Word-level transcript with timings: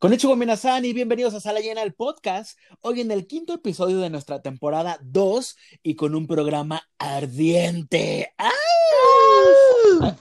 Con 0.00 0.12
hecho 0.12 0.36
Minasan 0.36 0.84
y 0.84 0.92
bienvenidos 0.92 1.34
a 1.34 1.40
Sala 1.40 1.58
Llena, 1.58 1.82
el 1.82 1.92
podcast. 1.92 2.56
Hoy 2.82 3.00
en 3.00 3.10
el 3.10 3.26
quinto 3.26 3.54
episodio 3.54 3.98
de 3.98 4.10
nuestra 4.10 4.40
temporada 4.40 4.96
2 5.02 5.56
y 5.82 5.96
con 5.96 6.14
un 6.14 6.28
programa 6.28 6.88
ardiente. 6.98 8.32
¡Ah! 8.38 10.14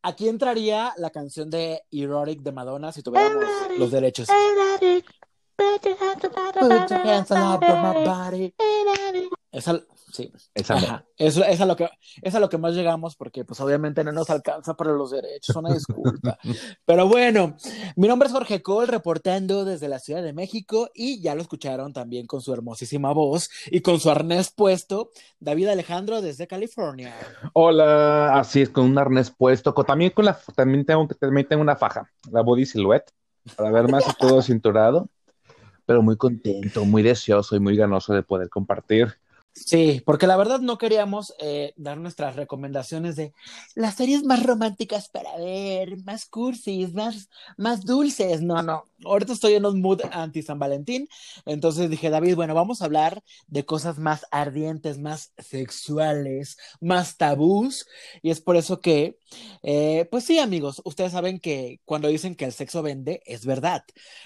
Aquí 0.00 0.26
entraría 0.26 0.94
la 0.96 1.10
canción 1.10 1.50
de 1.50 1.82
Erotic 1.90 2.40
de 2.40 2.52
Madonna 2.52 2.90
si 2.90 3.02
tuviéramos 3.02 3.44
los 3.76 3.90
derechos. 3.90 4.26
Esa, 9.52 9.82
sí. 10.12 10.32
Esa 10.54 11.04
Eso, 11.16 11.44
es, 11.44 11.60
a 11.60 11.66
lo 11.66 11.76
que, 11.76 11.88
es 12.22 12.34
a 12.34 12.40
lo 12.40 12.48
que 12.48 12.58
más 12.58 12.74
llegamos 12.74 13.16
porque 13.16 13.44
pues 13.44 13.60
obviamente 13.60 14.04
no 14.04 14.12
nos 14.12 14.30
alcanza 14.30 14.74
para 14.74 14.92
los 14.92 15.10
derechos, 15.10 15.56
una 15.56 15.72
disculpa. 15.72 16.38
Pero 16.84 17.08
bueno, 17.08 17.56
mi 17.96 18.08
nombre 18.08 18.28
es 18.28 18.32
Jorge 18.32 18.62
Cole, 18.62 18.86
reportando 18.86 19.64
desde 19.64 19.88
la 19.88 19.98
Ciudad 19.98 20.22
de 20.22 20.32
México 20.32 20.90
y 20.94 21.20
ya 21.20 21.34
lo 21.34 21.42
escucharon 21.42 21.92
también 21.92 22.26
con 22.26 22.40
su 22.40 22.52
hermosísima 22.52 23.12
voz 23.12 23.50
y 23.70 23.80
con 23.80 24.00
su 24.00 24.10
arnés 24.10 24.50
puesto, 24.50 25.10
David 25.40 25.68
Alejandro 25.68 26.22
desde 26.22 26.46
California. 26.46 27.14
Hola, 27.52 28.38
así 28.38 28.62
es, 28.62 28.70
con 28.70 28.84
un 28.84 28.98
arnés 28.98 29.30
puesto, 29.30 29.72
también, 29.72 30.10
con 30.10 30.24
la, 30.24 30.38
también, 30.54 30.84
tengo, 30.84 31.06
también 31.18 31.46
tengo 31.46 31.62
una 31.62 31.76
faja, 31.76 32.10
la 32.30 32.42
body 32.42 32.66
silhouette, 32.66 33.10
para 33.56 33.70
ver 33.70 33.88
más 33.88 34.04
todo 34.18 34.42
cinturado 34.42 35.08
pero 35.88 36.02
muy 36.02 36.18
contento, 36.18 36.84
muy 36.84 37.02
deseoso 37.02 37.56
y 37.56 37.60
muy 37.60 37.74
ganoso 37.74 38.12
de 38.12 38.22
poder 38.22 38.50
compartir 38.50 39.14
Sí, 39.52 40.02
porque 40.06 40.26
la 40.26 40.36
verdad 40.36 40.60
no 40.60 40.78
queríamos 40.78 41.34
eh, 41.40 41.72
dar 41.76 41.98
nuestras 41.98 42.36
recomendaciones 42.36 43.16
de 43.16 43.32
las 43.74 43.96
series 43.96 44.22
más 44.22 44.44
románticas 44.44 45.08
para 45.08 45.36
ver, 45.36 45.96
más 46.04 46.26
cursis, 46.26 46.94
más, 46.94 47.28
más 47.56 47.84
dulces. 47.84 48.40
No, 48.40 48.62
no. 48.62 48.84
Ahorita 49.04 49.32
estoy 49.32 49.54
en 49.54 49.64
un 49.64 49.80
mood 49.80 50.00
anti 50.10 50.42
San 50.42 50.58
Valentín. 50.58 51.08
Entonces 51.46 51.88
dije, 51.88 52.10
David, 52.10 52.34
bueno, 52.34 52.54
vamos 52.54 52.82
a 52.82 52.86
hablar 52.86 53.22
de 53.46 53.64
cosas 53.64 53.98
más 53.98 54.26
ardientes, 54.30 54.98
más 54.98 55.32
sexuales, 55.38 56.56
más 56.80 57.16
tabús. 57.16 57.86
Y 58.22 58.30
es 58.30 58.40
por 58.40 58.56
eso 58.56 58.80
que, 58.80 59.18
eh, 59.62 60.08
pues 60.10 60.24
sí, 60.24 60.38
amigos, 60.38 60.82
ustedes 60.84 61.12
saben 61.12 61.38
que 61.38 61.80
cuando 61.84 62.08
dicen 62.08 62.34
que 62.34 62.44
el 62.44 62.52
sexo 62.52 62.82
vende, 62.82 63.22
es 63.24 63.46
verdad. 63.46 63.84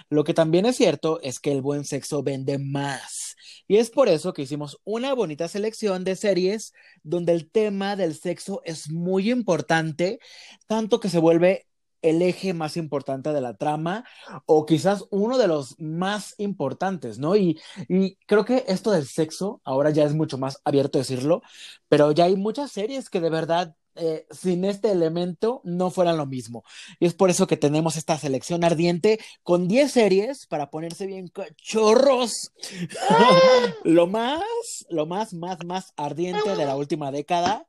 Lo 0.09 0.25
que 0.25 0.35
también 0.35 0.65
es 0.67 0.77
cierto 0.77 1.21
es 1.23 1.39
que 1.39 1.53
el 1.53 1.61
buen 1.63 1.85
sexo 1.85 2.23
vende 2.23 2.59
más. 2.59 3.37
Y 3.69 3.77
es 3.77 3.91
por 3.91 4.09
eso 4.09 4.33
que 4.33 4.43
hicimos 4.43 4.81
una 4.85 5.15
bonita 5.15 5.49
selección 5.49 6.05
de 6.05 6.17
series 6.17 6.73
donde 7.03 7.33
el 7.33 7.51
tema 7.51 7.97
del 7.97 8.15
sexo 8.15 8.63
es 8.65 8.91
muy 8.91 9.31
importante, 9.31 10.19
tanto 10.67 11.01
que 11.01 11.09
se 11.09 11.19
vuelve 11.19 11.67
el 12.03 12.23
eje 12.23 12.55
más 12.55 12.77
importante 12.77 13.33
de 13.33 13.41
la 13.41 13.57
trama 13.57 14.05
o 14.47 14.67
quizás 14.67 15.05
uno 15.11 15.39
de 15.39 15.49
los 15.49 15.79
más 15.81 16.35
importantes, 16.39 17.19
¿no? 17.19 17.37
Y, 17.37 17.61
y, 17.89 18.17
creo 18.27 18.45
que 18.45 18.65
esto 18.69 18.91
del 18.91 19.07
sexo 19.07 19.61
ahora 19.65 19.91
ya 19.91 20.05
es 20.05 20.15
mucho 20.15 20.39
más 20.39 20.61
abierto 20.65 20.99
decirlo, 20.99 21.43
pero 21.89 22.13
ya 22.13 22.25
hay 22.25 22.37
muchas 22.37 22.73
series 22.73 23.09
que 23.09 23.21
de 23.21 23.31
verdad 23.31 23.77
eh, 23.95 24.27
sin 24.31 24.65
este 24.65 24.91
elemento 24.91 25.61
no 25.65 25.91
fueran 25.91 26.17
lo 26.17 26.27
mismo. 26.27 26.65
Y 26.99 27.07
es 27.07 27.15
por 27.15 27.29
eso 27.29 27.47
que 27.47 27.59
tenemos 27.59 27.97
esta 27.97 28.17
selección 28.17 28.65
ardiente 28.65 29.21
con 29.43 29.69
10 29.69 29.93
series 29.93 30.47
para 30.47 30.71
ponerse 30.71 31.07
bien 31.07 31.29
cachorros. 31.29 32.53
lo 33.85 34.07
más, 34.07 34.43
lo 34.89 35.07
más, 35.07 35.35
más, 35.35 35.59
más 35.67 35.93
ardiente 35.97 36.57
de 36.57 36.65
la 36.65 36.77
última 36.77 37.11
década 37.11 37.67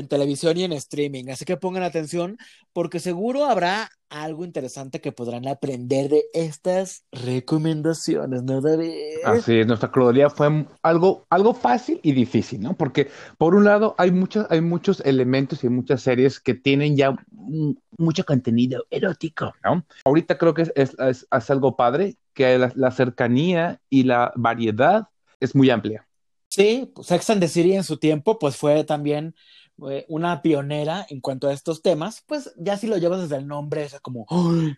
en 0.00 0.08
televisión 0.08 0.56
y 0.56 0.64
en 0.64 0.72
streaming. 0.72 1.28
Así 1.30 1.44
que 1.44 1.56
pongan 1.56 1.82
atención 1.82 2.38
porque 2.72 3.00
seguro 3.00 3.46
habrá 3.46 3.90
algo 4.08 4.44
interesante 4.44 5.00
que 5.00 5.12
podrán 5.12 5.46
aprender 5.48 6.08
de 6.08 6.24
estas 6.32 7.04
recomendaciones, 7.12 8.42
¿no, 8.42 8.60
David? 8.60 8.92
Así 9.24 9.58
es, 9.58 9.66
nuestra 9.66 9.90
cronología 9.90 10.30
fue 10.30 10.66
algo, 10.82 11.26
algo 11.28 11.54
fácil 11.54 12.00
y 12.02 12.12
difícil, 12.12 12.60
¿no? 12.60 12.74
Porque 12.74 13.10
por 13.36 13.54
un 13.54 13.64
lado 13.64 13.94
hay 13.98 14.10
muchos, 14.10 14.46
hay 14.50 14.60
muchos 14.60 15.00
elementos 15.00 15.62
y 15.64 15.68
muchas 15.68 16.02
series 16.02 16.40
que 16.40 16.54
tienen 16.54 16.96
ya 16.96 17.14
mucho 17.98 18.24
contenido 18.24 18.86
erótico, 18.90 19.52
¿no? 19.62 19.84
Ahorita 20.04 20.38
creo 20.38 20.54
que 20.54 20.62
es, 20.62 20.72
es, 20.74 21.26
es 21.30 21.50
algo 21.50 21.76
padre, 21.76 22.16
que 22.32 22.56
la, 22.56 22.72
la 22.76 22.90
cercanía 22.90 23.80
y 23.90 24.04
la 24.04 24.32
variedad 24.36 25.08
es 25.40 25.54
muy 25.54 25.70
amplia. 25.70 26.06
Sí, 26.48 26.92
Sex 27.02 27.30
and 27.30 27.40
the 27.40 27.48
City 27.48 27.74
en 27.74 27.84
su 27.84 27.98
tiempo, 27.98 28.38
pues 28.38 28.56
fue 28.56 28.82
también 28.84 29.34
una 30.08 30.42
pionera 30.42 31.06
en 31.08 31.20
cuanto 31.20 31.48
a 31.48 31.52
estos 31.52 31.82
temas, 31.82 32.24
pues 32.26 32.52
ya 32.56 32.76
si 32.76 32.86
lo 32.86 32.96
llevas 32.96 33.20
desde 33.20 33.36
el 33.36 33.46
nombre, 33.46 33.84
es 33.84 34.00
como, 34.00 34.26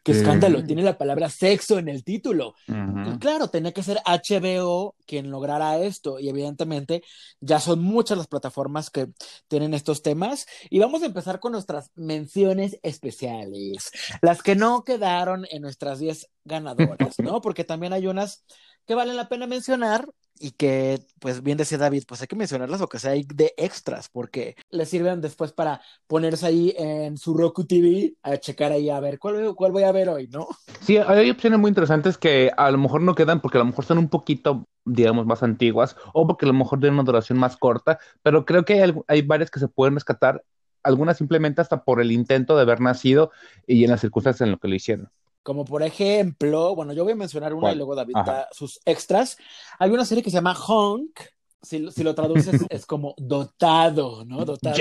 ¡qué 0.05 0.13
escándalo! 0.13 0.65
Tiene 0.65 0.83
la 0.83 0.99
palabra 0.99 1.31
sexo 1.31 1.79
en 1.79 1.89
el 1.89 2.05
título. 2.05 2.55
Y 2.69 3.19
claro, 3.19 3.49
tenía 3.49 3.73
que 3.73 3.83
ser 3.83 4.01
HBO 4.05 4.95
quien 5.07 5.31
lograra 5.31 5.79
esto, 5.79 6.21
y 6.21 6.29
evidentemente 6.29 7.03
ya 7.41 7.59
son 7.61 7.83
muchas 7.83 8.19
las 8.19 8.27
plataformas 8.27 8.91
que 8.91 9.09
tienen 9.49 9.75
estos 9.75 10.03
temas. 10.03 10.47
Y 10.69 10.79
vamos 10.79 11.03
a 11.03 11.07
empezar 11.07 11.41
con 11.41 11.53
nuestras 11.53 11.91
menciones 11.95 12.79
especiales, 12.83 13.91
las 14.21 14.43
que 14.43 14.55
no 14.55 14.85
quedaron 14.85 15.47
en 15.51 15.63
nuestras 15.63 15.99
10 15.99 16.29
ganadoras, 16.45 17.19
¿no? 17.19 17.41
Porque 17.43 17.65
también 17.65 17.93
hay 17.93 18.07
unas 18.07 18.45
que 18.87 18.95
valen 18.95 19.17
la 19.17 19.29
pena 19.29 19.47
mencionar 19.47 20.09
y 20.43 20.53
que, 20.53 21.01
pues 21.19 21.43
bien 21.43 21.59
decía 21.59 21.77
David, 21.77 22.05
pues 22.09 22.23
hay 22.23 22.27
que 22.27 22.35
mencionarlas 22.35 22.81
o 22.81 22.89
que 22.89 22.99
sea 22.99 23.13
de 23.13 23.55
extras, 23.59 24.09
porque 24.09 24.57
les 24.71 24.89
sirven 24.89 25.21
después 25.21 25.53
para 25.53 25.83
ponerse 26.07 26.47
ahí 26.47 26.75
en 26.79 27.19
su 27.19 27.35
Roku 27.35 27.67
TV 27.67 28.15
a 28.23 28.39
checar 28.39 28.73
ahí 28.73 28.89
a 28.89 28.99
ver 29.01 29.19
cuál, 29.19 29.55
cuál 29.55 29.71
voy 29.71 29.83
a 29.83 29.93
ver 29.93 30.09
hoy, 30.09 30.29
¿no? 30.29 30.49
Sí, 30.81 30.97
hay 30.97 31.29
opciones 31.29 31.59
muy 31.59 31.69
interesantes 31.69 32.17
que 32.17 32.51
a 32.57 32.71
lo 32.71 32.79
mejor 32.79 33.03
no 33.03 33.15
quedan 33.15 33.43
porque 33.43 33.59
a 33.59 33.61
lo 33.61 33.67
mejor 33.67 33.85
son 33.85 33.99
un 33.99 34.09
poquito, 34.09 34.67
digamos, 34.87 35.27
más 35.27 35.43
antiguas 35.43 35.95
o 36.15 36.27
porque 36.27 36.47
a 36.47 36.49
lo 36.49 36.55
mejor 36.55 36.81
tienen 36.81 36.95
una 36.95 37.05
duración 37.05 37.39
más 37.39 37.59
corta, 37.59 37.99
pero 38.23 38.47
creo 38.47 38.65
que 38.65 38.83
hay, 38.83 38.95
hay 39.09 39.21
varias 39.21 39.51
que 39.51 39.61
se 39.61 39.69
pueden 39.69 39.95
rescatar, 39.95 40.43
algunas 40.83 41.19
simplemente 41.19 41.61
hasta 41.61 41.85
por 41.85 42.01
el 42.01 42.11
intento 42.11 42.57
de 42.57 42.63
haber 42.63 42.81
nacido 42.81 43.31
y 43.67 43.85
en 43.85 43.91
las 43.91 44.01
circunstancias 44.01 44.47
en 44.47 44.53
lo 44.53 44.59
que 44.59 44.69
lo 44.69 44.75
hicieron. 44.75 45.11
Como 45.43 45.65
por 45.65 45.83
ejemplo, 45.83 46.75
bueno, 46.75 46.93
yo 46.93 47.05
voy 47.05 47.15
a 47.15 47.17
mencionar 47.17 47.55
una 47.55 47.73
y 47.73 47.77
luego 47.77 47.95
David 47.95 48.15
da 48.15 48.49
sus 48.53 48.81
extras. 48.85 49.39
Hay 49.79 49.91
una 49.91 50.05
serie 50.05 50.23
que 50.23 50.31
se 50.31 50.37
llama 50.37 50.55
Honk. 50.55 51.21
Si, 51.63 51.91
si 51.91 52.03
lo 52.03 52.15
traduces 52.15 52.61
es 52.71 52.87
como 52.87 53.15
dotado, 53.19 54.25
¿no? 54.25 54.45
Dotado. 54.45 54.77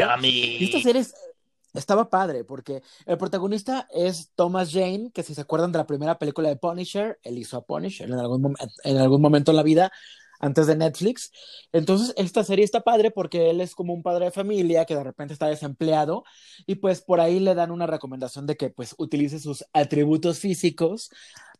Y 0.59 0.65
esta 0.65 0.81
serie 0.81 1.05
estaba 1.73 2.09
padre 2.09 2.43
porque 2.43 2.81
el 3.05 3.17
protagonista 3.17 3.87
es 3.93 4.31
Thomas 4.35 4.71
Jane, 4.71 5.11
que 5.13 5.23
si 5.23 5.33
se 5.33 5.41
acuerdan 5.41 5.71
de 5.71 5.77
la 5.77 5.87
primera 5.87 6.17
película 6.17 6.49
de 6.49 6.55
Punisher, 6.55 7.19
él 7.23 7.37
hizo 7.37 7.57
a 7.57 7.65
Punisher 7.65 8.09
en 8.09 8.19
algún, 8.19 8.55
en 8.83 8.97
algún 8.97 9.21
momento 9.21 9.51
en 9.51 9.57
la 9.57 9.63
vida 9.63 9.91
antes 10.39 10.67
de 10.67 10.75
Netflix. 10.75 11.31
Entonces, 11.71 12.13
esta 12.17 12.43
serie 12.43 12.65
está 12.65 12.81
padre 12.81 13.11
porque 13.11 13.49
él 13.49 13.61
es 13.61 13.75
como 13.75 13.93
un 13.93 14.03
padre 14.03 14.25
de 14.25 14.31
familia 14.31 14.85
que 14.85 14.95
de 14.95 15.03
repente 15.03 15.33
está 15.33 15.47
desempleado 15.47 16.23
y 16.65 16.75
pues 16.75 17.01
por 17.01 17.19
ahí 17.19 17.39
le 17.39 17.55
dan 17.55 17.71
una 17.71 17.87
recomendación 17.87 18.47
de 18.47 18.57
que 18.57 18.69
pues 18.69 18.95
utilice 18.97 19.39
sus 19.39 19.65
atributos 19.73 20.39
físicos 20.39 21.11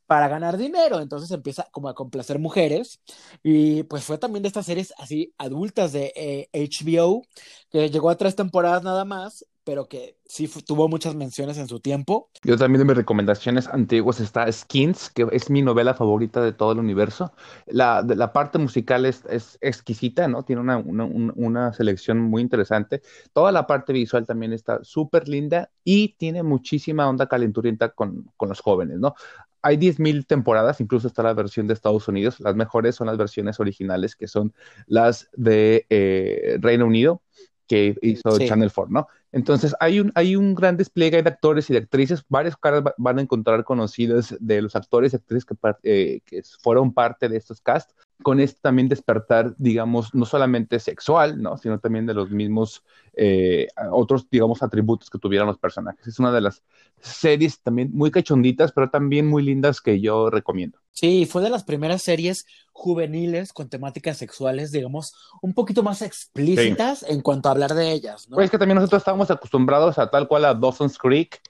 para 0.09 0.27
ganar 0.27 0.57
dinero. 0.57 0.99
Entonces 1.01 1.29
empieza 1.29 1.67
como 1.71 1.87
a 1.87 1.93
complacer 1.93 2.39
mujeres. 2.39 2.99
Y 3.43 3.83
pues 3.83 4.03
fue 4.03 4.17
también 4.17 4.41
de 4.41 4.47
estas 4.47 4.65
series 4.65 4.91
así 4.97 5.35
adultas 5.37 5.93
de 5.93 6.49
HBO, 6.51 7.21
eh, 7.23 7.27
que 7.69 7.89
llegó 7.91 8.09
a 8.09 8.17
tres 8.17 8.35
temporadas 8.35 8.83
nada 8.83 9.05
más, 9.05 9.45
pero 9.63 9.87
que 9.87 10.17
sí 10.25 10.49
tuvo 10.65 10.87
muchas 10.87 11.15
menciones 11.15 11.57
en 11.57 11.67
su 11.67 11.79
tiempo. 11.79 12.29
Yo 12.43 12.57
también 12.57 12.79
de 12.79 12.85
mis 12.85 12.97
recomendaciones 12.97 13.67
antiguas 13.67 14.19
está 14.19 14.51
Skins, 14.51 15.09
que 15.09 15.27
es 15.31 15.49
mi 15.49 15.61
novela 15.61 15.93
favorita 15.93 16.41
de 16.41 16.53
todo 16.53 16.71
el 16.71 16.79
universo. 16.79 17.33
La, 17.67 18.03
la 18.03 18.33
parte 18.33 18.57
musical 18.57 19.05
es, 19.05 19.23
es, 19.29 19.57
exquisita, 19.61 20.27
¿no? 20.27 20.43
Tiene 20.43 20.61
una, 20.61 20.77
una, 20.77 21.05
una, 21.05 21.73
selección 21.73 22.19
muy 22.19 22.41
interesante. 22.41 23.01
Toda 23.33 23.51
la 23.51 23.67
parte 23.67 23.93
visual 23.93 24.25
también 24.25 24.53
está 24.53 24.83
súper 24.83 25.27
linda 25.27 25.69
y 25.83 26.15
tiene 26.17 26.43
muchísima 26.43 27.07
onda 27.07 27.27
calenturienta 27.27 27.89
con, 27.89 28.31
con 28.37 28.49
los 28.49 28.61
jóvenes, 28.61 28.99
¿no? 28.99 29.15
hay 29.61 29.77
10.000 29.77 30.25
temporadas, 30.25 30.79
incluso 30.79 31.07
está 31.07 31.23
la 31.23 31.33
versión 31.33 31.67
de 31.67 31.73
Estados 31.73 32.07
Unidos. 32.07 32.39
Las 32.39 32.55
mejores 32.55 32.95
son 32.95 33.07
las 33.07 33.17
versiones 33.17 33.59
originales, 33.59 34.15
que 34.15 34.27
son 34.27 34.53
las 34.87 35.29
de 35.33 35.85
eh, 35.89 36.57
Reino 36.61 36.85
Unido, 36.85 37.21
que 37.69 37.95
hizo 38.01 38.37
Channel 38.39 38.71
4, 38.73 38.91
¿no? 38.91 39.07
Entonces 39.31 39.75
hay 39.79 39.99
un, 39.99 40.11
hay 40.15 40.35
un 40.35 40.55
gran 40.55 40.75
despliegue 40.75 41.21
de 41.21 41.29
actores 41.29 41.69
y 41.69 41.73
de 41.73 41.79
actrices, 41.79 42.25
varias 42.27 42.57
caras 42.57 42.83
van 42.97 43.19
a 43.19 43.21
encontrar 43.21 43.63
conocidas 43.63 44.35
de 44.39 44.63
los 44.63 44.75
actores 44.75 45.13
y 45.13 45.17
actrices 45.17 45.45
que, 45.45 45.55
eh, 45.83 46.21
que 46.25 46.41
fueron 46.61 46.91
parte 46.91 47.29
de 47.29 47.37
estos 47.37 47.61
casts, 47.61 47.93
con 48.21 48.39
este 48.39 48.59
también 48.61 48.89
despertar, 48.89 49.55
digamos, 49.57 50.13
no 50.13 50.25
solamente 50.25 50.79
sexual, 50.79 51.41
¿no? 51.41 51.57
sino 51.57 51.79
también 51.79 52.05
de 52.05 52.13
los 52.13 52.29
mismos 52.29 52.83
eh, 53.13 53.67
otros, 53.91 54.29
digamos, 54.29 54.61
atributos 54.61 55.09
que 55.09 55.19
tuvieran 55.19 55.47
los 55.47 55.57
personajes. 55.57 56.05
Es 56.05 56.19
una 56.19 56.31
de 56.31 56.41
las 56.41 56.63
series 56.99 57.61
también 57.61 57.91
muy 57.93 58.11
cachonditas, 58.11 58.71
pero 58.71 58.89
también 58.89 59.27
muy 59.27 59.43
lindas 59.43 59.81
que 59.81 60.01
yo 60.01 60.29
recomiendo. 60.29 60.79
Sí, 60.91 61.25
fue 61.25 61.41
de 61.41 61.49
las 61.49 61.63
primeras 61.63 62.01
series 62.01 62.45
juveniles 62.73 63.53
con 63.53 63.69
temáticas 63.69 64.17
sexuales, 64.17 64.71
digamos, 64.71 65.13
un 65.41 65.53
poquito 65.53 65.81
más 65.81 66.01
explícitas 66.01 67.03
en 67.03 67.21
cuanto 67.21 67.47
a 67.47 67.53
hablar 67.53 67.73
de 67.73 67.91
ellas, 67.91 68.27
¿no? 68.29 68.35
Pues 68.35 68.51
que 68.51 68.57
también 68.57 68.75
nosotros 68.75 69.01
estábamos 69.01 69.31
acostumbrados 69.31 69.97
a 69.97 70.09
tal 70.09 70.27
cual 70.27 70.45
a 70.45 70.53
Dawson's 70.53 70.97
Creek, 70.97 71.41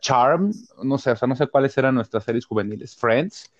Charm, 0.00 0.52
no 0.82 0.98
sé, 0.98 1.10
o 1.10 1.16
sea, 1.16 1.28
no 1.28 1.36
sé 1.36 1.46
cuáles 1.48 1.76
eran 1.76 1.94
nuestras 1.94 2.24
series 2.24 2.46
juveniles, 2.46 2.96
Friends. 2.96 3.52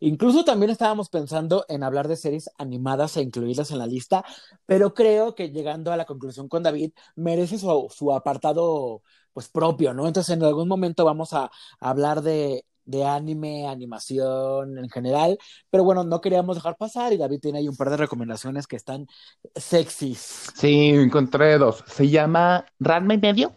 Incluso 0.00 0.44
también 0.44 0.70
estábamos 0.70 1.08
pensando 1.08 1.64
en 1.68 1.82
hablar 1.82 2.08
de 2.08 2.16
series 2.16 2.50
animadas 2.58 3.16
e 3.16 3.22
incluirlas 3.22 3.70
en 3.70 3.78
la 3.78 3.86
lista, 3.86 4.24
pero 4.66 4.94
creo 4.94 5.34
que 5.34 5.50
llegando 5.50 5.92
a 5.92 5.96
la 5.96 6.04
conclusión 6.04 6.48
con 6.48 6.62
David, 6.62 6.92
merece 7.16 7.58
su, 7.58 7.88
su 7.90 8.12
apartado 8.12 9.02
pues 9.32 9.48
propio, 9.48 9.94
¿no? 9.94 10.06
Entonces 10.06 10.34
en 10.36 10.42
algún 10.42 10.68
momento 10.68 11.04
vamos 11.04 11.32
a, 11.32 11.50
hablar 11.80 12.22
de 12.22 12.64
de 12.88 13.04
anime, 13.04 13.68
animación 13.68 14.78
en 14.78 14.88
general, 14.88 15.38
pero 15.70 15.84
bueno, 15.84 16.04
no 16.04 16.22
queríamos 16.22 16.56
dejar 16.56 16.76
pasar 16.76 17.12
y 17.12 17.18
David 17.18 17.40
tiene 17.40 17.58
ahí 17.58 17.68
un 17.68 17.76
par 17.76 17.90
de 17.90 17.98
recomendaciones 17.98 18.66
que 18.66 18.76
están 18.76 19.06
sexys. 19.54 20.52
Sí, 20.56 20.88
encontré 20.94 21.58
dos. 21.58 21.84
Se 21.86 22.08
llama 22.08 22.64
Ranma 22.80 23.12
y 23.12 23.18
medio. 23.18 23.52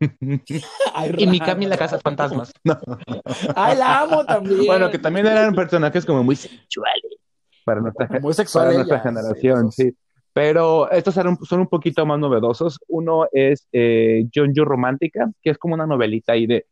Y 0.00 1.26
Mikami 1.26 1.66
la 1.66 1.76
casa 1.76 1.96
de 1.96 2.02
fantasmas. 2.02 2.52
Ay, 3.56 3.76
la 3.76 4.00
amo 4.00 4.24
también. 4.24 4.66
Bueno, 4.66 4.90
que 4.90 4.98
también 4.98 5.26
eran 5.26 5.54
personajes 5.54 6.04
como 6.04 6.22
muy 6.22 6.36
sensuales 6.36 7.16
para 7.64 7.80
nuestra, 7.80 8.08
muy 8.20 8.34
sexuales 8.34 8.74
para 8.74 8.84
nuestra 8.84 9.00
generación, 9.00 9.72
sí. 9.72 9.92
Pero 10.32 10.90
estos 10.90 11.14
son 11.14 11.28
un, 11.28 11.38
son 11.44 11.60
un 11.60 11.68
poquito 11.68 12.04
más 12.04 12.18
novedosos. 12.18 12.80
Uno 12.88 13.26
es 13.30 13.68
eh, 13.72 14.26
Jonjo 14.34 14.64
Romántica, 14.64 15.30
que 15.40 15.50
es 15.50 15.58
como 15.58 15.74
una 15.74 15.86
novelita 15.86 16.32
ahí 16.32 16.46
de 16.46 16.66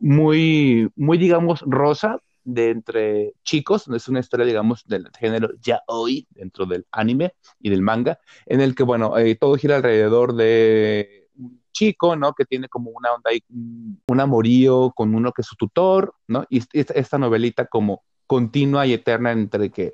muy, 0.00 0.90
muy, 0.96 1.16
digamos, 1.16 1.62
rosa 1.66 2.18
de 2.44 2.70
entre 2.70 3.32
chicos, 3.42 3.88
es 3.88 4.08
una 4.08 4.20
historia, 4.20 4.46
digamos, 4.46 4.84
del 4.86 5.08
género 5.18 5.50
ya 5.60 5.82
hoy, 5.86 6.26
dentro 6.30 6.66
del 6.66 6.86
anime 6.92 7.32
y 7.58 7.70
del 7.70 7.82
manga, 7.82 8.18
en 8.46 8.60
el 8.60 8.74
que, 8.74 8.82
bueno, 8.82 9.16
eh, 9.18 9.34
todo 9.34 9.56
gira 9.56 9.76
alrededor 9.76 10.34
de 10.34 11.23
un 11.36 11.62
chico, 11.72 12.16
¿no? 12.16 12.32
Que 12.32 12.44
tiene 12.44 12.68
como 12.68 12.90
una 12.90 13.12
onda, 13.12 13.30
un 13.48 14.20
amorío 14.20 14.92
con 14.94 15.14
uno 15.14 15.32
que 15.32 15.42
es 15.42 15.48
su 15.48 15.56
tutor, 15.56 16.14
¿no? 16.28 16.46
Y 16.48 16.62
esta 16.72 17.18
novelita 17.18 17.66
como 17.66 18.02
continua 18.26 18.86
y 18.86 18.94
eterna 18.94 19.32
entre 19.32 19.70
que 19.70 19.92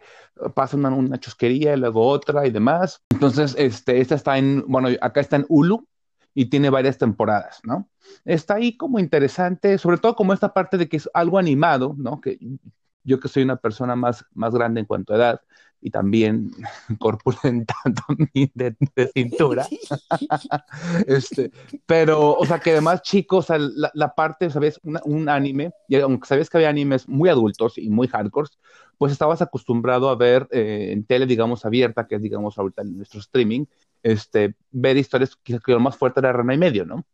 pasa 0.54 0.76
una, 0.76 0.90
una, 0.90 1.18
chusquería 1.18 1.74
y 1.74 1.78
luego 1.78 2.06
otra 2.06 2.46
y 2.46 2.50
demás. 2.50 3.02
Entonces, 3.10 3.54
este, 3.58 4.00
esta 4.00 4.14
está 4.14 4.38
en, 4.38 4.64
bueno, 4.68 4.88
acá 5.00 5.20
está 5.20 5.36
en 5.36 5.46
Hulu, 5.48 5.84
y 6.34 6.46
tiene 6.46 6.70
varias 6.70 6.98
temporadas, 6.98 7.60
¿no? 7.64 7.88
Está 8.24 8.54
ahí 8.54 8.76
como 8.76 8.98
interesante, 8.98 9.78
sobre 9.78 9.98
todo 9.98 10.14
como 10.14 10.32
esta 10.32 10.52
parte 10.52 10.78
de 10.78 10.88
que 10.88 10.96
es 10.96 11.10
algo 11.12 11.38
animado, 11.38 11.94
¿no? 11.98 12.20
Que 12.20 12.38
yo 13.04 13.20
que 13.20 13.28
soy 13.28 13.42
una 13.42 13.56
persona 13.56 13.96
más, 13.96 14.24
más 14.34 14.54
grande 14.54 14.80
en 14.80 14.86
cuanto 14.86 15.12
a 15.12 15.16
edad 15.16 15.40
y 15.80 15.90
también 15.90 16.50
corpulenta 16.98 17.74
de, 18.34 18.76
de 18.94 19.06
cintura, 19.14 19.66
este, 21.06 21.50
pero, 21.86 22.34
o 22.34 22.44
sea, 22.44 22.58
que 22.58 22.72
además, 22.72 23.02
chicos, 23.02 23.48
la, 23.48 23.90
la, 23.94 24.14
parte, 24.14 24.50
¿sabes? 24.50 24.80
un 24.82 25.28
anime, 25.28 25.72
y 25.88 25.96
aunque 25.96 26.28
sabes 26.28 26.50
que 26.50 26.58
había 26.58 26.68
animes 26.68 27.08
muy 27.08 27.28
adultos 27.28 27.78
y 27.78 27.88
muy 27.88 28.08
hardcore, 28.08 28.48
pues 29.00 29.12
estabas 29.12 29.40
acostumbrado 29.40 30.10
a 30.10 30.14
ver 30.14 30.46
eh, 30.50 30.90
en 30.92 31.04
tele, 31.04 31.24
digamos, 31.24 31.64
abierta, 31.64 32.06
que 32.06 32.16
es, 32.16 32.22
digamos, 32.22 32.58
ahorita 32.58 32.82
en 32.82 32.98
nuestro 32.98 33.20
streaming, 33.20 33.64
este, 34.02 34.54
ver 34.70 34.96
historias 34.96 35.36
que, 35.36 35.58
lo 35.66 35.80
más 35.80 35.96
fuerte 35.96 36.20
era 36.20 36.32
Rana 36.32 36.54
y 36.54 36.58
medio, 36.58 36.84
¿no? 36.84 37.04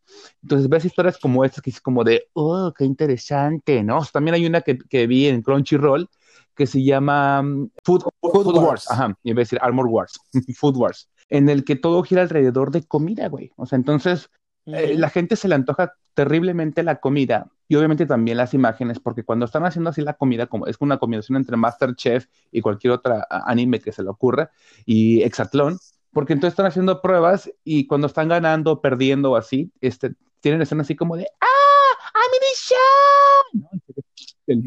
Entonces 0.42 0.68
ves 0.68 0.84
historias 0.84 1.18
como 1.18 1.44
estas 1.44 1.62
que 1.62 1.70
es 1.70 1.80
como 1.80 2.04
de, 2.04 2.28
oh, 2.34 2.72
qué 2.76 2.84
interesante, 2.84 3.82
¿no? 3.82 4.04
también 4.12 4.34
hay 4.34 4.46
una 4.46 4.60
que, 4.60 4.78
que, 4.78 5.06
vi 5.06 5.26
en 5.26 5.42
Crunchyroll 5.42 6.08
que 6.54 6.66
se 6.66 6.82
llama 6.82 7.42
mm, 7.42 7.70
Food, 7.84 8.04
Food, 8.20 8.56
Wars. 8.56 8.90
ajá, 8.90 9.16
y 9.22 9.32
voy 9.32 9.40
a 9.40 9.44
decir 9.44 9.58
Armor 9.60 9.86
Wars, 9.86 10.18
Food 10.56 10.76
Wars, 10.76 11.08
en 11.28 11.48
el 11.48 11.64
que 11.64 11.76
todo 11.76 12.02
gira 12.02 12.22
alrededor 12.22 12.70
de 12.70 12.84
comida, 12.84 13.28
güey. 13.28 13.52
O 13.56 13.66
sea, 13.66 13.76
entonces 13.76 14.30
eh, 14.66 14.94
la 14.96 15.10
gente 15.10 15.36
se 15.36 15.48
le 15.48 15.54
antoja 15.54 15.92
terriblemente 16.14 16.82
la 16.82 16.96
comida 16.96 17.50
y 17.68 17.76
obviamente 17.76 18.06
también 18.06 18.36
las 18.36 18.54
imágenes, 18.54 18.98
porque 18.98 19.22
cuando 19.22 19.44
están 19.44 19.64
haciendo 19.64 19.90
así 19.90 20.00
la 20.00 20.14
comida, 20.14 20.46
como 20.46 20.66
es 20.66 20.76
una 20.80 20.98
combinación 20.98 21.36
entre 21.36 21.56
Masterchef 21.56 22.26
y 22.50 22.60
cualquier 22.60 22.92
otra 22.92 23.26
anime 23.30 23.80
que 23.80 23.92
se 23.92 24.02
le 24.02 24.08
ocurra, 24.08 24.50
y 24.84 25.22
Exatlón, 25.22 25.78
porque 26.16 26.32
entonces 26.32 26.54
están 26.54 26.64
haciendo 26.64 27.02
pruebas 27.02 27.52
y 27.62 27.86
cuando 27.86 28.06
están 28.06 28.28
ganando, 28.28 28.80
perdiendo 28.80 29.32
o 29.32 29.36
así, 29.36 29.70
este, 29.82 30.14
tienen 30.40 30.62
escenas 30.62 30.86
así 30.86 30.96
como 30.96 31.14
de 31.14 31.28
¡Ah! 31.42 31.92
¡I'm 32.14 32.32
in 32.32 32.40
the 32.40 32.46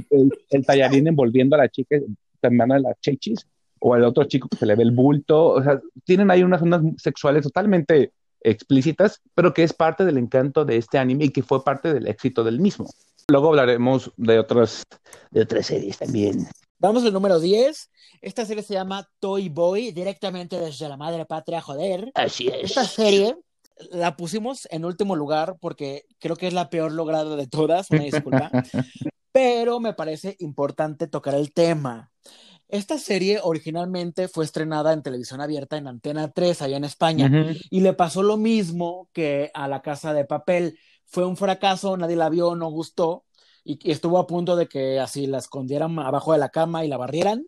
show! 0.06 0.30
El, 0.52 0.64
tallarín 0.64 1.08
envolviendo 1.08 1.56
a 1.56 1.60
la 1.60 1.68
chica, 1.68 1.98
también 2.40 2.72
a 2.72 2.78
las 2.78 3.00
chichis, 3.00 3.48
o 3.80 3.96
al 3.96 4.04
otro 4.04 4.26
chico 4.26 4.48
que 4.48 4.58
se 4.58 4.68
le 4.68 4.76
ve 4.76 4.84
el 4.84 4.92
bulto, 4.92 5.48
o 5.48 5.64
sea, 5.64 5.82
tienen 6.04 6.30
ahí 6.30 6.44
unas 6.44 6.60
zonas 6.60 6.84
sexuales 6.98 7.42
totalmente 7.42 8.14
explícitas, 8.42 9.20
pero 9.34 9.52
que 9.52 9.64
es 9.64 9.74
parte 9.74 10.06
del 10.06 10.20
encanto 10.20 10.66
de 10.66 10.78
este 10.78 11.00
anime 11.00 11.26
y 11.26 11.30
que 11.30 11.42
fue 11.42 11.64
parte 11.64 11.92
del 11.92 12.06
éxito 12.06 12.44
del 12.44 12.60
mismo. 12.60 12.88
Luego 13.28 13.48
hablaremos 13.48 14.12
de 14.18 14.38
otras, 14.38 14.84
de 15.32 15.42
otras 15.42 15.66
series 15.66 15.98
también. 15.98 16.46
Vamos 16.82 17.04
al 17.04 17.12
número 17.12 17.42
10. 17.42 17.90
Esta 18.22 18.46
serie 18.46 18.64
se 18.64 18.74
llama 18.74 19.06
Toy 19.20 19.50
Boy, 19.50 19.92
directamente 19.92 20.58
desde 20.58 20.88
la 20.88 20.96
madre 20.96 21.26
patria, 21.26 21.60
joder. 21.60 22.10
Así 22.16 22.48
es. 22.48 22.72
Esta 22.72 22.86
serie 22.86 23.36
la 23.92 24.16
pusimos 24.16 24.66
en 24.72 24.86
último 24.86 25.18
lugar 25.18 25.58
porque 25.60 26.06
creo 26.20 26.38
que 26.38 26.48
es 26.48 26.54
la 26.54 26.70
peor 26.70 26.94
lograda 26.94 27.36
de 27.36 27.48
todas, 27.48 27.92
una 27.92 28.04
disculpa. 28.04 28.50
pero 29.34 29.82
me 29.82 29.94
parece 29.94 30.38
importante 30.40 31.08
tocar 31.08 31.36
el 31.36 31.52
tema. 31.52 32.12
Esta 32.70 32.98
serie 32.98 33.42
originalmente 33.44 34.30
fue 34.30 34.46
estrenada 34.46 34.94
en 34.94 35.04
televisión 35.04 35.42
abierta 35.42 35.76
en 35.76 35.88
Antena 35.88 36.32
3 36.32 36.62
allá 36.62 36.78
en 36.78 36.86
España 36.86 37.30
y 37.70 37.82
le 37.82 37.92
pasó 37.92 38.24
lo 38.24 38.38
mismo 38.38 39.10
que 39.12 39.52
a 39.54 39.68
La 39.68 39.82
Casa 39.82 40.14
de 40.14 40.24
Papel. 40.24 40.80
Fue 41.06 41.26
un 41.26 41.36
fracaso, 41.36 41.98
nadie 41.98 42.16
la 42.16 42.30
vio, 42.30 42.56
no 42.56 42.70
gustó 42.70 43.26
y, 43.70 43.92
estuvo 43.92 44.18
a 44.18 44.26
punto 44.26 44.56
de 44.56 44.68
que 44.68 45.00
así 45.00 45.28
la 45.28 45.38
escondieran 45.38 45.98
abajo 46.00 46.34
de 46.34 46.40
la 46.40 46.50
cama 46.50 46.84
y 46.84 46.88
la 46.88 46.98
barrieran. 46.98 47.46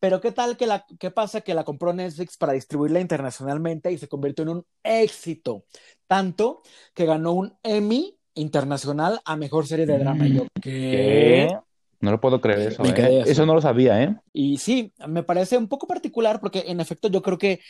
Pero 0.00 0.20
qué 0.20 0.32
tal 0.32 0.56
que 0.56 0.66
la, 0.66 0.86
qué 0.98 1.10
pasa 1.10 1.40
que 1.40 1.54
la 1.54 1.64
compró 1.64 1.92
Netflix 1.92 2.36
para 2.36 2.52
distribuirla 2.52 3.00
internacionalmente 3.00 3.92
y 3.92 3.98
se 3.98 4.08
convirtió 4.08 4.44
en 4.44 4.50
un 4.50 4.66
éxito, 4.82 5.64
tanto 6.06 6.62
que 6.94 7.04
ganó 7.04 7.32
un 7.32 7.54
Emmy 7.62 8.16
internacional 8.34 9.20
a 9.24 9.36
mejor 9.36 9.66
serie 9.66 9.86
de 9.86 9.98
drama. 9.98 10.26
yo, 10.28 10.44
mm, 10.44 10.60
¿qué? 10.62 11.58
No 12.00 12.12
lo 12.12 12.20
puedo 12.20 12.40
creer 12.40 12.60
eso, 12.60 12.84
¿eh? 12.84 13.24
eso 13.26 13.44
no 13.44 13.54
lo 13.54 13.60
sabía, 13.60 14.00
¿eh? 14.04 14.16
Y 14.32 14.58
sí, 14.58 14.92
me 15.08 15.24
parece 15.24 15.58
un 15.58 15.66
poco 15.66 15.88
particular 15.88 16.38
porque 16.38 16.64
en 16.68 16.80
efecto 16.80 17.08
yo 17.08 17.20
creo 17.20 17.38
que 17.38 17.60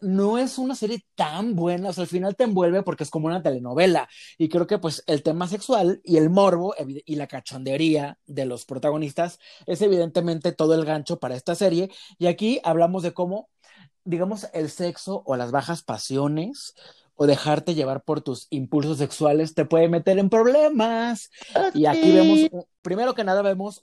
no 0.00 0.38
es 0.38 0.58
una 0.58 0.74
serie 0.74 1.04
tan 1.14 1.54
buena, 1.54 1.90
o 1.90 1.92
sea, 1.92 2.02
al 2.02 2.08
final 2.08 2.36
te 2.36 2.44
envuelve 2.44 2.82
porque 2.82 3.04
es 3.04 3.10
como 3.10 3.26
una 3.26 3.42
telenovela 3.42 4.08
y 4.38 4.48
creo 4.48 4.66
que 4.66 4.78
pues 4.78 5.02
el 5.06 5.22
tema 5.22 5.48
sexual 5.48 6.00
y 6.04 6.16
el 6.16 6.30
morbo 6.30 6.74
y 7.04 7.14
la 7.16 7.26
cachondería 7.26 8.18
de 8.26 8.46
los 8.46 8.64
protagonistas 8.64 9.38
es 9.66 9.82
evidentemente 9.82 10.52
todo 10.52 10.74
el 10.74 10.84
gancho 10.84 11.18
para 11.18 11.36
esta 11.36 11.54
serie 11.54 11.90
y 12.18 12.26
aquí 12.26 12.60
hablamos 12.64 13.02
de 13.02 13.12
cómo, 13.12 13.48
digamos, 14.04 14.48
el 14.52 14.70
sexo 14.70 15.22
o 15.26 15.36
las 15.36 15.50
bajas 15.50 15.82
pasiones 15.82 16.74
o 17.22 17.26
dejarte 17.26 17.74
llevar 17.74 18.02
por 18.02 18.22
tus 18.22 18.46
impulsos 18.48 18.96
sexuales 18.96 19.52
te 19.52 19.66
puede 19.66 19.90
meter 19.90 20.18
en 20.18 20.30
problemas. 20.30 21.30
Y 21.74 21.84
aquí 21.84 22.12
vemos, 22.12 22.64
primero 22.80 23.12
que 23.12 23.24
nada, 23.24 23.42
vemos 23.42 23.82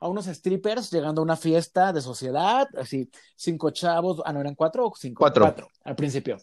a 0.00 0.08
unos 0.08 0.26
strippers 0.26 0.90
llegando 0.90 1.20
a 1.20 1.24
una 1.24 1.36
fiesta 1.36 1.92
de 1.92 2.00
sociedad, 2.00 2.66
así, 2.76 3.08
cinco 3.36 3.70
chavos, 3.70 4.20
ah, 4.24 4.32
no 4.32 4.40
eran 4.40 4.56
cuatro 4.56 4.88
o 4.88 4.92
cinco, 4.96 5.20
cuatro, 5.20 5.68
al 5.84 5.94
principio. 5.94 6.36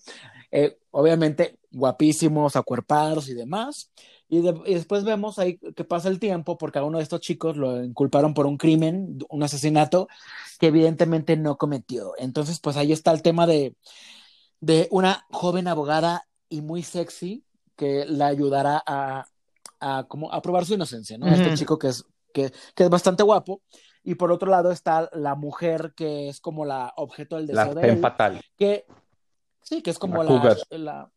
Eh, 0.51 0.77
obviamente, 0.91 1.59
guapísimos, 1.69 2.55
acuerpados 2.55 3.27
y 3.27 3.33
demás. 3.33 3.91
Y, 4.29 4.37
y, 4.37 4.73
después 4.73 5.03
vemos 5.03 5.37
ahí 5.37 5.57
que 5.57 5.83
pasa 5.83 6.07
el 6.07 6.17
tiempo 6.17 6.57
porque 6.57 6.79
a 6.79 6.85
uno 6.85 6.99
de 6.99 7.03
estos 7.03 7.19
chicos 7.19 7.57
lo 7.57 7.83
inculparon 7.83 8.33
por 8.33 8.45
un 8.45 8.55
crimen, 8.55 9.19
un 9.27 9.43
asesinato 9.43 10.07
que 10.61 10.67
evidentemente 10.67 11.35
no 11.35 11.57
cometió. 11.57 12.13
Entonces, 12.17 12.61
pues 12.61 12.77
ahí 12.77 12.93
está 12.93 13.11
el 13.11 13.21
tema 13.21 13.47
de 13.47 13.75
de 14.61 14.87
una 14.91 15.25
joven 15.31 15.67
abogada 15.67 16.27
y 16.47 16.61
muy 16.61 16.83
sexy 16.83 17.43
que 17.75 18.05
la 18.07 18.27
ayudará 18.27 18.81
a, 18.85 19.25
a, 19.79 20.05
como 20.07 20.31
a 20.31 20.41
probar 20.41 20.65
su 20.65 20.75
inocencia, 20.75 21.17
¿no? 21.17 21.27
Este 21.27 21.53
chico 21.55 21.77
que 21.77 21.87
es, 21.87 22.05
que, 22.33 22.53
que, 22.75 22.83
es 22.83 22.89
bastante 22.89 23.23
guapo. 23.23 23.61
Y 24.03 24.15
por 24.15 24.31
otro 24.31 24.49
lado 24.49 24.71
está 24.71 25.09
la 25.13 25.35
mujer 25.35 25.93
que 25.95 26.29
es 26.29 26.39
como 26.39 26.65
la 26.65 26.93
objeto 26.95 27.35
del 27.35 27.47
deseo 27.47 27.73
la 27.73 27.81
de 27.81 27.89
él. 27.89 27.99
fatal. 27.99 28.41
Que, 28.57 28.85
sí, 29.61 29.81
que 29.81 29.89
es 29.89 29.99
como 29.99 30.23
la, 30.23 30.57
la, 30.69 30.77
la 30.77 31.11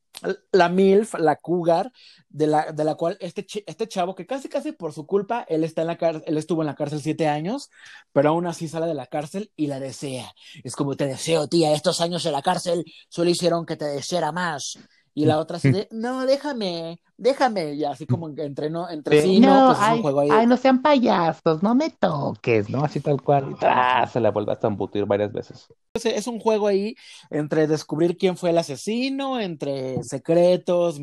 MILF, 0.71 1.15
la 1.15 1.37
cougar, 1.37 1.93
de 2.29 2.47
la, 2.49 2.73
de 2.73 2.85
la 2.85 2.97
cual 2.97 3.17
este, 3.21 3.47
este 3.67 3.87
chavo, 3.89 4.15
que 4.15 4.27
casi 4.27 4.49
casi 4.49 4.73
por 4.73 4.93
su 4.93 5.07
culpa, 5.07 5.45
él, 5.49 5.63
está 5.63 5.83
en 5.83 5.87
la 5.89 5.99
cárcel, 5.99 6.25
él 6.27 6.37
estuvo 6.37 6.63
en 6.63 6.67
la 6.67 6.75
cárcel 6.75 7.01
siete 7.01 7.29
años, 7.29 7.71
pero 8.13 8.31
aún 8.31 8.47
así 8.47 8.67
sale 8.69 8.87
de 8.87 8.95
la 8.95 9.07
cárcel 9.07 9.53
y 9.57 9.69
la 9.69 9.79
desea. 9.79 10.33
Es 10.65 10.75
como, 10.75 10.97
te 10.97 11.07
deseo, 11.07 11.47
tía, 11.47 11.73
estos 11.73 12.01
años 12.01 12.27
en 12.27 12.33
la 12.33 12.43
cárcel 12.43 12.85
solo 13.09 13.31
hicieron 13.31 13.67
que 13.67 13.77
te 13.77 13.85
deseara 13.85 14.33
más. 14.33 14.79
Y 15.17 15.27
la 15.27 15.39
otra 15.39 15.59
así 15.59 15.71
de, 15.71 15.87
no, 15.93 16.27
déjame, 16.27 17.01
déjame, 17.17 17.75
y 17.75 17.85
así 17.85 18.05
como 18.05 18.29
entre, 18.29 18.69
no, 18.69 18.91
entre 18.91 19.23
sí, 19.23 19.39
no, 19.39 19.67
pues 19.69 19.79
ay, 19.81 19.93
es 19.93 19.97
un 19.97 20.03
juego 20.03 20.21
ahí. 20.21 20.29
ay, 20.33 20.47
no 20.47 20.57
sean 20.57 20.83
payasos, 20.83 21.63
no 21.63 21.77
me 21.77 21.91
toques, 21.91 22.69
¿no? 22.69 22.85
Así 22.85 23.01
tal 23.01 23.23
cual. 23.23 23.53
Y 23.53 23.55
¡tras! 23.55 24.11
se 24.11 24.19
la 24.19 24.33
vuelve 24.33 24.53
a 24.53 24.57
zambutir 24.57 25.05
varias 25.07 25.33
veces. 25.33 25.69
Es, 25.95 26.05
es 26.07 26.27
un 26.27 26.41
juego 26.41 26.67
ahí 26.67 26.97
entre 27.31 27.69
descubrir 27.69 28.19
quién 28.19 28.37
fue 28.37 28.51
el 28.51 28.59
asesino, 28.59 29.39
entre 29.39 30.03
secretos, 30.03 31.01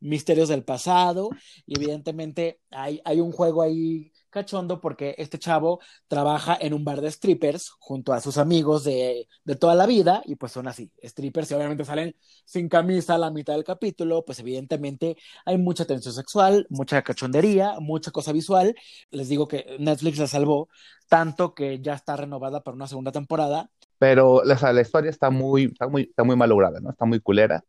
misterios 0.00 0.50
del 0.50 0.62
pasado, 0.62 1.30
y 1.66 1.76
evidentemente 1.76 2.60
hay, 2.70 3.00
hay 3.04 3.20
un 3.20 3.32
juego 3.32 3.62
ahí 3.62 4.12
cachondo 4.34 4.80
porque 4.80 5.14
este 5.16 5.38
chavo 5.38 5.80
trabaja 6.08 6.58
en 6.60 6.74
un 6.74 6.84
bar 6.84 7.00
de 7.00 7.10
strippers 7.10 7.70
junto 7.78 8.12
a 8.12 8.20
sus 8.20 8.36
amigos 8.36 8.84
de, 8.84 9.26
de 9.44 9.56
toda 9.56 9.74
la 9.74 9.86
vida, 9.86 10.22
y 10.26 10.34
pues 10.36 10.52
son 10.52 10.68
así, 10.68 10.90
strippers, 11.02 11.50
y 11.50 11.54
obviamente 11.54 11.84
salen 11.86 12.14
sin 12.44 12.68
camisa 12.68 13.14
a 13.14 13.18
la 13.18 13.30
mitad 13.30 13.54
del 13.54 13.64
capítulo, 13.64 14.24
pues 14.26 14.40
evidentemente 14.40 15.16
hay 15.46 15.56
mucha 15.56 15.84
tensión 15.86 16.12
sexual, 16.12 16.66
mucha 16.68 17.00
cachondería, 17.02 17.76
mucha 17.80 18.10
cosa 18.10 18.32
visual. 18.32 18.74
Les 19.10 19.28
digo 19.28 19.48
que 19.48 19.76
Netflix 19.78 20.18
la 20.18 20.26
salvó 20.26 20.68
tanto 21.08 21.54
que 21.54 21.80
ya 21.80 21.94
está 21.94 22.16
renovada 22.16 22.62
para 22.62 22.74
una 22.74 22.86
segunda 22.88 23.12
temporada. 23.12 23.70
Pero 23.98 24.32
o 24.34 24.44
la 24.44 24.80
historia 24.80 25.10
está 25.10 25.30
muy, 25.30 25.64
está 25.64 25.86
muy, 25.88 26.02
está 26.02 26.24
muy 26.24 26.36
mal 26.36 26.48
lograda, 26.48 26.80
¿no? 26.80 26.90
Está 26.90 27.04
muy 27.04 27.20
culera. 27.20 27.64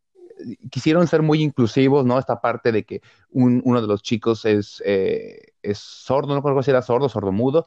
Quisieron 0.70 1.06
ser 1.06 1.22
muy 1.22 1.42
inclusivos, 1.42 2.04
¿no? 2.04 2.18
Esta 2.18 2.40
parte 2.40 2.70
de 2.72 2.84
que 2.84 3.00
un- 3.30 3.62
uno 3.64 3.80
de 3.80 3.86
los 3.86 4.02
chicos 4.02 4.44
es, 4.44 4.82
eh, 4.84 5.52
es 5.70 5.78
sordo, 5.78 6.28
no 6.28 6.36
recuerdo 6.36 6.62
si 6.62 6.70
era 6.70 6.82
sordo, 6.82 7.08
sordomudo. 7.08 7.66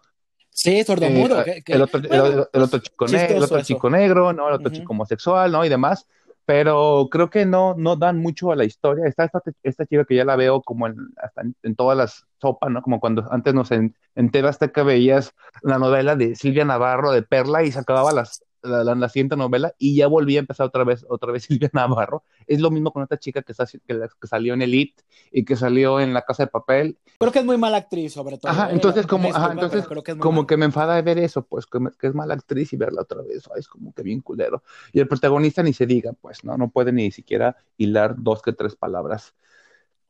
Sí, 0.49 0.83
sordomudo. 0.83 1.41
Eh, 1.41 1.45
que- 1.45 1.61
que- 1.63 1.73
el 1.73 1.81
otro, 1.83 2.01
bueno, 2.01 2.25
el- 2.25 2.33
el 2.53 2.61
otro 2.61 2.79
pues, 2.79 2.83
chico, 2.83 3.07
ne- 3.07 3.25
el 3.37 3.43
otro 3.43 3.61
chico 3.61 3.89
negro, 3.89 4.33
¿no? 4.33 4.47
El 4.47 4.55
otro 4.55 4.67
Ujú. 4.67 4.75
chico 4.77 4.93
homosexual, 4.93 5.51
¿no? 5.51 5.63
Y 5.65 5.69
demás. 5.69 6.07
Pero 6.45 7.07
creo 7.11 7.29
que 7.29 7.45
no, 7.45 7.75
no 7.77 7.95
dan 7.95 8.17
mucho 8.17 8.51
a 8.51 8.55
la 8.55 8.65
historia. 8.65 9.05
Está 9.05 9.25
esta, 9.25 9.39
esta 9.61 9.85
chica 9.85 10.03
que 10.03 10.15
ya 10.15 10.25
la 10.25 10.35
veo 10.35 10.61
como 10.63 10.87
en, 10.87 10.95
hasta 11.21 11.41
en, 11.41 11.55
en 11.61 11.75
todas 11.75 11.95
las 11.95 12.25
sopas, 12.41 12.71
¿no? 12.71 12.81
Como 12.81 12.99
cuando 12.99 13.31
antes 13.31 13.53
nos 13.53 13.71
en 13.71 13.93
TV 14.31 14.49
Azteca 14.49 14.81
veías 14.81 15.33
la 15.61 15.77
novela 15.77 16.15
de 16.15 16.35
Silvia 16.35 16.65
Navarro 16.65 17.11
de 17.11 17.21
Perla 17.21 17.63
y 17.63 17.71
se 17.71 17.77
acababa 17.79 18.11
las, 18.13 18.43
la, 18.63 18.83
la, 18.83 18.95
la 18.95 19.09
siguiente 19.09 19.35
novela 19.35 19.73
y 19.77 19.95
ya 19.95 20.07
volvía 20.07 20.39
a 20.39 20.41
empezar 20.41 20.67
otra 20.67 20.83
vez, 20.83 21.05
otra 21.09 21.31
vez 21.31 21.43
Silvia 21.45 21.69
Navarro. 21.73 22.23
Es 22.47 22.59
lo 22.61 22.71
mismo 22.71 22.91
con 22.91 23.03
esta 23.03 23.17
chica 23.17 23.41
que, 23.41 23.51
está, 23.51 23.65
que, 23.65 23.79
que 23.87 24.27
salió 24.27 24.53
en 24.53 24.61
Elite 24.61 25.03
y 25.31 25.45
que 25.45 25.55
salió 25.55 25.99
en 25.99 26.13
La 26.13 26.23
Casa 26.23 26.43
de 26.43 26.47
Papel. 26.47 26.97
Creo 27.19 27.31
que 27.31 27.39
es 27.39 27.45
muy 27.45 27.57
mala 27.57 27.77
actriz, 27.77 28.13
sobre 28.13 28.37
todo. 28.37 28.51
Ajá, 28.51 28.69
¿eh? 28.69 28.73
entonces 28.73 29.05
como, 29.07 29.27
disculpa, 29.27 29.45
ajá, 29.45 29.53
entonces 29.53 29.87
que 30.03 30.17
como 30.17 30.47
que 30.47 30.57
me 30.57 30.65
enfada 30.65 30.95
de 30.95 31.01
ver 31.01 31.19
eso, 31.19 31.45
pues 31.45 31.65
que, 31.65 31.79
me- 31.79 31.91
que 31.91 32.07
es 32.07 32.15
mala 32.15 32.33
actriz 32.33 32.71
y 32.73 32.77
verla 32.77 33.01
otra 33.01 33.21
vez, 33.21 33.47
ay, 33.53 33.59
es 33.59 33.67
como 33.67 33.93
que 33.93 34.03
bien 34.03 34.21
culero. 34.21 34.63
Y 34.93 34.99
el 34.99 35.07
protagonista 35.07 35.63
ni 35.63 35.73
se 35.73 35.85
diga, 35.85 36.13
pues, 36.13 36.43
¿no? 36.43 36.57
No 36.57 36.69
puede 36.69 36.91
ni 36.91 37.11
siquiera 37.11 37.55
hilar 37.77 38.15
dos 38.17 38.41
que 38.41 38.53
tres 38.53 38.75
palabras. 38.75 39.33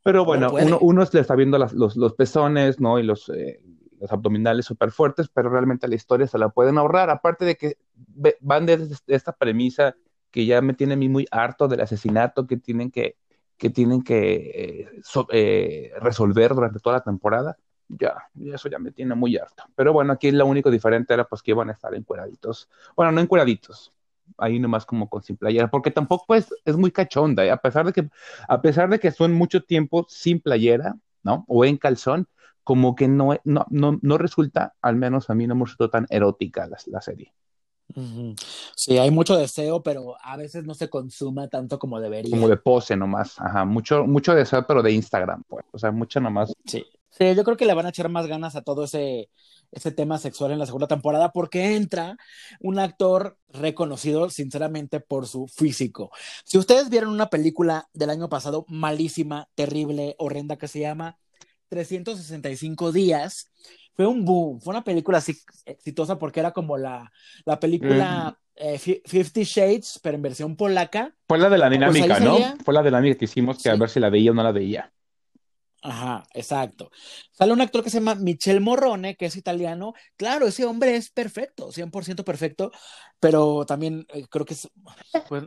Pero 0.03 0.23
bueno, 0.25 0.51
uno, 0.67 0.79
uno 0.81 1.03
le 1.11 1.19
está 1.19 1.35
viendo 1.35 1.57
las- 1.57 1.73
los, 1.73 1.95
los 1.97 2.13
pezones, 2.13 2.79
¿no? 2.79 2.99
Y 2.99 3.03
los, 3.03 3.29
eh, 3.29 3.61
los 3.99 4.11
abdominales 4.11 4.65
súper 4.65 4.91
fuertes, 4.91 5.29
pero 5.29 5.49
realmente 5.49 5.87
la 5.87 5.95
historia 5.95 6.27
se 6.27 6.37
la 6.37 6.49
pueden 6.49 6.77
ahorrar. 6.77 7.09
Aparte 7.09 7.45
de 7.45 7.55
que 7.57 7.77
van 8.41 8.65
desde 8.65 8.95
esta 9.07 9.31
premisa 9.33 9.95
que 10.31 10.45
ya 10.45 10.61
me 10.61 10.73
tiene 10.73 10.93
a 10.93 10.97
mí 10.97 11.09
muy 11.09 11.27
harto 11.31 11.67
del 11.67 11.81
asesinato 11.81 12.45
que 12.47 12.57
tienen 12.57 12.91
que, 12.91 13.17
que, 13.57 13.69
tienen 13.69 14.03
que 14.03 14.51
eh, 14.85 14.89
so- 15.03 15.27
eh, 15.31 15.91
resolver 16.01 16.53
durante 16.53 16.79
toda 16.79 16.97
la 16.97 17.03
temporada. 17.03 17.57
Ya, 17.87 18.15
eso 18.53 18.69
ya 18.69 18.77
me 18.77 18.91
tiene 18.91 19.15
muy 19.15 19.35
harto. 19.37 19.63
Pero 19.75 19.93
bueno, 19.93 20.13
aquí 20.13 20.29
lo 20.31 20.45
único 20.45 20.69
diferente 20.69 21.13
era 21.13 21.25
pues 21.27 21.41
que 21.41 21.51
iban 21.51 21.69
a 21.69 21.73
estar 21.73 21.93
encueraditos. 21.95 22.69
Bueno, 22.95 23.11
no 23.11 23.19
encueraditos, 23.21 23.91
ahí 24.37 24.59
nomás 24.59 24.85
como 24.85 25.09
con 25.09 25.23
sin 25.23 25.37
playera, 25.37 25.69
porque 25.71 25.89
tampoco 25.89 26.35
es, 26.35 26.53
es 26.65 26.77
muy 26.77 26.91
cachonda, 26.91 27.43
¿eh? 27.45 27.49
a 27.51 27.57
pesar 27.57 27.85
de 27.87 27.93
que, 27.93 28.07
a 28.47 28.61
pesar 28.61 28.89
de 28.89 28.99
que 28.99 29.09
son 29.11 29.33
mucho 29.33 29.63
tiempo 29.63 30.05
sin 30.07 30.39
playera, 30.39 30.95
¿no? 31.23 31.45
O 31.47 31.65
en 31.65 31.77
calzón, 31.77 32.27
como 32.69 32.95
que 32.95 33.07
no, 33.07 33.35
no, 33.45 33.65
no, 33.71 33.97
no 33.99 34.17
resulta, 34.19 34.75
al 34.83 34.95
menos 34.95 35.31
a 35.31 35.33
mí 35.33 35.47
no 35.47 35.55
me 35.55 35.65
resultó 35.65 35.89
tan 35.89 36.05
erótica 36.11 36.67
la, 36.67 36.77
la 36.85 37.01
serie. 37.01 37.33
Sí, 38.75 38.99
hay 38.99 39.09
mucho 39.09 39.35
deseo, 39.35 39.81
pero 39.81 40.13
a 40.21 40.37
veces 40.37 40.65
no 40.65 40.75
se 40.75 40.87
consuma 40.87 41.47
tanto 41.47 41.79
como 41.79 41.99
debería. 41.99 42.29
Como 42.29 42.47
de 42.47 42.57
pose 42.57 42.95
nomás, 42.95 43.41
ajá, 43.41 43.65
mucho, 43.65 44.05
mucho 44.05 44.35
deseo, 44.35 44.67
pero 44.67 44.83
de 44.83 44.91
Instagram, 44.91 45.41
pues, 45.47 45.65
o 45.71 45.79
sea, 45.79 45.89
mucho 45.89 46.19
nomás. 46.19 46.53
Sí. 46.63 46.85
Sí, 47.09 47.33
yo 47.33 47.43
creo 47.43 47.57
que 47.57 47.65
le 47.65 47.73
van 47.73 47.87
a 47.87 47.89
echar 47.89 48.07
más 48.07 48.27
ganas 48.27 48.55
a 48.55 48.61
todo 48.61 48.83
ese, 48.83 49.31
ese 49.71 49.91
tema 49.91 50.19
sexual 50.19 50.51
en 50.51 50.59
la 50.59 50.67
segunda 50.67 50.85
temporada 50.85 51.31
porque 51.31 51.75
entra 51.75 52.17
un 52.59 52.77
actor 52.77 53.39
reconocido, 53.47 54.29
sinceramente, 54.29 54.99
por 54.99 55.25
su 55.25 55.47
físico. 55.47 56.11
Si 56.45 56.59
ustedes 56.59 56.91
vieron 56.91 57.09
una 57.09 57.31
película 57.31 57.89
del 57.93 58.11
año 58.11 58.29
pasado 58.29 58.63
malísima, 58.67 59.49
terrible, 59.55 60.13
horrenda, 60.19 60.57
que 60.57 60.67
se 60.67 60.81
llama 60.81 61.17
365 61.69 62.91
días, 62.91 63.51
fue 63.95 64.07
un 64.07 64.25
boom, 64.25 64.59
fue 64.61 64.71
una 64.71 64.83
película 64.83 65.19
así 65.19 65.37
exitosa 65.65 66.17
porque 66.17 66.39
era 66.39 66.51
como 66.51 66.77
la, 66.77 67.11
la 67.45 67.59
película 67.59 68.37
eh, 68.55 68.77
Fifty 68.77 69.43
Shades, 69.43 69.99
pero 70.03 70.15
en 70.15 70.21
versión 70.21 70.55
polaca. 70.55 71.15
Fue 71.27 71.37
la 71.37 71.49
de 71.49 71.57
la 71.57 71.69
dinámica, 71.69 72.07
Pues 72.07 72.21
ahí 72.21 72.25
¿no? 72.25 72.57
Fue 72.63 72.73
la 72.73 72.83
dinámica 72.83 73.17
que 73.17 73.25
hicimos, 73.25 73.61
que 73.61 73.69
a 73.69 73.73
Sí. 73.73 73.79
ver 73.79 73.89
si 73.89 73.99
la 73.99 74.09
veía 74.09 74.31
o 74.31 74.33
no 74.33 74.43
la 74.43 74.51
veía. 74.51 74.91
Ajá, 75.81 76.25
exacto. 76.33 76.91
Sale 77.31 77.53
un 77.53 77.61
actor 77.61 77.83
que 77.83 77.89
se 77.89 77.99
llama 77.99 78.15
Michel 78.15 78.59
Morrone, 78.59 79.15
que 79.15 79.25
es 79.27 79.37
italiano. 79.37 79.93
Claro, 80.17 80.45
ese 80.45 80.65
hombre 80.65 80.95
es 80.97 81.09
perfecto, 81.09 81.71
100% 81.71 82.25
perfecto, 82.25 82.71
pero 83.19 83.65
también 83.65 84.05
eh, 84.09 84.25
creo 84.29 84.45
que 84.45 84.55
es, 84.55 84.69
pues, 85.29 85.45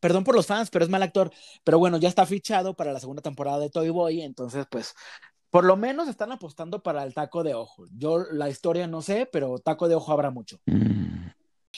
perdón 0.00 0.24
por 0.24 0.34
los 0.34 0.46
fans, 0.46 0.70
pero 0.70 0.84
es 0.84 0.90
mal 0.90 1.02
actor. 1.02 1.30
Pero 1.64 1.78
bueno, 1.78 1.98
ya 1.98 2.08
está 2.08 2.24
fichado 2.24 2.74
para 2.74 2.92
la 2.92 3.00
segunda 3.00 3.22
temporada 3.22 3.58
de 3.58 3.68
Toy 3.70 3.90
Boy, 3.90 4.22
entonces 4.22 4.66
pues 4.70 4.94
por 5.50 5.64
lo 5.64 5.76
menos 5.76 6.08
están 6.08 6.32
apostando 6.32 6.82
para 6.82 7.02
el 7.04 7.14
taco 7.14 7.42
de 7.42 7.54
ojo. 7.54 7.84
Yo 7.96 8.24
la 8.30 8.48
historia 8.48 8.86
no 8.86 9.02
sé, 9.02 9.28
pero 9.30 9.58
taco 9.58 9.88
de 9.88 9.94
ojo 9.94 10.12
habrá 10.12 10.30
mucho. 10.30 10.58
Mm. 10.66 11.25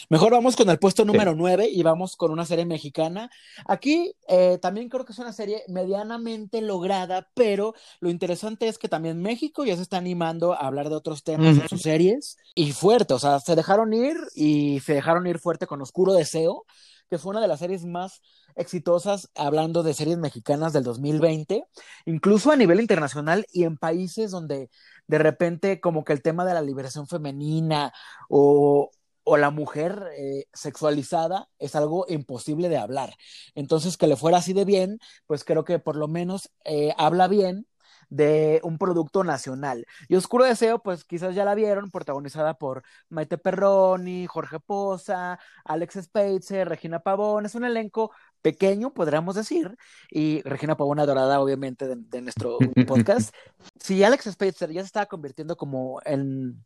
Mejor 0.09 0.33
vamos 0.33 0.57
con 0.57 0.71
el 0.71 0.79
puesto 0.79 1.05
número 1.05 1.35
9 1.35 1.69
y 1.69 1.83
vamos 1.83 2.17
con 2.17 2.31
una 2.31 2.45
serie 2.45 2.67
mexicana. 2.67 3.31
Aquí 3.67 4.15
eh, 4.29 4.59
también 4.61 4.89
creo 4.89 5.05
que 5.05 5.13
es 5.13 5.19
una 5.19 5.33
serie 5.33 5.63
medianamente 5.69 6.61
lograda, 6.61 7.29
pero 7.35 7.75
lo 8.01 8.11
interesante 8.11 8.69
es 8.69 8.79
que 8.79 8.89
también 8.89 9.21
México 9.21 9.65
ya 9.65 9.77
se 9.77 9.83
está 9.83 9.97
animando 9.99 10.53
a 10.53 10.67
hablar 10.67 10.89
de 10.89 10.97
otros 10.97 11.25
temas 11.25 11.57
en 11.57 11.59
Ujú. 11.59 11.69
sus 11.69 11.83
series 11.83 12.37
y 12.55 12.73
fuerte, 12.73 13.15
o 13.15 13.19
sea, 13.19 13.41
se 13.41 13.57
dejaron 13.57 13.93
ir 13.93 14.17
y 14.35 14.81
se 14.81 14.95
dejaron 14.95 15.27
ir 15.27 15.39
fuerte 15.39 15.67
con 15.67 15.83
Oscuro 15.83 16.13
Deseo, 16.13 16.65
que 17.11 17.19
fue 17.19 17.31
una 17.31 17.41
de 17.41 17.49
las 17.49 17.61
series 17.61 17.85
más 17.85 18.21
exitosas 18.55 19.31
hablando 19.35 19.83
de 19.83 19.95
series 19.95 20.19
mexicanas 20.19 20.73
del 20.73 20.85
2020, 20.85 21.65
incluso 22.07 22.51
a 22.51 22.57
nivel 22.57 22.81
internacional 22.81 23.47
y 23.53 23.65
en 23.65 23.77
países 23.79 24.31
donde 24.31 24.69
de 25.07 25.19
repente 25.19 25.81
como 25.81 26.05
que 26.05 26.13
el 26.13 26.23
tema 26.23 26.45
de 26.45 26.55
la 26.55 26.61
liberación 26.61 27.07
femenina 27.07 27.93
o, 28.29 28.91
o 29.29 29.37
la 29.37 29.51
mujer 29.51 30.09
eh, 30.17 30.47
sexualizada 30.55 31.51
es 31.59 31.77
algo 31.77 32.07
imposible 32.09 32.71
de 32.71 32.79
hablar. 32.79 33.15
Entonces, 33.55 33.99
que 33.99 34.07
le 34.07 34.17
fuera 34.17 34.39
así 34.39 34.55
de 34.55 34.65
bien, 34.65 34.99
pues 35.27 35.45
creo 35.45 35.65
que 35.65 35.79
por 35.79 35.97
lo 35.97 36.09
menos 36.09 36.51
eh, 36.65 36.95
habla 36.97 37.29
bien 37.29 37.67
de 38.09 38.59
un 38.65 38.79
producto 38.79 39.25
nacional. 39.25 39.85
Y 40.09 40.17
Oscuro 40.17 40.47
Deseo, 40.47 40.79
pues 40.83 41.05
quizás 41.05 41.35
ya 41.35 41.45
la 41.45 41.55
vieron, 41.55 41.91
protagonizada 41.91 42.55
por 42.55 42.83
Maite 43.11 43.37
Perroni, 43.37 44.27
Jorge 44.27 44.61
Poza, 44.61 45.39
Alex 45.63 46.05
Speitzer, 46.05 46.67
Regina 46.67 47.01
Pavón. 47.01 47.45
Es 47.45 47.55
un 47.55 47.65
elenco 47.65 48.11
pequeño, 48.41 48.95
podríamos 48.95 49.35
decir, 49.35 49.77
y 50.11 50.41
Regina 50.41 50.75
Pavón 50.75 51.01
adorada, 51.01 51.39
obviamente, 51.39 51.87
de, 51.87 51.97
de 51.99 52.23
nuestro 52.23 52.57
podcast. 52.89 53.35
Si 53.79 54.03
Alex 54.03 54.31
Speitzer 54.33 54.73
ya 54.73 54.81
se 54.81 54.87
estaba 54.87 55.05
convirtiendo 55.05 55.55
como 55.59 56.01
en, 56.07 56.65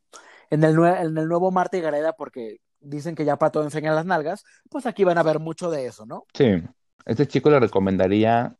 en, 0.53 0.65
el, 0.65 0.75
nuevo 0.75 1.51
Marta 1.51 1.79
y 1.79 1.81
Gareda, 1.81 2.13
porque 2.13 2.59
dicen 2.81 3.15
que 3.15 3.25
ya 3.25 3.37
para 3.37 3.51
todo 3.51 3.65
enseñan 3.65 3.95
las 3.95 4.05
nalgas, 4.05 4.45
pues 4.69 4.85
aquí 4.85 5.03
van 5.03 5.17
a 5.17 5.23
ver 5.23 5.39
mucho 5.39 5.71
de 5.71 5.87
eso, 5.87 6.05
¿no? 6.05 6.27
Sí, 6.35 6.63
este 7.07 7.27
chico 7.27 7.49
le 7.49 7.59
recomendaría, 7.59 8.55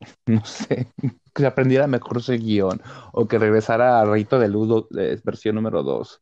no 0.26 0.44
sé, 0.44 0.92
que 1.34 1.46
aprendiera 1.46 1.86
mejor 1.86 2.18
ese 2.18 2.36
guion 2.36 2.82
o 3.12 3.26
que 3.26 3.38
regresara 3.38 4.00
a 4.00 4.04
Rito 4.04 4.38
de 4.38 4.48
Luz 4.48 4.86
de 4.90 5.18
versión 5.24 5.54
número 5.54 5.82
2. 5.82 6.20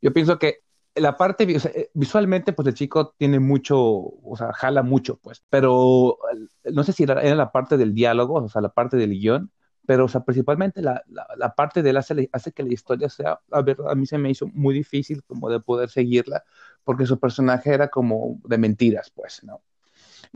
Yo 0.00 0.12
pienso 0.12 0.38
que 0.38 0.60
la 0.94 1.16
parte, 1.16 1.44
eh, 1.44 1.90
visualmente, 1.94 2.52
pues 2.52 2.68
el 2.68 2.74
chico 2.74 3.14
tiene 3.18 3.40
mucho, 3.40 3.78
o 3.80 4.36
sea, 4.38 4.52
jala 4.52 4.84
mucho, 4.84 5.16
pues, 5.16 5.42
pero 5.50 6.18
eh, 6.32 6.70
no 6.72 6.84
sé 6.84 6.92
si 6.92 7.02
era, 7.02 7.20
era 7.20 7.34
la 7.34 7.50
parte 7.50 7.76
del 7.76 7.94
diálogo, 7.94 8.34
o 8.34 8.48
sea, 8.48 8.62
la 8.62 8.72
parte 8.72 8.96
del 8.96 9.10
guion, 9.10 9.50
pero, 9.86 10.06
o 10.06 10.08
sea, 10.08 10.22
principalmente 10.24 10.82
la, 10.82 11.02
la, 11.08 11.26
la 11.36 11.54
parte 11.54 11.82
de 11.82 11.90
él 11.90 11.96
hace, 11.96 12.28
hace 12.32 12.52
que 12.52 12.62
la 12.62 12.72
historia 12.72 13.08
sea, 13.08 13.40
a 13.50 13.62
ver, 13.62 13.76
a 13.88 13.94
mí 13.94 14.06
se 14.06 14.18
me 14.18 14.30
hizo 14.30 14.46
muy 14.48 14.74
difícil 14.74 15.22
como 15.24 15.48
de 15.48 15.60
poder 15.60 15.88
seguirla, 15.90 16.44
porque 16.84 17.06
su 17.06 17.18
personaje 17.18 17.72
era 17.72 17.88
como 17.88 18.40
de 18.44 18.58
mentiras, 18.58 19.10
pues, 19.14 19.42
¿no? 19.44 19.62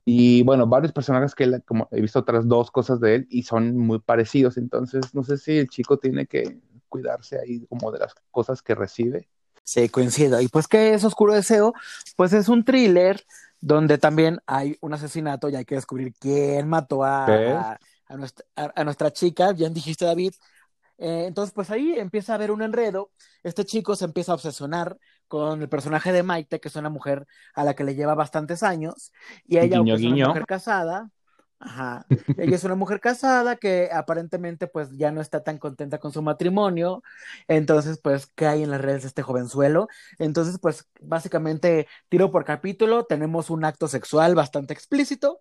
Y 0.05 0.43
bueno, 0.45 0.67
varios 0.67 0.93
personajes 0.93 1.35
que 1.35 1.45
él, 1.45 1.63
como 1.67 1.89
he 1.91 2.01
visto 2.01 2.19
otras 2.19 2.47
dos 2.49 2.71
cosas 2.71 3.01
de 3.01 3.17
él 3.17 3.27
y 3.31 3.43
son 3.43 3.77
muy 3.77 3.99
parecidos, 3.99 4.57
entonces 4.57 5.15
no 5.15 5.23
sé 5.23 5.37
si 5.37 5.59
el 5.59 5.69
chico 5.69 5.99
tiene 5.99 6.27
que 6.27 6.59
cuidarse 6.89 7.39
ahí 7.39 7.67
como 7.67 7.93
de 7.93 7.99
las 7.99 8.15
cosas 8.31 8.63
que 8.63 8.75
recibe. 8.75 9.29
Sí, 9.65 9.89
coincido. 9.89 10.41
Y 10.41 10.49
pues, 10.49 10.67
¿qué 10.67 10.95
es 10.95 11.05
Oscuro 11.05 11.35
Deseo? 11.35 11.75
Pues 12.17 12.33
es 12.33 12.49
un 12.49 12.65
thriller 12.65 13.23
donde 13.61 13.99
también 13.99 14.41
hay 14.47 14.77
un 14.81 14.95
asesinato 14.95 15.49
y 15.49 15.57
hay 15.57 15.65
que 15.65 15.75
descubrir 15.77 16.15
quién 16.19 16.69
mató 16.69 17.05
a, 17.05 17.79
a, 18.11 18.17
nuestra, 18.17 18.45
a, 18.57 18.85
nuestra, 18.85 19.13
chica, 19.13 19.53
bien 19.53 19.73
dijiste 19.73 20.05
David. 20.05 20.33
Eh, 20.99 21.25
entonces, 21.27 21.55
pues 21.55 21.71
ahí 21.71 21.95
empieza 21.97 22.33
a 22.33 22.35
haber 22.35 22.51
un 22.51 22.61
enredo. 22.61 23.11
Este 23.43 23.65
chico 23.65 23.97
se 23.97 24.05
empieza 24.05 24.33
a 24.33 24.35
obsesionar 24.35 24.99
con 25.29 25.63
el 25.63 25.69
personaje 25.69 26.13
de 26.13 26.23
Maite, 26.23 26.61
que 26.61 26.69
es 26.69 26.77
una 26.77 26.91
mujer 26.91 27.27
a 27.55 27.65
la 27.65 27.75
que 27.75 27.85
le 27.85 27.95
lleva 27.95 28.15
bastantes 28.15 28.63
años, 28.63 29.13
y 29.47 29.59
ella 29.59 29.81
es 29.87 30.03
una 30.03 30.27
mujer 30.27 30.45
casada, 30.45 31.11
Ajá. 31.63 32.07
Ella 32.39 32.57
es 32.57 32.65
una 32.65 32.75
mujer 32.75 33.01
casada 33.01 33.57
que 33.57 33.91
aparentemente 33.93 34.67
pues 34.67 34.97
ya 34.97 35.13
no 35.13 35.21
está 35.21 35.43
tan 35.43 35.59
contenta 35.59 35.99
con 35.99 36.11
su 36.11 36.23
matrimonio, 36.23 37.03
entonces 37.49 38.01
pues 38.03 38.27
cae 38.35 38.63
en 38.63 38.71
las 38.71 38.81
redes 38.81 39.03
de 39.03 39.09
este 39.09 39.21
jovenzuelo. 39.21 39.89
Entonces 40.19 40.59
pues 40.59 40.89
básicamente 41.03 41.87
tiro 42.09 42.31
por 42.31 42.47
capítulo, 42.47 43.05
tenemos 43.05 43.51
un 43.51 43.67
acto 43.67 43.89
sexual 43.89 44.35
bastante 44.35 44.73
explícito, 44.73 45.41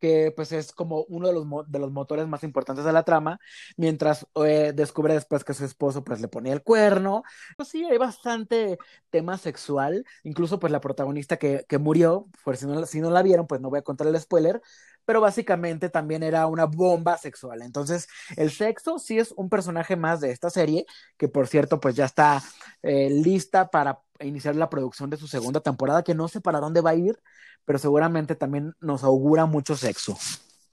que 0.00 0.32
pues 0.34 0.52
es 0.52 0.72
como 0.72 1.02
uno 1.08 1.26
de 1.28 1.34
los, 1.34 1.44
de 1.66 1.78
los 1.78 1.90
motores 1.92 2.26
más 2.28 2.44
importantes 2.44 2.84
de 2.86 2.92
la 2.92 3.02
trama, 3.02 3.38
mientras 3.76 4.26
eh, 4.36 4.72
descubre 4.74 5.12
después 5.12 5.44
que 5.44 5.54
su 5.54 5.66
esposo 5.66 6.02
pues 6.02 6.20
le 6.20 6.28
ponía 6.28 6.52
el 6.54 6.62
cuerno. 6.62 7.24
Pues 7.56 7.68
sí, 7.68 7.84
hay 7.84 7.98
bastante 7.98 8.78
tema 9.10 9.36
sexual, 9.36 10.04
incluso 10.22 10.58
pues 10.58 10.72
la 10.72 10.80
protagonista 10.80 11.36
que, 11.36 11.66
que 11.68 11.76
murió, 11.78 12.26
por 12.44 12.56
si 12.56 12.64
no, 12.66 12.86
si 12.86 13.00
no 13.00 13.10
la 13.10 13.22
vieron 13.22 13.46
pues 13.46 13.60
no 13.60 13.68
voy 13.70 13.80
a 13.80 13.82
contar 13.82 14.06
el 14.06 14.18
spoiler, 14.18 14.62
pero 15.08 15.22
básicamente 15.22 15.88
también 15.88 16.22
era 16.22 16.46
una 16.46 16.66
bomba 16.66 17.16
sexual. 17.16 17.62
Entonces, 17.62 18.08
el 18.36 18.50
sexo 18.50 18.98
sí 18.98 19.18
es 19.18 19.32
un 19.38 19.48
personaje 19.48 19.96
más 19.96 20.20
de 20.20 20.30
esta 20.32 20.50
serie, 20.50 20.84
que 21.16 21.28
por 21.28 21.46
cierto, 21.46 21.80
pues 21.80 21.94
ya 21.96 22.04
está 22.04 22.42
eh, 22.82 23.08
lista 23.08 23.70
para 23.70 24.02
iniciar 24.20 24.54
la 24.54 24.68
producción 24.68 25.08
de 25.08 25.16
su 25.16 25.26
segunda 25.26 25.60
temporada, 25.60 26.02
que 26.02 26.14
no 26.14 26.28
sé 26.28 26.42
para 26.42 26.60
dónde 26.60 26.82
va 26.82 26.90
a 26.90 26.94
ir, 26.94 27.18
pero 27.64 27.78
seguramente 27.78 28.34
también 28.34 28.74
nos 28.80 29.02
augura 29.02 29.46
mucho 29.46 29.76
sexo. 29.76 30.18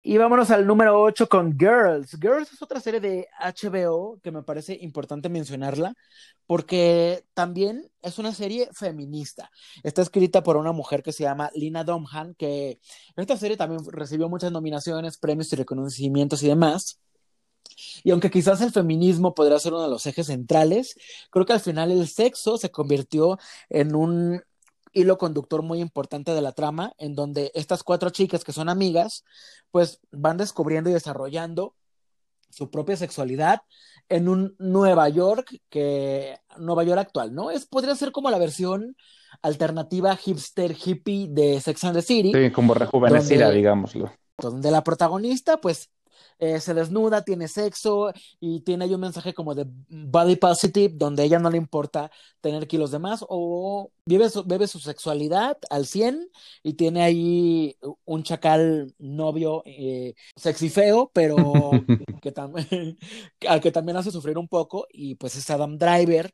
Y 0.07 0.19
vámonos 0.19 0.51
al 0.51 0.67
número 0.67 1.01
8 1.01 1.27
con 1.27 1.57
Girls. 1.57 2.11
Girls 2.21 2.53
es 2.53 2.61
otra 2.61 2.79
serie 2.79 2.99
de 2.99 3.27
HBO 3.39 4.19
que 4.21 4.29
me 4.29 4.43
parece 4.43 4.77
importante 4.79 5.29
mencionarla 5.29 5.95
porque 6.45 7.25
también 7.33 7.89
es 8.03 8.19
una 8.19 8.31
serie 8.31 8.69
feminista. 8.71 9.49
Está 9.81 10.03
escrita 10.03 10.43
por 10.43 10.57
una 10.57 10.73
mujer 10.73 11.01
que 11.01 11.11
se 11.11 11.23
llama 11.23 11.49
Lina 11.55 11.83
Domhan, 11.83 12.35
que 12.35 12.79
esta 13.15 13.35
serie 13.35 13.57
también 13.57 13.81
recibió 13.87 14.29
muchas 14.29 14.51
nominaciones, 14.51 15.17
premios 15.17 15.51
y 15.53 15.55
reconocimientos 15.55 16.43
y 16.43 16.49
demás. 16.49 16.99
Y 18.03 18.11
aunque 18.11 18.29
quizás 18.29 18.61
el 18.61 18.71
feminismo 18.71 19.33
podría 19.33 19.57
ser 19.57 19.73
uno 19.73 19.81
de 19.81 19.89
los 19.89 20.05
ejes 20.05 20.27
centrales, 20.27 20.95
creo 21.31 21.47
que 21.47 21.53
al 21.53 21.61
final 21.61 21.89
el 21.91 22.07
sexo 22.07 22.59
se 22.59 22.69
convirtió 22.69 23.39
en 23.69 23.95
un 23.95 24.39
hilo 24.95 25.19
conductor 25.19 25.61
muy 25.61 25.79
importante 25.79 26.31
de 26.31 26.41
la 26.41 26.53
trama, 26.53 26.93
en 26.97 27.13
donde 27.13 27.51
estas 27.53 27.83
cuatro 27.83 28.09
chicas 28.09 28.43
que 28.43 28.53
son 28.53 28.69
amigas, 28.69 29.23
pues 29.69 29.99
van 30.11 30.37
descubriendo 30.37 30.89
y 30.89 30.93
desarrollando 30.93 31.75
su 32.49 32.71
propia 32.71 32.95
sexualidad 32.95 33.61
en 34.07 34.29
un 34.29 34.55
Nueva 34.57 35.09
York 35.09 35.59
que 35.69 36.39
Nueva 36.57 36.83
York 36.83 36.99
actual, 36.99 37.35
¿no? 37.35 37.51
Es 37.51 37.65
podría 37.65 37.95
ser 37.95 38.11
como 38.11 38.31
la 38.31 38.37
versión 38.37 38.95
alternativa 39.41 40.15
hipster 40.15 40.73
hippie 40.73 41.27
de 41.29 41.59
Sex 41.59 41.83
and 41.83 41.95
the 41.97 42.01
City. 42.01 42.31
Sí, 42.33 42.51
como 42.51 42.73
rejuvenecida, 42.73 43.51
digámoslo. 43.51 44.11
Donde 44.37 44.71
la 44.71 44.83
protagonista, 44.83 45.57
pues, 45.57 45.89
eh, 46.39 46.59
se 46.59 46.73
desnuda, 46.73 47.23
tiene 47.23 47.47
sexo 47.47 48.11
y 48.39 48.61
tiene 48.61 48.85
ahí 48.85 48.93
un 48.93 49.01
mensaje 49.01 49.33
como 49.33 49.55
de 49.55 49.65
body 49.89 50.35
positive, 50.35 50.93
donde 50.95 51.23
a 51.23 51.25
ella 51.25 51.39
no 51.39 51.49
le 51.49 51.57
importa 51.57 52.11
tener 52.41 52.67
kilos 52.67 52.91
de 52.91 52.99
más 52.99 53.25
o 53.27 53.91
vive 54.05 54.29
su, 54.29 54.43
bebe 54.43 54.67
su 54.67 54.79
sexualidad 54.79 55.57
al 55.69 55.85
100 55.85 56.29
y 56.63 56.73
tiene 56.73 57.03
ahí 57.03 57.77
un 58.05 58.23
chacal 58.23 58.93
novio 58.99 59.63
eh, 59.65 60.13
sexy 60.35 60.69
feo, 60.69 61.09
pero 61.13 61.35
que, 62.21 62.33
al 63.47 63.61
que 63.61 63.71
también 63.71 63.97
hace 63.97 64.11
sufrir 64.11 64.37
un 64.37 64.47
poco 64.47 64.87
y 64.91 65.15
pues 65.15 65.35
es 65.35 65.49
Adam 65.49 65.77
Driver 65.77 66.33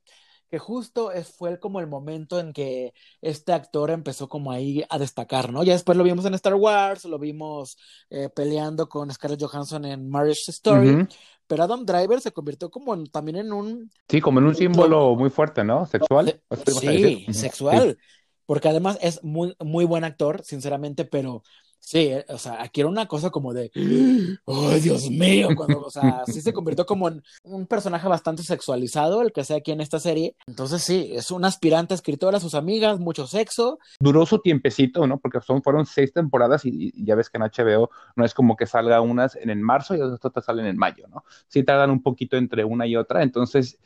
que 0.52 0.60
justo 0.60 1.12
fue 1.38 1.60
como 1.62 1.80
el 1.80 1.88
momento 1.88 2.38
en 2.38 2.52
que 2.52 2.94
este 3.22 3.54
actor 3.54 3.90
empezó 3.90 4.28
como 4.28 4.52
ahí 4.52 4.84
a 4.90 5.00
destacar, 5.00 5.50
¿no? 5.50 5.64
Ya 5.64 5.72
después 5.72 5.98
lo 5.98 6.04
vimos 6.04 6.26
en 6.26 6.34
Star 6.34 6.56
Wars, 6.56 7.06
lo 7.06 7.18
vimos 7.18 7.78
eh, 8.10 8.28
peleando 8.28 8.90
con 8.90 9.10
Scarlett 9.10 9.42
Johansson 9.42 9.86
en 9.86 10.10
Marriage 10.10 10.52
Story, 10.52 11.08
pero 11.48 11.64
Adam 11.64 11.86
Driver 11.86 12.20
se 12.20 12.34
convirtió 12.34 12.70
como 12.70 13.02
también 13.06 13.38
en 13.38 13.54
un... 13.54 13.92
Sí, 14.10 14.20
como 14.20 14.40
en 14.40 14.48
un 14.48 14.56
símbolo 14.56 15.16
muy 15.16 15.30
fuerte, 15.30 15.64
¿no? 15.64 15.86
Sexual. 15.86 16.42
Sí, 16.66 17.26
sexual. 17.32 17.98
Porque 18.46 18.68
además 18.68 19.00
es 19.02 19.24
muy, 19.24 19.56
muy 19.58 19.86
buen 19.86 20.04
actor, 20.04 20.44
sinceramente, 20.44 21.06
pero 21.06 21.44
Sí, 21.84 21.98
eh, 21.98 22.26
o 22.30 22.38
sea, 22.38 22.62
aquí 22.62 22.82
era 22.82 22.90
una 22.90 23.08
cosa 23.08 23.32
como 23.32 23.54
de, 23.54 23.72
¡ay, 23.76 24.80
Dios 24.80 25.10
mío! 25.10 25.50
Cuando, 25.56 25.82
o 25.82 25.90
sea, 25.90 26.24
sí 26.28 26.40
se 26.40 26.54
convirtió 26.54 26.86
como 26.86 27.08
en 27.08 27.24
un 27.44 27.66
personaje 27.66 28.08
bastante 28.08 28.44
sexualizado, 28.44 29.22
el 29.24 29.34
que 29.34 29.44
sea 29.44 29.58
aquí 29.58 29.72
en 29.72 29.82
esta 29.82 30.00
serie. 30.00 30.36
Entonces, 30.46 30.84
sí, 30.84 31.10
es 31.12 31.32
una 31.32 31.48
aspirante 31.48 31.96
escritora, 31.96 32.40
sus 32.40 32.54
amigas, 32.54 33.00
mucho 33.00 33.26
sexo. 33.26 33.80
Duró 34.00 34.28
su 34.28 34.40
tiempecito, 34.40 35.08
¿no? 35.08 35.18
Porque 35.18 35.42
son, 35.42 35.64
fueron 35.64 35.88
seis 35.88 36.14
temporadas 36.14 36.66
y, 36.66 36.94
ya 37.04 37.16
ves 37.16 37.32
que 37.32 37.40
en 37.40 37.44
HBO 37.44 37.90
no 38.16 38.26
es 38.26 38.36
como 38.36 38.56
que 38.56 38.68
salga 38.68 39.02
unas 39.02 39.36
en, 39.36 39.50
en 39.50 39.62
marzo 39.62 39.96
y 39.96 40.02
otras 40.02 40.46
salen 40.46 40.68
en 40.68 40.78
mayo, 40.78 41.08
¿no? 41.08 41.26
Sí 41.48 41.64
tardan 41.64 41.90
un 41.90 42.04
poquito 42.04 42.38
entre 42.38 42.64
una 42.64 42.86
y 42.86 42.96
otra. 42.96 43.24
Entonces, 43.24 43.80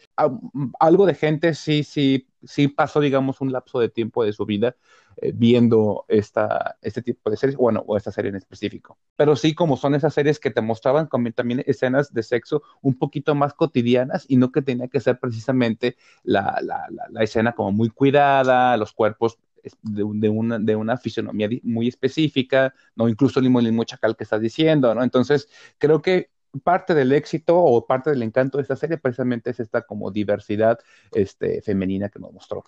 algo 0.79 1.05
de 1.05 1.13
gente 1.13 1.53
sí, 1.53 1.83
sí, 1.83 2.27
sí 2.43 2.67
pasó, 2.67 2.99
digamos, 2.99 3.41
un 3.41 3.51
lapso 3.51 3.79
de 3.79 3.89
tiempo 3.89 4.23
de 4.23 4.33
su 4.33 4.45
vida 4.45 4.75
eh, 5.17 5.31
viendo 5.33 6.05
esta, 6.07 6.77
este 6.81 7.01
tipo 7.01 7.29
de 7.29 7.37
series, 7.37 7.57
bueno, 7.57 7.83
o 7.87 7.95
esta 7.97 8.11
serie 8.11 8.29
en 8.29 8.35
específico. 8.35 8.97
Pero 9.15 9.35
sí, 9.35 9.53
como 9.53 9.77
son 9.77 9.95
esas 9.95 10.13
series 10.13 10.39
que 10.39 10.51
te 10.51 10.61
mostraban 10.61 11.09
también 11.33 11.63
escenas 11.65 12.13
de 12.13 12.23
sexo 12.23 12.63
un 12.81 12.97
poquito 12.97 13.33
más 13.35 13.53
cotidianas 13.53 14.25
y 14.27 14.37
no 14.37 14.51
que 14.51 14.61
tenía 14.61 14.87
que 14.87 14.99
ser 14.99 15.19
precisamente 15.19 15.95
la, 16.23 16.59
la, 16.61 16.87
la, 17.09 17.23
escena 17.23 17.53
como 17.53 17.71
muy 17.71 17.89
cuidada, 17.89 18.75
los 18.77 18.93
cuerpos 18.93 19.37
de, 19.81 20.03
de, 20.15 20.29
una, 20.29 20.59
de 20.59 20.75
una 20.75 20.97
fisionomía 20.97 21.49
muy 21.63 21.87
específica, 21.87 22.73
no 22.95 23.07
incluso 23.09 23.39
el 23.39 23.49
mismo 23.49 23.83
chacal 23.83 24.15
que 24.15 24.23
estás 24.23 24.41
diciendo, 24.41 24.93
¿no? 24.93 25.03
Entonces, 25.03 25.49
creo 25.77 26.01
que 26.01 26.29
parte 26.63 26.93
del 26.93 27.11
éxito 27.11 27.57
o 27.57 27.85
parte 27.85 28.09
del 28.09 28.23
encanto 28.23 28.57
de 28.57 28.63
esta 28.63 28.75
serie 28.75 28.97
precisamente 28.97 29.49
es 29.51 29.59
esta 29.59 29.81
como 29.81 30.11
diversidad 30.11 30.79
este, 31.11 31.61
femenina 31.61 32.09
que 32.09 32.19
nos 32.19 32.31
mostró. 32.31 32.63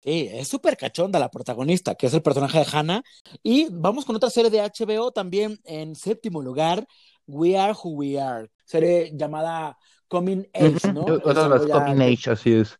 Sí, 0.00 0.28
es 0.30 0.48
súper 0.48 0.76
cachonda 0.76 1.18
la 1.18 1.30
protagonista, 1.30 1.94
que 1.94 2.06
es 2.06 2.14
el 2.14 2.22
personaje 2.22 2.58
de 2.58 2.66
Hannah. 2.72 3.02
Y 3.42 3.68
vamos 3.70 4.04
con 4.04 4.14
otra 4.16 4.30
serie 4.30 4.50
de 4.50 4.60
HBO 4.60 5.10
también 5.10 5.58
en 5.64 5.96
séptimo 5.96 6.40
lugar, 6.40 6.86
We 7.26 7.58
Are 7.58 7.72
Who 7.72 7.90
We 7.90 8.20
Are, 8.20 8.48
serie 8.64 9.10
llamada 9.14 9.76
Coming 10.06 10.48
Age, 10.54 10.92
¿no? 10.92 11.02
Otra 11.02 11.48
vez 11.48 11.66
Coming 11.70 12.00
Age, 12.00 12.30
así 12.30 12.54
es. 12.54 12.78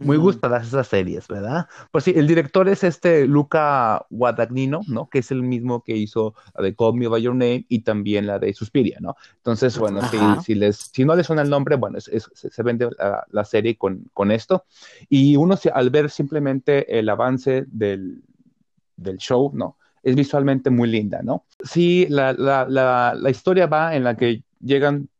Muy 0.00 0.16
gustadas 0.16 0.66
esas 0.66 0.88
series, 0.88 1.28
¿verdad? 1.28 1.68
Pues 1.90 2.04
sí, 2.04 2.14
el 2.16 2.26
director 2.26 2.66
es 2.70 2.84
este 2.84 3.26
Luca 3.26 4.06
Guadagnino, 4.08 4.80
¿no? 4.88 5.10
Que 5.10 5.18
es 5.18 5.30
el 5.30 5.42
mismo 5.42 5.84
que 5.84 5.94
hizo 5.94 6.34
la 6.56 6.64
de 6.64 6.74
Call 6.74 6.94
Me 6.94 7.06
By 7.06 7.20
Your 7.20 7.34
Name 7.34 7.66
y 7.68 7.80
también 7.80 8.26
la 8.26 8.38
de 8.38 8.54
Suspiria, 8.54 8.96
¿no? 9.00 9.16
Entonces, 9.36 9.78
bueno, 9.78 10.00
si, 10.08 10.16
si, 10.42 10.54
les, 10.54 10.90
si 10.92 11.04
no 11.04 11.14
les 11.14 11.26
suena 11.26 11.42
el 11.42 11.50
nombre, 11.50 11.76
bueno, 11.76 11.98
es, 11.98 12.30
se 12.32 12.62
vende 12.62 12.88
la, 13.30 13.44
serie 13.44 13.76
con, 13.76 14.06
con, 14.14 14.30
esto. 14.30 14.64
Y 15.10 15.36
uno 15.36 15.58
al 15.74 15.90
ver 15.90 16.08
simplemente 16.08 16.98
el 16.98 17.06
avance 17.10 17.66
del, 17.68 18.22
del 18.96 19.18
show, 19.18 19.50
¿no? 19.52 19.76
Es 20.02 20.14
visualmente 20.14 20.70
muy 20.70 20.88
linda, 20.88 21.20
¿no? 21.22 21.44
Sí, 21.62 22.06
la, 22.08 22.32
la, 22.32 22.66
la, 22.66 23.14
la 23.14 23.30
historia 23.30 23.66
va 23.66 23.94
en 23.94 24.04
la 24.04 24.16
que 24.16 24.44
llegan, 24.60 25.10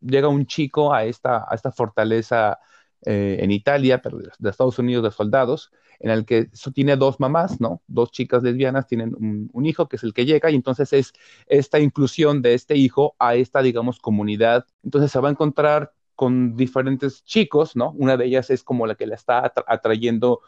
llega 0.00 0.26
un 0.26 0.46
chico 0.46 0.92
a 0.92 1.04
esta, 1.04 1.44
a 1.48 1.54
esta 1.54 1.70
fortaleza 1.70 2.58
eh, 3.06 3.36
en 3.40 3.50
Italia, 3.50 4.00
pero 4.00 4.18
de, 4.18 4.30
Estados 4.48 4.78
Unidos 4.78 5.04
de 5.04 5.10
soldados, 5.10 5.70
en 6.00 6.10
el 6.10 6.24
que 6.24 6.48
tiene 6.72 6.96
dos 6.96 7.20
mamás, 7.20 7.60
¿no? 7.60 7.82
Dos 7.86 8.10
chicas 8.10 8.42
lesbianas 8.42 8.86
tienen 8.86 9.14
un, 9.52 9.66
hijo 9.66 9.88
que 9.88 9.96
es 9.96 10.02
el 10.04 10.14
que 10.14 10.24
llega 10.24 10.50
y 10.50 10.54
entonces 10.54 10.92
es 10.94 11.12
esta 11.46 11.78
inclusión 11.80 12.40
de 12.40 12.54
este 12.54 12.76
hijo 12.76 13.14
a 13.18 13.34
esta, 13.34 13.60
digamos, 13.60 14.00
comunidad. 14.00 14.64
Entonces 14.82 15.10
se 15.10 15.20
va 15.20 15.28
a 15.28 15.32
encontrar 15.32 15.92
con 16.14 16.56
diferentes 16.56 17.24
chicos, 17.24 17.76
¿no? 17.76 17.90
Una 17.92 18.16
de 18.16 18.24
ellas 18.24 18.48
es 18.48 18.62
como 18.62 18.86
la 18.86 18.94
que 18.94 19.06
la 19.06 19.16
está 19.16 19.52
atrayendo, 19.66 20.40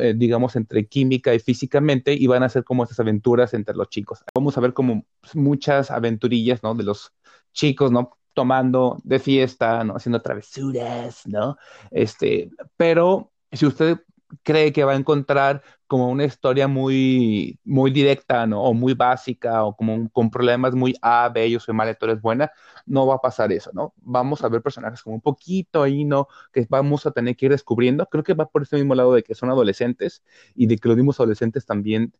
eh, 0.00 0.14
digamos, 0.16 0.54
entre 0.54 0.86
química 0.86 1.34
y 1.34 1.40
físicamente, 1.40 2.12
y 2.12 2.26
van 2.28 2.44
a 2.44 2.46
hacer 2.46 2.62
como 2.62 2.84
estas 2.84 3.00
aventuras 3.00 3.52
entre 3.54 3.74
los 3.74 3.88
chicos. 3.88 4.24
Vamos 4.34 4.56
a 4.56 4.60
ver 4.60 4.74
como 4.74 5.06
muchas 5.34 5.90
aventurillas, 5.90 6.62
¿no? 6.62 6.74
De 6.74 6.84
los 6.84 7.12
chicos, 7.52 7.90
¿no? 7.90 8.16
Tomando 8.36 8.98
de 9.02 9.18
fiesta, 9.18 9.82
¿no? 9.82 9.94
Haciendo 9.96 10.20
travesuras, 10.20 11.26
¿no? 11.26 11.56
Este, 11.90 12.50
pero 12.76 13.32
si 13.50 13.64
usted 13.66 13.98
cree 14.42 14.72
que 14.74 14.84
va 14.84 14.92
a 14.92 14.96
encontrar 14.96 15.62
como 15.86 16.10
una 16.10 16.24
historia 16.24 16.68
muy, 16.68 17.58
muy 17.64 17.90
directa, 17.90 18.46
¿no? 18.46 18.62
O 18.62 18.74
muy 18.74 18.92
básica, 18.92 19.64
o 19.64 19.74
como 19.74 20.10
con 20.10 20.30
problemas 20.30 20.74
muy 20.74 20.94
A, 21.00 21.30
B, 21.30 21.50
yo 21.50 21.60
soy 21.60 21.74
mala, 21.74 21.94
tú 21.94 22.04
eres 22.06 22.20
buena, 22.20 22.52
no 22.84 23.06
va 23.06 23.14
a 23.16 23.20
pasar 23.20 23.52
eso, 23.52 23.70
¿no? 23.72 23.94
Vamos 24.02 24.44
a 24.44 24.48
ver 24.48 24.60
personajes 24.62 25.02
como 25.02 25.16
un 25.16 25.22
poquito 25.22 25.82
ahí, 25.82 26.04
¿no? 26.04 26.28
Que 26.52 26.66
vamos 26.68 27.06
a 27.06 27.12
tener 27.12 27.36
que 27.36 27.46
ir 27.46 27.52
descubriendo. 27.52 28.06
Creo 28.06 28.22
que 28.24 28.34
va 28.34 28.48
por 28.50 28.62
ese 28.64 28.76
mismo 28.76 28.94
lado 28.94 29.14
de 29.14 29.22
que 29.22 29.34
son 29.34 29.48
adolescentes 29.50 30.22
y 30.54 30.66
de 30.66 30.76
que 30.76 30.88
los 30.88 30.96
mismos 30.98 31.18
adolescentes 31.20 31.64
también 31.64 32.12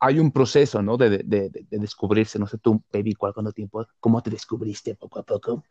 hay 0.00 0.18
un 0.18 0.32
proceso, 0.32 0.82
¿no? 0.82 0.96
De, 0.96 1.10
de, 1.10 1.22
de, 1.24 1.66
descubrirse, 1.70 2.38
no 2.38 2.46
sé 2.46 2.58
tú, 2.58 2.82
baby, 2.92 3.14
cuánto 3.14 3.52
tiempo, 3.52 3.86
cómo 4.00 4.22
te 4.22 4.30
descubriste 4.30 4.94
poco 4.94 5.20
a 5.20 5.22
poco, 5.22 5.64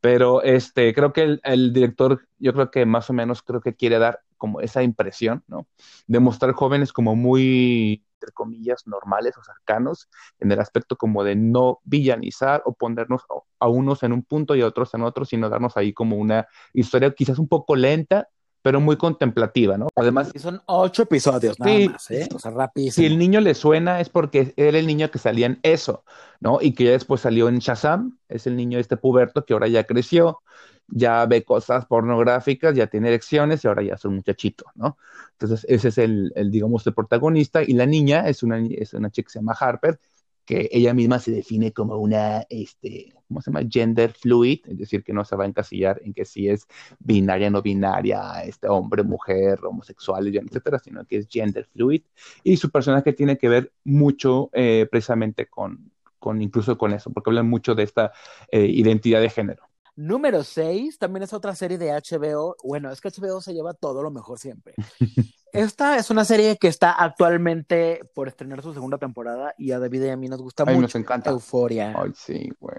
pero 0.00 0.42
este, 0.42 0.94
creo 0.94 1.12
que 1.12 1.22
el, 1.22 1.40
el, 1.44 1.72
director, 1.72 2.26
yo 2.38 2.52
creo 2.52 2.70
que 2.70 2.86
más 2.86 3.10
o 3.10 3.12
menos 3.12 3.42
creo 3.42 3.60
que 3.60 3.74
quiere 3.74 3.98
dar 3.98 4.20
como 4.36 4.60
esa 4.60 4.82
impresión, 4.82 5.44
¿no? 5.46 5.68
De 6.08 6.18
mostrar 6.18 6.52
jóvenes 6.52 6.92
como 6.92 7.14
muy, 7.14 8.04
entre 8.14 8.32
comillas, 8.32 8.86
normales 8.86 9.36
o 9.38 9.44
cercanos, 9.44 10.08
en 10.40 10.50
el 10.50 10.60
aspecto 10.60 10.96
como 10.96 11.22
de 11.22 11.36
no 11.36 11.80
villanizar 11.84 12.62
o 12.64 12.72
ponernos 12.72 13.22
a 13.60 13.68
unos 13.68 14.02
en 14.02 14.12
un 14.12 14.24
punto 14.24 14.56
y 14.56 14.62
a 14.62 14.66
otros 14.66 14.94
en 14.94 15.02
otro, 15.02 15.24
sino 15.24 15.48
darnos 15.48 15.76
ahí 15.76 15.92
como 15.92 16.16
una 16.16 16.48
historia 16.72 17.14
quizás 17.14 17.38
un 17.38 17.48
poco 17.48 17.76
lenta, 17.76 18.28
pero 18.62 18.80
muy 18.80 18.96
contemplativa, 18.96 19.76
¿no? 19.76 19.88
Además. 19.96 20.30
Y 20.34 20.38
son 20.38 20.62
ocho 20.66 21.02
episodios 21.02 21.58
nada 21.58 21.72
sí, 21.72 21.88
más, 21.88 22.10
¿eh? 22.10 22.28
O 22.32 22.38
sea. 22.38 22.72
Si 22.90 23.04
el 23.04 23.18
niño 23.18 23.40
le 23.40 23.54
suena 23.54 24.00
es 24.00 24.08
porque 24.08 24.54
era 24.56 24.78
el 24.78 24.86
niño 24.86 25.10
que 25.10 25.18
salía 25.18 25.46
en 25.46 25.58
eso, 25.62 26.04
¿no? 26.40 26.58
Y 26.60 26.72
que 26.72 26.84
ya 26.84 26.92
después 26.92 27.20
salió 27.20 27.48
en 27.48 27.58
Shazam, 27.58 28.18
es 28.28 28.46
el 28.46 28.56
niño 28.56 28.78
este 28.78 28.96
puberto 28.96 29.44
que 29.44 29.52
ahora 29.52 29.66
ya 29.66 29.84
creció, 29.84 30.40
ya 30.86 31.26
ve 31.26 31.42
cosas 31.42 31.86
pornográficas, 31.86 32.74
ya 32.76 32.86
tiene 32.86 33.08
erecciones 33.08 33.64
y 33.64 33.68
ahora 33.68 33.82
ya 33.82 33.94
es 33.94 34.04
un 34.04 34.14
muchachito, 34.14 34.66
¿no? 34.74 34.96
Entonces, 35.32 35.66
ese 35.68 35.88
es 35.88 35.98
el, 35.98 36.32
el 36.36 36.50
digamos, 36.50 36.86
el 36.86 36.94
protagonista 36.94 37.62
y 37.62 37.72
la 37.72 37.86
niña 37.86 38.28
es 38.28 38.44
una, 38.44 38.58
es 38.58 38.94
una 38.94 39.10
chica 39.10 39.26
que 39.26 39.32
se 39.32 39.38
llama 39.40 39.56
Harper, 39.58 39.98
que 40.44 40.68
ella 40.72 40.94
misma 40.94 41.18
se 41.18 41.30
define 41.30 41.72
como 41.72 41.96
una, 41.96 42.44
este, 42.50 43.12
¿cómo 43.28 43.40
se 43.40 43.50
llama? 43.50 43.66
Gender 43.70 44.12
fluid, 44.12 44.60
es 44.66 44.78
decir, 44.78 45.04
que 45.04 45.12
no 45.12 45.24
se 45.24 45.36
va 45.36 45.44
a 45.44 45.46
encasillar 45.46 46.00
en 46.04 46.14
que 46.14 46.24
si 46.24 46.48
es 46.48 46.66
binaria, 46.98 47.50
no 47.50 47.62
binaria, 47.62 48.42
este, 48.44 48.68
hombre, 48.68 49.02
mujer, 49.02 49.60
homosexual, 49.64 50.26
etcétera, 50.26 50.78
sino 50.78 51.04
que 51.04 51.18
es 51.18 51.28
gender 51.28 51.66
fluid. 51.72 52.02
Y 52.42 52.56
su 52.56 52.70
personaje 52.70 53.12
tiene 53.12 53.38
que 53.38 53.48
ver 53.48 53.72
mucho 53.84 54.50
eh, 54.52 54.86
precisamente 54.90 55.46
con, 55.46 55.92
con, 56.18 56.42
incluso 56.42 56.76
con 56.78 56.92
eso, 56.92 57.12
porque 57.12 57.30
hablan 57.30 57.48
mucho 57.48 57.74
de 57.74 57.84
esta 57.84 58.12
eh, 58.50 58.66
identidad 58.66 59.20
de 59.20 59.30
género. 59.30 59.71
Número 59.94 60.42
6 60.42 60.98
también 60.98 61.24
es 61.24 61.32
otra 61.32 61.54
serie 61.54 61.76
de 61.76 61.90
HBO. 61.92 62.56
Bueno, 62.64 62.90
es 62.90 63.00
que 63.00 63.10
HBO 63.10 63.40
se 63.40 63.52
lleva 63.52 63.74
todo 63.74 64.02
lo 64.02 64.10
mejor 64.10 64.38
siempre. 64.38 64.74
Esta 65.52 65.98
es 65.98 66.08
una 66.10 66.24
serie 66.24 66.56
que 66.56 66.68
está 66.68 66.92
actualmente 66.92 68.00
por 68.14 68.26
estrenar 68.26 68.62
su 68.62 68.72
segunda 68.72 68.96
temporada 68.96 69.54
y 69.58 69.72
a 69.72 69.78
David 69.78 70.04
y 70.04 70.08
a 70.08 70.16
mí 70.16 70.28
nos 70.28 70.40
gusta 70.40 70.64
Ay, 70.66 70.74
mucho. 70.74 70.82
nos 70.82 70.94
encanta. 70.94 71.28
Euforia. 71.30 71.94
Ay, 71.94 72.12
sí, 72.14 72.50
güey. 72.58 72.78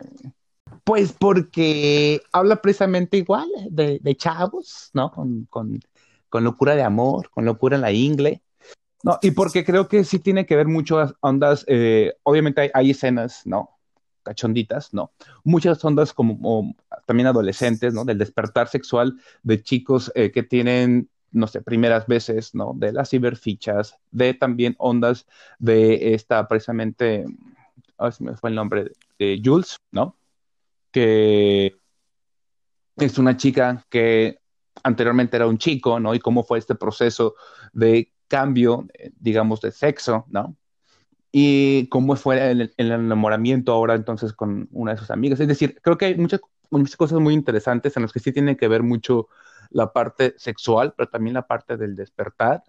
Pues 0.84 1.14
porque 1.14 2.24
habla 2.32 2.62
precisamente 2.62 3.18
igual 3.18 3.48
de, 3.70 4.00
de 4.02 4.16
chavos, 4.16 4.90
¿no? 4.94 5.12
Con, 5.12 5.46
con, 5.52 5.80
con, 6.30 6.44
locura 6.44 6.76
de 6.76 6.82
amor, 6.82 7.30
con 7.30 7.46
locura 7.46 7.76
en 7.76 7.82
la 7.84 7.92
ingle. 7.92 8.42
No, 9.04 9.20
y 9.22 9.32
porque 9.32 9.64
creo 9.64 9.88
que 9.88 10.04
sí 10.04 10.18
tiene 10.18 10.48
que 10.48 10.56
ver 10.56 10.68
mucho 10.68 11.14
ondas, 11.20 11.66
eh, 11.68 12.14
obviamente 12.24 12.62
hay, 12.62 12.72
hay 12.74 12.92
escenas, 12.92 13.46
¿no? 13.46 13.73
Cachonditas, 14.24 14.94
no. 14.94 15.12
Muchas 15.44 15.84
ondas 15.86 16.14
como, 16.14 16.76
también 17.06 17.28
adolescentes, 17.28 17.94
¿no? 17.94 18.06
Del 18.06 18.18
despertar 18.18 18.68
sexual 18.68 19.20
de 19.44 19.62
chicos 19.62 20.12
eh, 20.16 20.32
que 20.32 20.44
tienen, 20.44 21.10
no 21.32 21.48
sé, 21.48 21.62
primeras 21.62 22.08
veces, 22.08 22.56
¿no? 22.56 22.74
De 22.76 22.92
las 22.92 23.10
ciberfichas, 23.10 23.98
de 24.12 24.34
también 24.34 24.76
ondas 24.80 25.28
de 25.60 26.14
esta 26.14 26.48
precisamente, 26.48 27.26
oh, 27.98 28.12
se 28.12 28.24
me 28.24 28.36
fue 28.36 28.50
el 28.50 28.56
nombre, 28.56 28.92
de 29.20 29.42
Jules, 29.44 29.78
¿no? 29.92 30.18
Que 30.92 31.76
es 32.98 33.18
una 33.18 33.38
chica 33.38 33.86
que 33.90 34.40
anteriormente 34.84 35.38
era 35.38 35.48
un 35.48 35.58
chico, 35.58 36.00
¿no? 36.00 36.16
Y 36.16 36.20
cómo 36.20 36.44
fue 36.44 36.60
este 36.60 36.76
proceso 36.76 37.36
de 37.72 38.12
cambio, 38.28 38.88
digamos, 39.20 39.62
de 39.62 39.72
sexo, 39.72 40.26
¿no? 40.30 40.56
Y 41.36 41.88
cómo 41.88 42.16
fue 42.16 42.52
el, 42.52 42.74
el, 42.78 42.92
enamoramiento 42.92 43.72
ahora 43.74 43.96
entonces 43.96 44.34
con 44.34 44.70
una 44.72 44.92
de 44.92 45.00
sus 45.00 45.10
amigas. 45.10 45.40
Es 45.40 45.48
decir, 45.48 45.80
creo 45.82 45.98
que 45.98 46.06
hay 46.06 46.16
muchas, 46.16 46.42
muchas 46.70 46.96
cosas 46.96 47.20
muy 47.20 47.34
interesantes 47.34 47.98
en 47.98 48.04
las 48.04 48.14
que 48.14 48.20
sí 48.20 48.32
tiene 48.32 48.56
que 48.56 48.68
ver 48.68 48.84
mucho 48.84 49.28
la 49.72 49.92
parte 49.92 50.36
sexual, 50.38 50.94
pero 50.96 51.10
también 51.10 51.34
la 51.34 51.48
parte 51.48 51.76
del 51.76 51.96
despertar. 51.96 52.64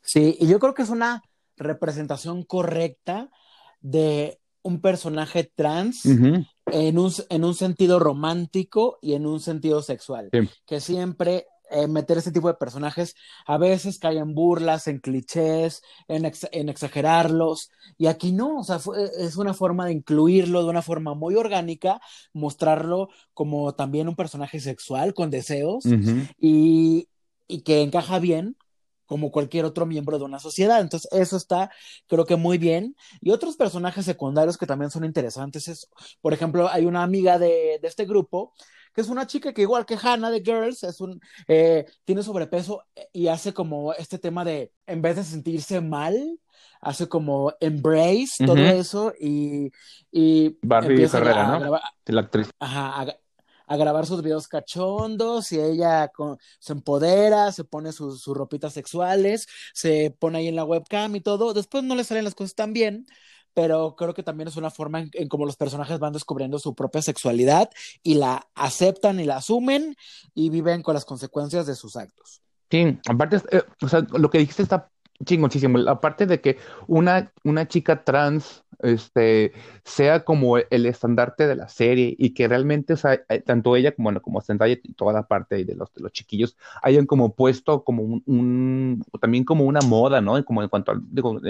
Sí, 0.00 0.34
y 0.40 0.46
yo 0.48 0.58
creo 0.58 0.72
que 0.72 0.82
es 0.82 0.88
una 0.88 1.22
representación 1.58 2.42
correcta 2.42 3.28
de 3.82 4.40
un 4.62 4.80
personaje 4.80 5.52
trans 5.54 6.06
uh 6.06 6.08
-huh. 6.08 6.48
en, 6.72 6.98
un, 6.98 7.12
en 7.28 7.44
un 7.44 7.54
sentido 7.54 7.98
romántico 7.98 8.98
y 9.02 9.12
en 9.12 9.26
un 9.26 9.40
sentido 9.40 9.82
sexual, 9.82 10.30
sí. 10.32 10.48
que 10.64 10.80
siempre 10.80 11.46
eh, 11.70 11.86
meter 11.86 12.18
ese 12.18 12.32
tipo 12.32 12.48
de 12.48 12.54
personajes 12.54 13.14
a 13.46 13.58
veces 13.58 13.98
cae 13.98 14.18
en 14.18 14.34
burlas, 14.34 14.86
en 14.88 15.00
clichés, 15.00 15.82
en, 16.08 16.24
ex 16.24 16.46
en 16.52 16.68
exagerarlos, 16.68 17.70
y 17.98 18.06
aquí 18.06 18.32
no, 18.32 18.58
o 18.58 18.64
sea, 18.64 18.78
fue, 18.78 19.10
es 19.18 19.36
una 19.36 19.54
forma 19.54 19.86
de 19.86 19.92
incluirlo 19.92 20.62
de 20.62 20.70
una 20.70 20.82
forma 20.82 21.14
muy 21.14 21.34
orgánica, 21.34 22.00
mostrarlo 22.32 23.08
como 23.34 23.74
también 23.74 24.08
un 24.08 24.16
personaje 24.16 24.60
sexual 24.60 25.12
con 25.14 25.30
deseos 25.30 25.84
Uh 25.86 25.90
-huh. 25.90 26.34
y, 26.38 27.08
y 27.48 27.60
que 27.62 27.82
encaja 27.82 28.18
bien 28.18 28.56
como 29.06 29.30
cualquier 29.30 29.64
otro 29.64 29.86
miembro 29.86 30.18
de 30.18 30.24
una 30.24 30.40
sociedad. 30.40 30.80
Entonces, 30.80 31.08
eso 31.12 31.36
está, 31.36 31.70
creo 32.08 32.24
que 32.24 32.34
muy 32.34 32.58
bien. 32.58 32.96
Y 33.20 33.30
otros 33.30 33.56
personajes 33.56 34.04
secundarios 34.04 34.58
que 34.58 34.66
también 34.66 34.90
son 34.90 35.04
interesantes 35.04 35.68
es, 35.68 35.88
por 36.20 36.32
ejemplo, 36.34 36.68
hay 36.68 36.86
una 36.86 37.04
amiga 37.04 37.38
de, 37.38 37.78
de 37.80 37.88
este 37.88 38.04
grupo 38.04 38.52
que 38.96 39.02
es 39.02 39.08
una 39.10 39.26
chica 39.26 39.52
que 39.52 39.60
igual 39.60 39.84
que 39.84 39.98
Hannah 40.02 40.30
de 40.30 40.40
Girls, 40.40 40.82
es 40.82 41.02
un, 41.02 41.20
eh, 41.48 41.84
tiene 42.06 42.22
sobrepeso 42.22 42.82
y 43.12 43.28
hace 43.28 43.52
como 43.52 43.92
este 43.92 44.18
tema 44.18 44.42
de, 44.42 44.72
en 44.86 45.02
vez 45.02 45.16
de 45.16 45.24
sentirse 45.24 45.82
mal, 45.82 46.16
hace 46.80 47.06
como 47.06 47.52
embrace 47.60 48.42
uh 48.42 48.44
-huh. 48.44 48.46
todo 48.46 48.56
eso 48.56 49.12
y... 49.20 49.70
y 50.10 50.56
Barbie 50.62 51.02
¿no? 51.02 51.10
Grabar, 51.10 51.82
la 52.06 52.20
actriz. 52.22 52.48
Ajá, 52.58 53.02
a, 53.02 53.16
a, 53.66 53.76
grabar 53.76 54.06
sus 54.06 54.22
videos 54.22 54.48
cachondos 54.48 55.52
y 55.52 55.60
ella 55.60 56.08
con, 56.08 56.38
se 56.58 56.72
empodera, 56.72 57.52
se 57.52 57.64
pone 57.64 57.92
sus, 57.92 58.22
sus 58.22 58.34
ropitas 58.34 58.72
sexuales, 58.72 59.46
se 59.74 60.16
pone 60.18 60.38
ahí 60.38 60.48
en 60.48 60.56
la 60.56 60.64
webcam 60.64 61.14
y 61.16 61.20
todo. 61.20 61.52
Después 61.52 61.84
no 61.84 61.94
le 61.94 62.04
salen 62.04 62.24
las 62.24 62.34
cosas 62.34 62.54
tan 62.54 62.72
bien, 62.72 63.04
pero 63.56 63.96
creo 63.96 64.12
que 64.12 64.22
también 64.22 64.48
es 64.48 64.56
una 64.58 64.70
forma 64.70 65.00
en, 65.00 65.08
en 65.14 65.28
cómo 65.28 65.46
los 65.46 65.56
personajes 65.56 65.98
van 65.98 66.12
descubriendo 66.12 66.58
su 66.58 66.74
propia 66.74 67.00
sexualidad 67.00 67.70
y 68.02 68.16
la 68.16 68.46
aceptan 68.54 69.18
y 69.18 69.24
la 69.24 69.38
asumen 69.38 69.96
y 70.34 70.50
viven 70.50 70.82
con 70.82 70.92
las 70.92 71.06
consecuencias 71.06 71.66
de 71.66 71.74
sus 71.74 71.96
actos. 71.96 72.42
Sí, 72.70 72.98
aparte, 73.08 73.40
eh, 73.50 73.62
o 73.80 73.88
sea, 73.88 74.06
lo 74.10 74.28
que 74.28 74.40
dijiste 74.40 74.62
está 74.62 74.90
chingoncísimo. 75.24 75.78
Aparte 75.88 76.26
de 76.26 76.42
que 76.42 76.58
una, 76.86 77.32
una 77.44 77.66
chica 77.66 78.04
trans 78.04 78.62
este, 78.82 79.52
sea 79.84 80.24
como 80.24 80.58
el 80.58 80.86
estandarte 80.86 81.46
de 81.46 81.56
la 81.56 81.68
serie 81.68 82.14
y 82.18 82.30
que 82.34 82.48
realmente, 82.48 82.94
o 82.94 82.96
sea, 82.96 83.20
eh, 83.28 83.40
tanto 83.40 83.76
ella 83.76 83.92
como, 83.92 84.06
bueno, 84.06 84.22
como 84.22 84.40
Zendaya 84.40 84.78
y 84.82 84.92
toda 84.92 85.12
la 85.12 85.26
parte 85.26 85.64
de 85.64 85.74
los, 85.74 85.92
de 85.94 86.02
los 86.02 86.12
chiquillos 86.12 86.56
hayan 86.82 87.06
como 87.06 87.34
puesto 87.34 87.84
como 87.84 88.02
un, 88.02 88.22
un, 88.26 89.04
también 89.20 89.44
como 89.44 89.64
una 89.64 89.80
moda, 89.80 90.20
¿no? 90.20 90.42
Como 90.44 90.62
en 90.62 90.68
cuanto 90.68 90.92
a, 90.92 91.00
digo, 91.00 91.40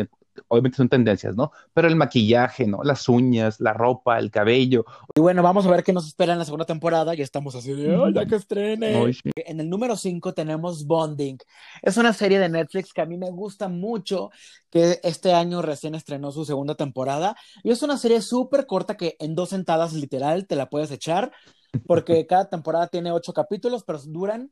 obviamente 0.49 0.77
son 0.77 0.89
tendencias, 0.89 1.37
¿no? 1.37 1.53
Pero 1.73 1.89
el 1.89 1.97
maquillaje, 1.97 2.67
¿no? 2.67 2.83
Las 2.83 3.09
uñas, 3.09 3.61
la 3.61 3.73
ropa, 3.73 4.19
el 4.19 4.31
cabello. 4.31 4.85
Y 5.15 5.21
bueno, 5.21 5.43
vamos 5.43 5.67
a 5.67 5.71
ver 5.71 5.83
qué 5.83 5.93
nos 5.93 6.07
espera 6.07 6.33
en 6.33 6.39
la 6.39 6.45
segunda 6.45 6.65
temporada. 6.65 7.15
Ya 7.15 7.25
estamos 7.25 7.55
así 7.55 7.73
de, 7.73 7.97
¡oh, 7.97 8.11
ya 8.11 8.27
que 8.27 8.37
estrene! 8.37 8.97
Ay, 8.97 9.15
sí. 9.15 9.31
En 9.35 9.61
el 9.61 9.69
número 9.69 9.97
5 9.97 10.35
tenemos 10.35 10.87
Bonding. 10.87 11.39
Es 11.83 11.97
una 11.97 12.13
serie 12.13 12.39
de 12.39 12.49
Netflix 12.49 12.93
que 12.93 13.01
a 13.01 13.07
mí 13.07 13.17
me 13.17 13.31
gusta 13.31 13.69
mucho, 13.69 14.31
que 14.71 15.01
este 15.03 15.33
año 15.33 15.63
recién 15.63 15.95
estrenó 15.95 16.31
su 16.33 16.45
segunda 16.45 16.75
temporada. 16.75 17.16
Y 17.63 17.71
es 17.71 17.83
una 17.83 17.99
serie 17.99 18.21
súper 18.23 18.67
corta 18.67 18.97
que 18.97 19.17
en 19.19 19.35
dos 19.35 19.51
sentadas 19.51 19.93
literal 19.93 20.47
te 20.47 20.57
la 20.57 20.69
puedes 20.69 20.91
echar, 20.91 21.33
porque 21.87 22.27
cada 22.29 22.49
temporada 22.49 22.89
tiene 22.89 23.13
ocho 23.13 23.33
capítulos, 23.33 23.85
pero 23.85 24.01
duran 24.07 24.51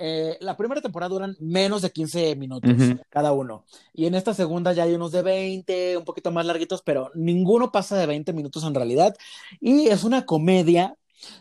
eh, 0.00 0.38
la 0.40 0.56
primera 0.56 0.80
temporada 0.80 1.10
duran 1.10 1.36
menos 1.40 1.82
de 1.82 1.90
15 1.90 2.36
minutos 2.36 2.70
uh 2.70 2.74
-huh. 2.74 3.02
cada 3.10 3.32
uno. 3.32 3.64
Y 3.92 4.06
en 4.06 4.14
esta 4.14 4.32
segunda 4.32 4.72
ya 4.72 4.84
hay 4.84 4.94
unos 4.94 5.10
de 5.10 5.22
20, 5.22 5.96
un 5.96 6.04
poquito 6.04 6.30
más 6.30 6.46
larguitos, 6.46 6.82
pero 6.82 7.10
ninguno 7.14 7.72
pasa 7.72 7.96
de 7.96 8.06
20 8.06 8.32
minutos 8.32 8.62
en 8.62 8.74
realidad. 8.74 9.16
Y 9.60 9.88
es 9.88 10.04
una 10.04 10.24
comedia 10.24 10.96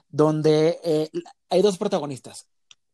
donde 0.10 0.80
eh, 0.84 1.10
hay 1.50 1.62
dos 1.62 1.78
protagonistas. 1.78 2.48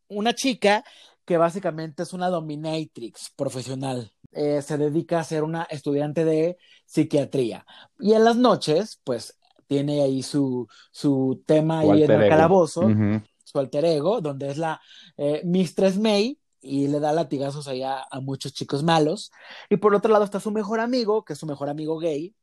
Una 0.10 0.34
chica 0.34 0.84
que 1.26 1.38
básicamente 1.38 2.04
es 2.04 2.12
una 2.12 2.28
dominatrix 2.30 3.32
profesional. 3.36 4.12
Eh, 4.34 4.62
se 4.62 4.78
dedica 4.78 5.20
a 5.20 5.24
ser 5.24 5.44
una 5.44 5.64
estudiante 5.64 6.26
de 6.26 6.58
psiquiatría. 6.94 7.66
Y 8.00 8.14
en 8.14 8.24
las 8.24 8.36
noches, 8.36 9.00
pues, 9.04 9.40
tiene 9.68 10.02
ahí 10.02 10.22
su, 10.24 10.68
su 10.92 11.44
tema 11.46 11.80
ahí 11.80 12.04
en 12.04 12.12
el 12.12 12.30
calabozo. 12.30 12.82
Uh 12.82 12.90
-huh 12.90 13.24
su 13.54 13.60
alter 13.60 13.86
ego, 13.86 14.20
donde 14.20 14.50
es 14.50 14.58
la 14.58 14.82
eh, 15.16 15.42
Mistress 15.46 15.98
May 15.98 16.40
y 16.60 16.88
le 16.88 17.00
da 17.00 17.12
latigazos 17.12 17.68
allá 17.68 18.04
a 18.10 18.20
muchos 18.20 18.54
chicos 18.54 18.84
malos. 18.84 19.32
Y 19.70 19.78
por 19.78 19.94
otro 19.94 20.12
lado 20.12 20.26
está 20.26 20.40
su 20.40 20.52
mejor 20.52 20.80
amigo, 20.80 21.24
que 21.24 21.34
es 21.34 21.40
su 21.40 21.46
mejor 21.46 21.70
amigo 21.70 22.00
gay, 22.00 22.36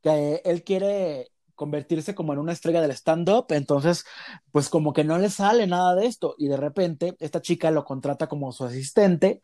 que 0.00 0.40
él 0.44 0.64
quiere 0.64 1.30
convertirse 1.54 2.14
como 2.14 2.32
en 2.32 2.38
una 2.38 2.52
estrella 2.52 2.80
del 2.80 2.90
stand-up, 2.92 3.46
entonces 3.50 4.04
pues 4.50 4.68
como 4.68 4.92
que 4.92 5.04
no 5.04 5.18
le 5.18 5.30
sale 5.30 5.68
nada 5.68 5.94
de 5.94 6.06
esto 6.06 6.34
y 6.36 6.48
de 6.48 6.56
repente 6.56 7.14
esta 7.20 7.40
chica 7.40 7.70
lo 7.70 7.84
contrata 7.84 8.26
como 8.26 8.50
su 8.50 8.64
asistente 8.64 9.40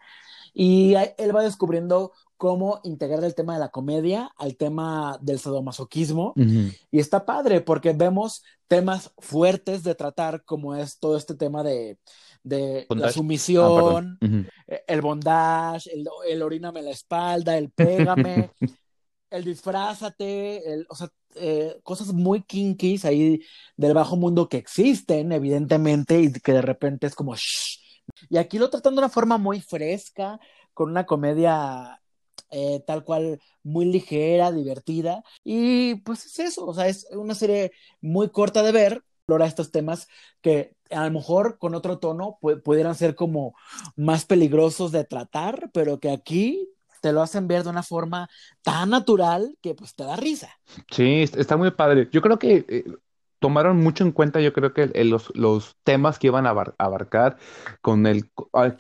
Y 0.55 0.95
él 1.19 1.35
va 1.35 1.43
descubriendo 1.43 2.13
cómo 2.37 2.81
integrar 2.85 3.23
el 3.25 3.35
tema 3.35 3.55
de 3.55 3.61
la 3.61 3.69
comedia 3.69 4.33
al 4.39 4.57
tema 4.57 5.19
del 5.21 5.39
sadomasoquismo. 5.39 6.33
Y 6.91 6.99
está 6.99 7.27
padre 7.27 7.61
porque 7.61 7.93
vemos 7.93 8.43
temas 8.67 9.13
fuertes 9.19 9.83
de 9.83 9.95
tratar, 9.95 10.45
como 10.45 10.75
es 10.75 10.99
todo 10.99 11.17
este 11.17 11.35
tema 11.35 11.63
de, 11.63 11.99
de 12.43 12.87
la 12.91 13.13
sumisión, 13.13 14.19
ah, 14.23 14.27
e, 14.67 14.85
el 14.87 15.01
bondage, 15.01 15.91
el, 15.93 16.09
el 16.29 16.43
oríname 16.43 16.81
la 16.81 16.91
espalda, 16.91 17.59
el 17.59 17.71
pégame, 17.71 18.51
el 19.31 19.45
disfrázate, 19.45 20.73
el, 20.73 20.87
o 20.89 20.95
sea, 20.95 21.11
eh, 21.35 21.79
cosas 21.83 22.13
muy 22.13 22.43
kinkies 22.43 23.05
ahí 23.05 23.43
del 23.77 23.95
bajo 23.95 24.17
mundo 24.17 24.49
que 24.49 24.57
existen, 24.57 25.33
evidentemente, 25.33 26.21
y 26.21 26.33
que 26.33 26.53
de 26.53 26.63
repente 26.63 27.07
es 27.07 27.15
como... 27.15 27.35
Y 28.29 28.39
aquí 28.39 28.59
lo 28.59 28.71
tratan 28.71 28.95
de 28.95 29.01
una 29.01 29.09
forma 29.09 29.39
muy 29.39 29.61
fresca, 29.61 30.39
con 30.75 30.91
una 30.91 31.07
comedia 31.07 32.01
eh, 32.51 32.83
tal 32.87 33.05
cual 33.05 33.41
muy 33.63 33.85
ligera, 33.85 34.53
divertida. 34.53 35.23
Y 35.45 35.97
pues 35.97 36.27
es 36.27 36.39
eso, 36.39 36.67
o 36.67 36.75
sea, 36.75 36.89
es 36.89 37.07
una 37.13 37.35
serie 37.35 37.73
muy 38.01 38.31
corta 38.31 38.63
de 38.63 38.73
ver, 38.73 39.05
explora 39.21 39.47
estos 39.47 39.71
temas 39.71 40.09
que 40.41 40.75
a 40.91 41.05
lo 41.05 41.11
mejor 41.13 41.59
con 41.59 41.75
otro 41.75 41.99
tono 41.99 42.39
pudieran 42.65 42.97
ser 42.97 43.15
como 43.15 43.55
más 43.95 44.25
peligrosos 44.25 44.91
de 44.91 45.05
tratar, 45.05 45.71
pero 45.73 46.01
que 46.01 46.11
aquí 46.11 46.69
te 47.01 47.13
lo 47.13 47.23
hacen 47.23 47.47
ver 47.47 47.63
de 47.63 47.71
una 47.71 47.85
forma 47.85 48.29
tan 48.63 48.91
natural 48.91 49.57
que 49.61 49.75
pues 49.75 49.95
te 49.95 50.05
da 50.05 50.17
risa. 50.17 50.51
Sí, 50.91 51.23
está 51.37 51.57
muy 51.57 51.71
padre. 51.71 52.09
Yo 52.11 52.21
creo 52.21 52.39
que 52.39 52.65
eh, 52.69 52.85
tomaron 53.41 53.79
mucho 53.79 54.05
en 54.05 54.13
cuenta, 54.13 54.41
yo 54.41 54.53
creo 54.53 54.73
que 54.75 54.87
los, 55.05 55.35
los 55.37 55.77
temas 55.85 56.19
que 56.21 56.29
iban 56.29 56.47
a 56.47 56.51
abarcar 56.79 57.39
con 57.83 58.07
el, 58.07 58.31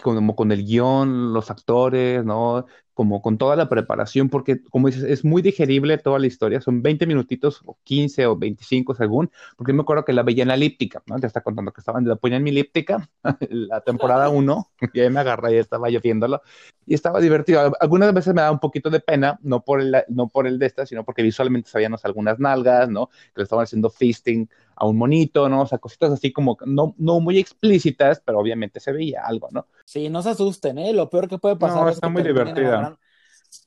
como 0.03 0.37
con 0.37 0.53
el 0.53 0.65
guion, 0.65 1.33
los 1.35 1.51
actores, 1.51 2.25
¿no? 2.25 2.67
Como 3.01 3.23
con 3.23 3.39
toda 3.39 3.57
la 3.57 3.71
preparación, 3.71 4.29
porque 4.29 4.63
como 4.63 4.89
dices, 4.89 5.05
es 5.05 5.25
muy 5.25 5.41
digerible 5.41 5.97
toda 5.97 6.19
la 6.19 6.27
historia, 6.27 6.61
son 6.61 6.83
20 6.83 7.07
minutitos 7.07 7.63
o 7.65 7.79
15 7.83 8.27
o 8.27 8.37
25 8.37 8.95
según, 8.95 9.31
porque 9.57 9.73
me 9.73 9.81
acuerdo 9.81 10.05
que 10.05 10.13
la 10.13 10.23
veía 10.23 10.43
en 10.43 10.51
elíptica, 10.51 11.03
¿no? 11.07 11.19
Te 11.19 11.27
está 11.27 11.41
contando 11.41 11.73
que 11.73 11.81
estaban, 11.81 12.07
la 12.07 12.17
ponía 12.17 12.37
en 12.37 12.43
mi 12.43 12.51
elíptica, 12.51 13.09
la 13.49 13.81
temporada 13.81 14.29
1, 14.29 14.71
y 14.93 15.01
ahí 15.01 15.09
me 15.09 15.21
agarré 15.21 15.55
y 15.55 15.57
estaba 15.57 15.89
yo 15.89 15.99
viéndolo, 16.03 16.43
y 16.85 16.93
estaba 16.93 17.21
divertido. 17.21 17.73
Algunas 17.81 18.13
veces 18.13 18.35
me 18.35 18.43
daba 18.43 18.53
un 18.53 18.61
poquito 18.61 18.91
de 18.91 19.01
pena, 19.01 19.39
no 19.43 19.63
por 19.65 19.81
el, 19.81 19.97
no 20.09 20.29
por 20.29 20.47
el 20.47 20.59
de 20.59 20.67
esta, 20.67 20.85
sino 20.85 21.03
porque 21.03 21.23
visualmente 21.23 21.71
sabíamos 21.71 22.05
algunas 22.05 22.39
nalgas, 22.39 22.91
¿no? 22.91 23.07
Que 23.07 23.37
le 23.37 23.45
estaban 23.45 23.63
haciendo 23.63 23.89
fisting 23.89 24.47
a 24.81 24.87
un 24.87 24.97
monito, 24.97 25.49
¿no? 25.49 25.63
O 25.63 25.67
sea, 25.67 25.79
cositas 25.79 26.11
así 26.11 26.33
como 26.33 26.57
no, 26.65 26.95
no 26.97 27.21
muy 27.21 27.39
explícitas, 27.39 28.23
pero 28.25 28.39
obviamente 28.39 28.81
se 28.81 28.93
veía 28.93 29.23
algo, 29.27 29.49
¿no? 29.53 29.67
Sí, 29.85 30.09
no 30.09 30.23
se 30.23 30.31
asusten, 30.31 30.79
¿eh? 30.79 30.95
Lo 30.95 31.11
peor 31.11 31.29
que 31.29 31.39
puede 31.39 31.57
pasar 31.57 31.87
es 31.89 31.97
está 31.97 32.09
muy 32.09 32.23
divertida 32.23 32.99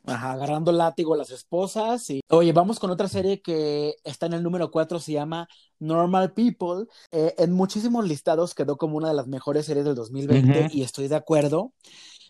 Ajá, 0.06 0.32
agarrando 0.32 0.71
látigo 0.71 1.13
a 1.13 1.17
las 1.17 1.30
esposas. 1.30 2.10
Y... 2.10 2.21
Oye, 2.30 2.52
vamos 2.52 2.80
con 2.80 2.89
otra 2.89 3.08
serie 3.08 3.41
que 3.41 3.95
está 4.04 4.26
en 4.26 4.34
el 4.34 4.43
número 4.43 4.71
4, 4.71 4.99
se 4.99 5.12
llama 5.12 5.47
Normal 5.80 6.34
People. 6.34 6.88
Eh, 7.12 7.36
en 7.38 7.52
muchísimos 7.52 8.08
listados 8.08 8.56
quedó 8.56 8.78
como 8.78 8.97
una 8.97 9.10
de 9.10 9.13
las 9.13 9.28
mejores 9.28 9.65
series 9.65 9.86
del 9.86 9.95
2020 9.95 10.69
y 10.71 10.82
estoy 10.82 11.08
de 11.10 11.15
acuerdo. 11.15 11.73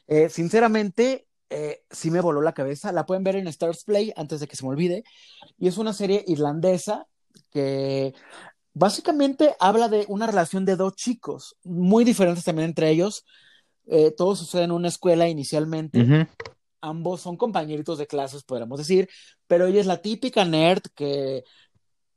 Eh, 0.07 0.29
sinceramente, 0.29 1.27
eh, 1.49 1.83
sí 1.89 2.11
me 2.11 2.21
voló 2.21 2.41
la 2.41 2.53
cabeza. 2.53 2.91
La 2.91 3.05
pueden 3.05 3.23
ver 3.23 3.37
en 3.37 3.47
Stars 3.47 3.85
Play 3.85 4.11
antes 4.17 4.39
de 4.39 4.47
que 4.47 4.55
se 4.55 4.63
me 4.63 4.69
olvide. 4.69 5.03
Y 5.57 5.67
es 5.67 5.77
una 5.77 5.93
serie 5.93 6.23
irlandesa 6.27 7.07
que 7.51 8.13
básicamente 8.73 9.55
habla 9.59 9.89
de 9.89 10.05
una 10.07 10.27
relación 10.27 10.65
de 10.65 10.75
dos 10.75 10.95
chicos, 10.95 11.55
muy 11.63 12.03
diferentes 12.03 12.43
también 12.43 12.69
entre 12.69 12.89
ellos. 12.89 13.25
todo 14.17 14.35
sucede 14.35 14.63
en 14.63 14.71
una 14.71 14.87
escuela 14.87 15.27
inicialmente 15.27 16.27
ambos 16.83 17.21
son 17.21 17.37
compañeritos 17.37 17.97
de 17.97 18.07
clases, 18.07 18.43
podríamos 18.43 18.77
decir, 18.77 19.09
pero 19.47 19.65
ella 19.65 19.79
es 19.79 19.87
la 19.87 20.01
típica 20.01 20.43
nerd 20.43 20.83
que, 20.93 21.43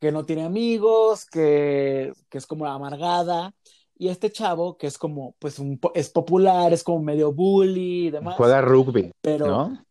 que 0.00 0.10
no 0.10 0.26
tiene 0.26 0.44
amigos, 0.44 1.24
que, 1.24 2.12
que, 2.28 2.38
es 2.38 2.46
como 2.46 2.66
amargada, 2.66 3.54
y 3.96 4.08
este 4.08 4.30
chavo 4.30 4.76
que 4.76 4.88
es 4.88 4.98
como, 4.98 5.36
pues, 5.38 5.60
un, 5.60 5.80
es 5.94 6.10
popular, 6.10 6.72
es 6.72 6.82
como 6.82 7.00
medio 7.00 7.32
bully 7.32 8.08
y 8.08 8.10
demás. 8.10 8.36
Juega 8.36 8.60
rugby, 8.60 9.12
pero 9.20 9.46
¿no? 9.46 9.85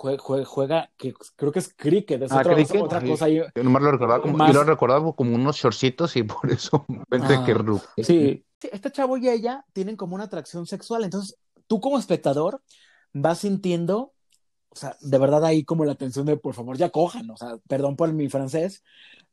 Juega, 0.00 0.46
juega, 0.46 0.90
que 0.96 1.12
creo 1.36 1.52
que 1.52 1.58
es 1.58 1.74
cricket, 1.74 2.22
es 2.22 2.32
ah, 2.32 2.40
otra, 2.40 2.54
cricket? 2.54 2.80
otra 2.80 3.02
cosa. 3.02 3.28
Yo, 3.28 3.44
no 3.62 3.78
lo 3.78 3.90
recordaba 3.90 4.22
como, 4.22 4.46
yo 4.46 4.52
lo 4.54 4.64
recordaba 4.64 5.12
como 5.12 5.34
unos 5.34 5.56
shortcitos 5.56 6.16
y 6.16 6.22
por 6.22 6.50
eso 6.50 6.86
pensé 7.10 7.38
que 7.44 7.52
rugby. 7.52 7.82
Sí, 8.02 8.46
este 8.60 8.90
chavo 8.90 9.18
y 9.18 9.28
ella 9.28 9.66
tienen 9.74 9.96
como 9.96 10.14
una 10.14 10.24
atracción 10.24 10.66
sexual, 10.66 11.04
entonces 11.04 11.36
tú 11.66 11.82
como 11.82 11.98
espectador 11.98 12.62
vas 13.12 13.40
sintiendo 13.40 14.14
o 14.70 14.76
sea, 14.76 14.96
de 15.00 15.18
verdad 15.18 15.44
ahí 15.44 15.64
como 15.64 15.84
la 15.84 15.92
atención 15.92 16.24
de 16.24 16.38
por 16.38 16.54
favor 16.54 16.78
ya 16.78 16.88
cojan, 16.88 17.28
o 17.30 17.36
sea, 17.36 17.58
perdón 17.68 17.96
por 17.96 18.10
mi 18.14 18.30
francés, 18.30 18.82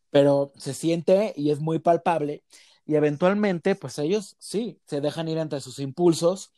pero 0.09 0.51
se 0.57 0.73
siente 0.73 1.33
y 1.37 1.51
es 1.51 1.61
muy 1.61 1.79
palpable 1.79 2.43
y 2.85 2.95
eventualmente 2.95 3.75
pues 3.75 3.99
ellos 3.99 4.35
sí, 4.37 4.81
se 4.85 4.99
dejan 4.99 5.29
ir 5.29 5.37
entre 5.37 5.61
sus 5.61 5.79
impulsos 5.79 6.51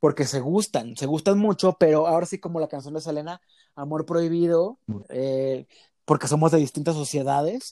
porque 0.00 0.24
se 0.26 0.40
gustan, 0.40 0.96
se 0.96 1.06
gustan 1.06 1.38
mucho, 1.38 1.76
pero 1.78 2.06
ahora 2.06 2.26
sí 2.26 2.38
como 2.38 2.60
la 2.60 2.68
canción 2.68 2.94
de 2.94 3.00
Selena, 3.00 3.40
Amor 3.74 4.06
Prohibido, 4.06 4.78
eh, 5.08 5.66
porque 6.04 6.28
somos 6.28 6.52
de 6.52 6.58
distintas 6.58 6.94
sociedades, 6.94 7.70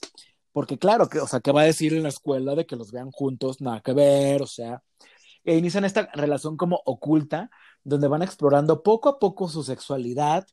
porque 0.51 0.77
claro, 0.77 1.07
que, 1.09 1.19
o 1.19 1.27
sea, 1.27 1.39
¿qué 1.39 1.51
va 1.51 1.61
a 1.61 1.65
decir 1.65 1.93
en 1.93 2.03
la 2.03 2.09
escuela 2.09 2.55
de 2.55 2.65
que 2.65 2.75
los 2.75 2.91
vean 2.91 3.11
juntos? 3.11 3.61
Nada 3.61 3.81
que 3.81 3.93
ver, 3.93 4.41
o 4.41 4.47
sea, 4.47 4.81
e 5.43 5.57
inician 5.57 5.85
esta 5.85 6.09
relación 6.13 6.57
como 6.57 6.81
oculta, 6.85 7.49
donde 7.83 8.07
van 8.07 8.21
explorando 8.21 8.81
poco 8.81 9.09
a 9.09 9.19
poco 9.19 9.49
su 9.49 9.63
sexualidad, 9.63 10.47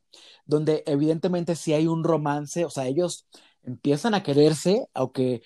donde 0.45 0.83
evidentemente 0.85 1.55
si 1.55 1.73
hay 1.73 1.87
un 1.87 2.03
romance, 2.03 2.65
o 2.65 2.69
sea, 2.69 2.87
ellos 2.87 3.27
empiezan 3.63 4.13
a 4.13 4.23
quererse, 4.23 4.87
aunque 4.93 5.41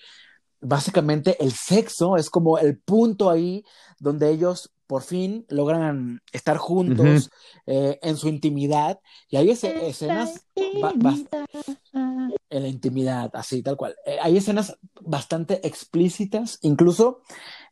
básicamente 0.60 1.42
el 1.42 1.52
sexo 1.52 2.16
es 2.16 2.30
como 2.30 2.58
el 2.58 2.78
punto 2.78 3.30
ahí 3.30 3.64
donde 3.98 4.30
ellos 4.30 4.72
por 4.86 5.02
fin 5.02 5.44
logran 5.48 6.22
estar 6.32 6.56
juntos 6.56 7.30
eh, 7.66 7.98
en 8.02 8.16
su 8.16 8.28
intimidad 8.28 9.00
y 9.28 9.36
hay 9.36 9.50
escenas 9.50 10.46
en 10.54 10.80
la 12.62 12.68
intimidad 12.68 13.30
así 13.34 13.62
tal 13.62 13.76
cual. 13.76 13.96
Eh, 14.06 14.18
hay 14.22 14.36
escenas 14.36 14.78
bastante 15.00 15.66
explícitas 15.66 16.58
incluso 16.62 17.22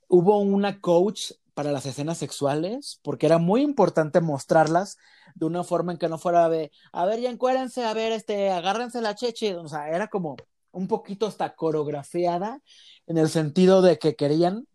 hubo 0.09 0.39
una 0.39 0.81
coach 0.81 1.33
para 1.55 1.73
las 1.73 1.87
escenas 1.87 2.19
sexuales, 2.19 3.01
porque 3.03 3.27
era 3.27 3.39
muy 3.39 3.63
importante 3.63 4.21
mostrarlas 4.21 4.99
de 5.35 5.47
una 5.47 5.65
forma 5.65 5.93
en 5.93 5.99
que 5.99 6.09
no 6.09 6.19
fuera 6.19 6.49
de, 6.49 6.71
a 6.93 7.07
ver, 7.07 7.21
ya 7.21 7.31
encuérense, 7.31 7.85
a 7.85 7.95
ver, 7.95 8.13
este, 8.13 8.51
agárrense 8.51 9.01
la 9.01 9.15
cheche, 9.15 9.55
o 9.55 9.69
sea, 9.69 9.89
era 9.89 10.09
como 10.09 10.37
un 10.73 10.89
poquito 10.89 11.27
hasta 11.27 11.55
coreografiada 11.55 12.61
en 13.07 13.19
el 13.19 13.29
sentido 13.29 13.83
de 13.83 13.99
que 13.99 14.17
querían 14.17 14.67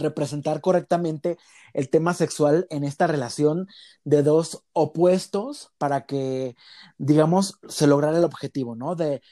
representar 0.00 0.60
correctamente 0.60 1.38
el 1.72 1.88
tema 1.90 2.14
sexual 2.14 2.66
en 2.70 2.84
esta 2.84 3.06
relación 3.06 3.68
de 4.04 4.22
dos 4.22 4.64
opuestos 4.72 5.72
para 5.78 6.06
que, 6.06 6.56
digamos, 6.98 7.58
se 7.68 7.86
lograra 7.86 8.18
el 8.18 8.24
objetivo, 8.24 8.74
¿no? 8.74 8.96
De 8.96 9.22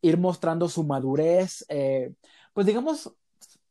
ir 0.00 0.18
mostrando 0.18 0.68
su 0.68 0.84
madurez, 0.84 1.64
eh, 1.68 2.12
pues 2.52 2.66
digamos, 2.66 3.12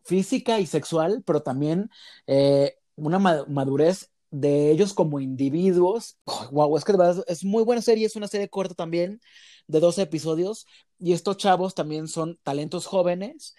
física 0.04 0.60
y 0.60 0.66
sexual, 0.66 1.24
pero 1.26 1.42
también 1.42 1.90
eh, 2.28 2.78
una 2.96 3.20
madurez 3.20 4.12
de 4.32 4.72
ellos 4.72 4.94
como 4.94 5.20
individuos. 5.20 6.18
wow, 6.52 6.76
es 6.78 6.84
que 6.84 6.94
es 7.28 7.44
muy 7.44 7.64
buena 7.64 7.82
serie, 7.82 8.06
es 8.06 8.16
una 8.16 8.28
serie 8.28 8.50
corta 8.50 8.74
también, 8.76 9.22
de 9.68 9.80
12 9.80 10.04
episodios, 10.04 10.66
y 11.00 11.14
estos 11.14 11.38
chavos 11.38 11.76
también 11.76 12.08
son 12.08 12.38
talentos 12.44 12.86
jóvenes. 12.86 13.56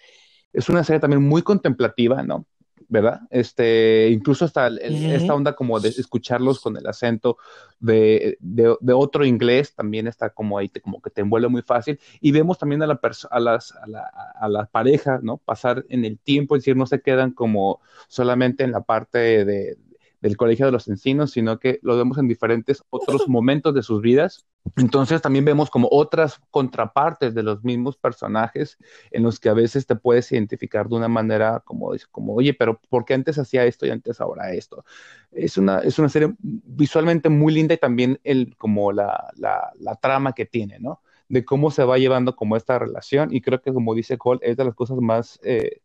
Es 0.53 0.69
una 0.69 0.83
serie 0.83 0.99
también 0.99 1.23
muy 1.23 1.41
contemplativa, 1.41 2.23
¿no? 2.23 2.45
¿Verdad? 2.87 3.21
Este, 3.29 4.09
incluso 4.11 4.45
hasta 4.45 4.67
esta 4.67 5.33
onda 5.33 5.55
como 5.55 5.79
de 5.79 5.89
escucharlos 5.89 6.59
con 6.59 6.77
el 6.77 6.87
acento 6.87 7.37
de, 7.79 8.37
de, 8.39 8.93
otro 8.93 9.25
inglés 9.25 9.73
también 9.75 10.07
está 10.07 10.29
como 10.29 10.57
ahí, 10.57 10.69
te, 10.69 10.81
como 10.81 11.01
que 11.01 11.09
te 11.09 11.21
envuelve 11.21 11.47
muy 11.47 11.61
fácil. 11.61 11.99
Y 12.21 12.31
vemos 12.31 12.57
también 12.57 12.81
a 12.81 12.87
la, 12.87 12.99
a 13.31 13.39
las, 13.39 13.71
a 13.75 13.87
la, 13.87 14.01
a 14.39 14.49
la 14.49 14.65
pareja, 14.65 15.19
¿no? 15.21 15.37
Pasar 15.37 15.85
en 15.89 16.05
el 16.05 16.19
tiempo, 16.19 16.55
es 16.55 16.61
decir, 16.61 16.75
no 16.75 16.85
se 16.85 17.01
quedan 17.01 17.31
como 17.31 17.81
solamente 18.07 18.63
en 18.63 18.71
la 18.71 18.81
parte 18.81 19.45
de, 19.45 19.77
del 20.21 20.37
Colegio 20.37 20.65
de 20.65 20.71
los 20.71 20.87
Encinos, 20.87 21.31
sino 21.31 21.59
que 21.59 21.79
lo 21.81 21.97
vemos 21.97 22.17
en 22.17 22.27
diferentes 22.27 22.83
otros 22.89 23.27
momentos 23.27 23.73
de 23.73 23.83
sus 23.83 24.01
vidas. 24.01 24.45
Entonces 24.75 25.21
también 25.21 25.45
vemos 25.45 25.69
como 25.69 25.87
otras 25.91 26.39
contrapartes 26.51 27.33
de 27.33 27.43
los 27.43 27.63
mismos 27.63 27.97
personajes 27.97 28.77
en 29.11 29.23
los 29.23 29.39
que 29.39 29.49
a 29.49 29.53
veces 29.53 29.85
te 29.85 29.95
puedes 29.95 30.31
identificar 30.31 30.87
de 30.87 30.95
una 30.95 31.07
manera 31.07 31.61
como, 31.65 31.91
como 32.11 32.35
oye, 32.35 32.53
pero 32.53 32.79
¿por 32.89 33.05
qué 33.05 33.13
antes 33.13 33.37
hacía 33.37 33.65
esto 33.65 33.85
y 33.85 33.89
antes 33.89 34.21
ahora 34.21 34.53
esto? 34.53 34.85
Es 35.31 35.57
una, 35.57 35.79
es 35.79 35.97
una 35.99 36.09
serie 36.09 36.33
visualmente 36.39 37.29
muy 37.29 37.53
linda 37.53 37.73
y 37.73 37.77
también 37.77 38.19
el, 38.23 38.55
como 38.57 38.91
la, 38.91 39.31
la, 39.35 39.71
la 39.79 39.95
trama 39.95 40.33
que 40.33 40.45
tiene, 40.45 40.79
¿no? 40.79 41.01
De 41.27 41.45
cómo 41.45 41.71
se 41.71 41.83
va 41.83 41.97
llevando 41.97 42.35
como 42.35 42.55
esta 42.55 42.79
relación 42.79 43.33
y 43.33 43.41
creo 43.41 43.61
que 43.61 43.73
como 43.73 43.93
dice 43.95 44.17
Cole, 44.17 44.41
es 44.43 44.57
de 44.57 44.65
las 44.65 44.75
cosas 44.75 44.97
más 44.97 45.39
eh, 45.43 45.81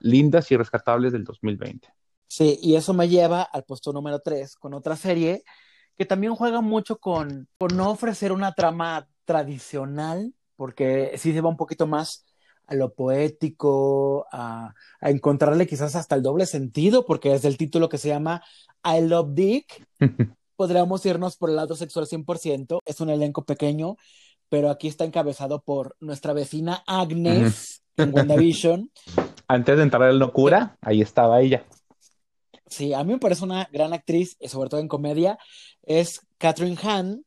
lindas 0.00 0.50
y 0.50 0.56
rescatables 0.56 1.12
del 1.12 1.24
2020. 1.24 1.88
Sí, 2.28 2.58
y 2.62 2.76
eso 2.76 2.94
me 2.94 3.08
lleva 3.08 3.42
al 3.42 3.64
puesto 3.64 3.92
número 3.92 4.20
3 4.20 4.56
con 4.56 4.74
otra 4.74 4.96
serie 4.96 5.44
que 5.96 6.06
también 6.06 6.34
juega 6.34 6.60
mucho 6.60 6.98
con, 6.98 7.48
con 7.58 7.76
no 7.76 7.90
ofrecer 7.90 8.32
una 8.32 8.52
trama 8.52 9.08
tradicional, 9.24 10.34
porque 10.56 11.12
sí 11.16 11.32
se 11.32 11.40
va 11.40 11.48
un 11.48 11.56
poquito 11.56 11.86
más 11.86 12.24
a 12.66 12.74
lo 12.74 12.94
poético, 12.94 14.26
a, 14.32 14.74
a, 15.00 15.10
encontrarle 15.10 15.66
quizás 15.66 15.94
hasta 15.96 16.14
el 16.14 16.22
doble 16.22 16.46
sentido, 16.46 17.04
porque 17.04 17.34
es 17.34 17.44
el 17.44 17.56
título 17.56 17.88
que 17.88 17.98
se 17.98 18.08
llama 18.08 18.42
I 18.84 19.00
Love 19.02 19.34
Dick. 19.34 19.86
Podríamos 20.56 21.04
irnos 21.06 21.36
por 21.36 21.50
el 21.50 21.56
lado 21.56 21.74
sexual 21.74 22.06
100%. 22.06 22.78
Es 22.84 23.00
un 23.00 23.10
elenco 23.10 23.44
pequeño, 23.44 23.96
pero 24.48 24.70
aquí 24.70 24.88
está 24.88 25.04
encabezado 25.04 25.62
por 25.62 25.96
nuestra 26.00 26.32
vecina 26.32 26.82
Agnes 26.86 27.82
en 27.96 28.14
WandaVision. 28.14 28.90
Antes 29.48 29.76
de 29.76 29.82
entrar 29.82 30.10
en 30.10 30.18
locura, 30.18 30.76
ahí 30.80 31.02
estaba 31.02 31.40
ella. 31.40 31.64
Sí, 32.72 32.94
a 32.94 33.04
mí 33.04 33.12
me 33.12 33.18
parece 33.18 33.44
una 33.44 33.68
gran 33.70 33.92
actriz, 33.92 34.36
sobre 34.48 34.70
todo 34.70 34.80
en 34.80 34.88
comedia. 34.88 35.38
Es 35.82 36.22
Catherine 36.38 36.78
Hahn, 36.82 37.26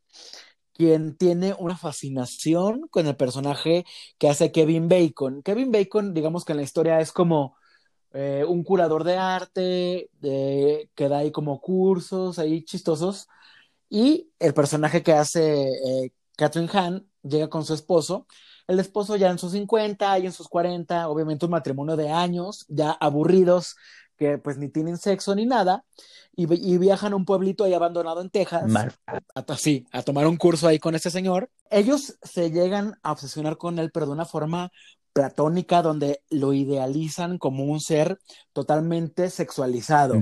quien 0.74 1.16
tiene 1.18 1.56
una 1.60 1.78
fascinación 1.78 2.88
con 2.90 3.06
el 3.08 3.16
personaje 3.16 3.86
que 4.18 4.28
hace 4.28 4.52
Kevin 4.52 4.90
Bacon. 4.90 5.44
Kevin 5.44 5.72
Bacon, 5.72 6.16
digamos 6.16 6.46
que 6.46 6.54
en 6.54 6.58
la 6.58 6.64
historia 6.64 7.00
es 7.00 7.12
como 7.12 7.58
eh, 8.14 8.44
un 8.48 8.64
curador 8.64 9.04
de 9.04 9.18
arte, 9.18 10.10
que 10.22 11.10
da 11.10 11.20
ahí 11.20 11.32
como 11.32 11.62
cursos 11.62 12.40
ahí 12.40 12.64
chistosos, 12.64 13.28
y 13.90 14.32
el 14.40 14.54
personaje 14.54 15.04
que 15.04 15.14
hace 15.14 15.64
eh, 15.70 16.12
Catherine 16.38 16.72
Hahn 16.74 17.10
llega 17.24 17.50
con 17.50 17.66
su 17.66 17.74
esposo, 17.76 18.28
el 18.68 18.80
esposo 18.80 19.16
ya 19.16 19.30
en 19.30 19.38
sus 19.40 19.52
50 19.52 20.18
y 20.20 20.26
en 20.26 20.32
sus 20.32 20.48
40, 20.48 21.08
obviamente 21.10 21.46
un 21.46 21.52
matrimonio 21.52 21.96
de 21.96 22.10
años, 22.10 22.66
ya 22.68 22.92
aburridos, 22.92 23.76
que 24.18 24.38
pues 24.38 24.58
ni 24.58 24.70
tienen 24.70 24.98
sexo 24.98 25.36
ni 25.36 25.46
nada, 25.46 25.86
y, 26.36 26.78
viajan 26.78 27.14
a 27.14 27.16
un 27.16 27.26
pueblito 27.26 27.64
ahí 27.64 27.74
abandonado 27.74 28.22
en 28.22 28.30
Texas, 28.30 28.66
a, 29.36 29.58
sí, 29.58 29.88
a 29.92 30.02
tomar 30.02 30.28
un 30.28 30.36
curso 30.36 30.68
ahí 30.68 30.80
con 30.80 30.94
ese 30.94 31.10
señor. 31.10 31.50
Ellos 31.70 32.18
se 32.22 32.52
llegan 32.52 32.96
a 33.04 33.14
obsesionar 33.14 33.58
con 33.58 33.80
él, 33.80 33.90
pero 33.94 34.06
de 34.06 34.12
una 34.12 34.26
forma 34.26 34.72
platónica, 35.14 35.82
donde 35.82 36.22
lo 36.30 36.52
idealizan 36.52 37.38
como 37.38 37.64
un 37.64 37.80
ser 37.80 38.20
totalmente 38.52 39.30
sexualizado, 39.30 40.22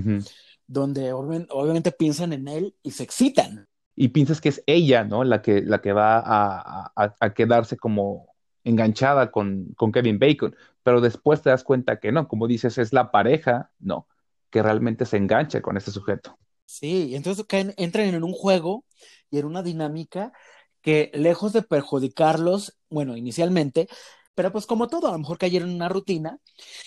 donde 0.67 1.13
obviamente 1.13 1.91
piensan 1.91 2.33
en 2.33 2.47
él 2.47 2.75
y 2.83 2.91
se 2.91 3.03
excitan. 3.03 3.67
Y 3.95 4.09
piensas 4.09 4.39
que 4.39 4.49
es 4.49 4.63
ella, 4.67 5.03
¿no? 5.03 5.23
La 5.23 5.41
que, 5.41 5.61
la 5.61 5.81
que 5.81 5.93
va 5.93 6.21
a, 6.23 6.91
a 6.95 7.33
quedarse 7.33 7.77
como 7.77 8.32
enganchada 8.63 9.31
con, 9.31 9.73
con 9.75 9.91
Kevin 9.91 10.19
Bacon, 10.19 10.55
pero 10.83 11.01
después 11.01 11.41
te 11.41 11.49
das 11.49 11.63
cuenta 11.63 11.99
que 11.99 12.11
no, 12.11 12.27
como 12.27 12.47
dices, 12.47 12.77
es 12.77 12.93
la 12.93 13.11
pareja, 13.11 13.71
no, 13.79 14.07
que 14.49 14.61
realmente 14.63 15.05
se 15.05 15.17
engancha 15.17 15.61
con 15.61 15.77
este 15.77 15.91
sujeto. 15.91 16.37
Sí, 16.65 17.15
entonces 17.15 17.45
entran 17.77 18.07
en 18.07 18.23
un 18.23 18.33
juego 18.33 18.85
y 19.29 19.39
en 19.39 19.45
una 19.45 19.63
dinámica 19.63 20.33
que 20.81 21.11
lejos 21.13 21.53
de 21.53 21.61
perjudicarlos, 21.61 22.77
bueno, 22.89 23.15
inicialmente, 23.15 23.87
pero 24.35 24.51
pues 24.51 24.65
como 24.65 24.87
todo, 24.87 25.07
a 25.07 25.11
lo 25.11 25.19
mejor 25.19 25.37
cayeron 25.37 25.69
en 25.69 25.75
una 25.75 25.89
rutina 25.89 26.39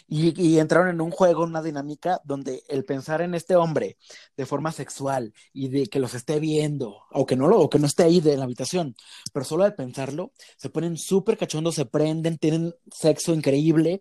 y, 0.09 0.59
entraron 0.59 0.89
en 0.89 1.01
un 1.01 1.11
juego, 1.11 1.45
una 1.45 1.63
dinámica 1.63 2.21
donde 2.25 2.65
el 2.69 2.85
pensar 2.85 3.23
en 3.23 3.35
este 3.35 3.57
hombre 3.57 3.97
de 4.37 4.47
forma 4.47 4.73
sexual 4.73 5.33
y 5.53 5.69
de 5.69 5.87
que 5.87 6.01
los 6.01 6.15
esté 6.15 6.41
viendo, 6.41 7.03
o 7.13 7.27
que 7.27 7.37
no, 7.37 7.49
lo, 7.49 7.61
o 7.61 7.71
que 7.71 7.79
no 7.79 7.87
esté 7.87 8.05
ahí 8.05 8.21
de 8.21 8.37
la 8.37 8.45
habitación, 8.45 8.97
pero 9.33 9.45
solo 9.45 9.65
de 9.65 9.73
pensarlo, 9.73 10.33
se 10.57 10.71
ponen 10.71 10.97
súper 10.97 11.39
cachondos, 11.39 11.75
se 11.77 11.87
prenden, 11.87 12.39
tienen 12.39 12.75
sexo 12.93 13.33
increíble. 13.35 14.01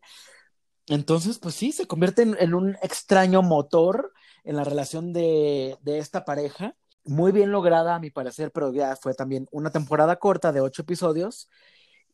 Entonces, 0.88 1.40
pues 1.40 1.56
sí, 1.56 1.72
se 1.72 1.88
convierten 1.88 2.36
en, 2.40 2.54
un 2.54 2.76
extraño 2.82 3.42
motor 3.42 4.14
en 4.44 4.56
la 4.56 4.64
relación 4.64 5.14
de, 5.14 5.78
de 5.82 6.00
esta 6.00 6.26
pareja 6.26 6.76
muy 7.06 7.32
bien 7.32 7.52
lograda 7.52 7.96
a 7.96 8.00
mi 8.00 8.10
parecer, 8.10 8.52
pero 8.52 8.74
ya 8.74 8.96
fue 8.96 9.14
también 9.14 9.48
una 9.52 9.72
temporada 9.72 10.18
corta 10.18 10.52
de 10.52 10.62
ocho 10.62 10.82
episodios 10.82 11.50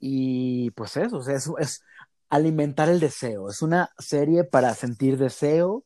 y 0.02 0.72
pues 0.72 0.98
eso, 0.98 1.18
o 1.18 1.22
sea, 1.22 1.36
es, 1.36 1.50
es 1.60 1.84
alimentar 2.30 2.90
el 2.90 3.00
deseo. 3.00 3.50
Es 3.50 3.62
una 3.62 3.92
serie 4.00 4.44
para 4.44 4.74
sentir 4.74 5.18
deseo, 5.18 5.86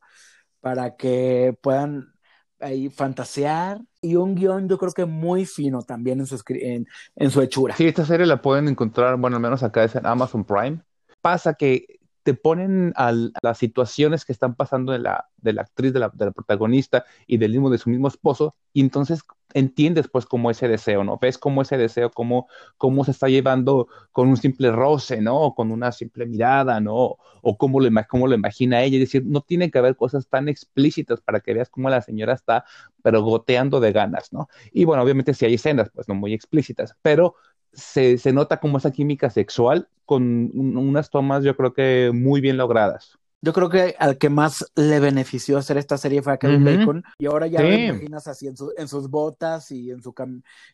para 0.62 0.95
que 0.95 1.56
puedan 1.62 2.13
ahí 2.60 2.89
fantasear 2.89 3.82
y 4.01 4.15
un 4.15 4.34
guion 4.34 4.69
yo 4.69 4.78
creo 4.78 4.93
que 4.93 5.06
muy 5.06 5.45
fino 5.45 5.82
también 5.82 6.21
en 6.21 6.25
su, 6.25 6.41
en, 6.47 6.88
en 7.15 7.30
su 7.30 7.41
hechura. 7.41 7.75
Sí, 7.75 7.88
esta 7.88 8.06
serie 8.06 8.25
la 8.25 8.41
pueden 8.41 8.69
encontrar, 8.69 9.17
bueno, 9.17 9.36
al 9.36 9.41
menos 9.41 9.62
acá 9.62 9.84
es 9.84 9.95
en 9.95 10.06
Amazon 10.06 10.45
Prime. 10.45 10.80
Pasa 11.21 11.56
que 11.56 11.95
te 12.26 12.34
ponen 12.34 12.92
a 12.96 13.14
las 13.44 13.60
situaciones 13.60 14.26
que 14.26 14.32
están 14.32 14.56
pasando 14.56 14.92
de 14.92 14.98
la, 14.98 15.30
de 15.38 15.54
la 15.54 15.62
actriz, 15.62 15.94
de 15.94 16.00
la, 16.00 16.10
protagonista 16.10 17.06
y 17.28 17.38
del 17.38 17.52
mismo 17.52 17.70
de 17.70 17.78
su 17.78 17.92
mismo 17.92 18.08
esposo, 18.08 18.56
y 18.74 18.82
entonces 18.82 19.22
entiendes 19.54 20.08
pues 20.08 20.26
cómo 20.26 20.50
ese 20.50 20.68
deseo, 20.68 21.04
¿no? 21.04 21.20
Ves 21.22 21.38
cómo 21.38 21.62
ese 21.62 21.78
deseo, 21.78 22.10
cómo, 22.10 22.48
cómo 22.78 23.06
se 23.06 23.12
está 23.12 23.28
llevando 23.28 23.88
con 24.12 24.28
un 24.28 24.38
simple 24.38 24.72
roce, 24.72 25.22
¿no? 25.22 25.54
Con 25.54 25.72
una 25.72 25.92
simple 25.92 26.26
mirada, 26.26 26.80
¿no? 26.80 27.18
O 27.44 27.58
cómo 27.60 27.80
lo, 27.80 27.90
cómo 28.10 28.26
lo 28.26 28.34
imagina 28.34 28.82
ella, 28.82 28.98
es 28.98 29.02
decir, 29.02 29.24
no 29.24 29.42
tiene 29.42 29.70
que 29.70 29.78
haber 29.78 29.96
cosas 29.96 30.28
tan 30.28 30.50
explícitas 30.50 31.22
para 31.22 31.42
que 31.42 31.54
veas 31.54 31.70
cómo 31.70 31.92
la 31.92 32.02
señora 32.02 32.34
está, 32.34 32.66
pero 33.04 33.22
goteando 33.22 33.80
de 33.80 33.92
ganas, 33.92 34.34
¿no? 34.34 34.50
Y 34.74 34.86
bueno, 34.86 35.04
obviamente 35.04 35.36
si 35.36 35.46
hay 35.46 35.54
escenas, 35.54 35.92
pues 35.94 36.08
no 36.08 36.16
muy 36.16 36.34
explícitas, 36.34 36.96
pero 37.04 37.36
se, 37.76 38.18
se 38.18 38.34
nota 38.34 38.60
como 38.60 38.78
esa 38.78 38.92
química 38.92 39.30
sexual 39.30 39.88
con 40.06 40.52
unas 40.54 41.10
tomas 41.10 41.44
yo 41.44 41.56
creo 41.58 41.74
que 41.74 42.12
muy 42.14 42.42
bien 42.42 42.58
logradas. 42.58 43.18
Yo 43.42 43.54
creo 43.54 43.70
que 43.70 43.96
al 44.00 44.18
que 44.18 44.30
más 44.30 44.66
le 44.76 45.00
benefició 45.00 45.60
hacer 45.60 45.78
esta 45.78 46.00
serie 46.00 46.24
fue 46.24 46.34
a 46.34 46.38
Kevin 46.38 46.64
Bacon. 46.64 47.04
Y 47.20 47.28
ahora 47.28 47.46
ya 47.46 47.62
lo 47.62 47.72
imaginas 47.72 48.28
así 48.28 48.48
en, 48.48 48.56
en, 48.76 48.88
sus 48.88 49.08
botas 49.08 49.70
y 49.72 49.92
en 49.92 50.02
su 50.02 50.16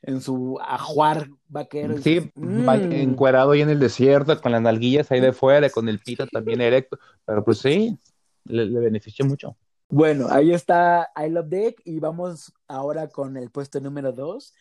en 0.01 0.21
su 0.21 0.57
ajuar 0.61 1.27
vaquero. 1.49 1.97
Sí, 1.97 2.31
mm". 2.33 2.69
encuerado 2.93 3.51
ahí 3.51 3.61
en 3.61 3.69
el 3.69 3.79
desierto, 3.79 4.39
con 4.39 4.53
las 4.53 4.61
nalguillas 4.61 5.11
ahí 5.11 5.19
de 5.19 5.33
fuera, 5.33 5.69
con 5.69 5.89
el 5.89 5.99
pito 5.99 6.25
también 6.27 6.61
erecto. 6.61 6.97
Pero 7.25 7.43
pues 7.43 7.57
sí, 7.57 7.99
le, 8.45 8.65
le, 8.65 8.79
benefició 8.79 9.25
mucho. 9.25 9.57
Bueno, 9.89 10.27
ahí 10.29 10.53
está 10.53 11.09
I 11.17 11.29
Love 11.29 11.49
Dick 11.49 11.81
y 11.83 11.99
vamos 11.99 12.53
ahora 12.69 13.09
con 13.09 13.35
el 13.35 13.49
puesto 13.49 13.81
número 13.81 14.13
dos 14.13 14.53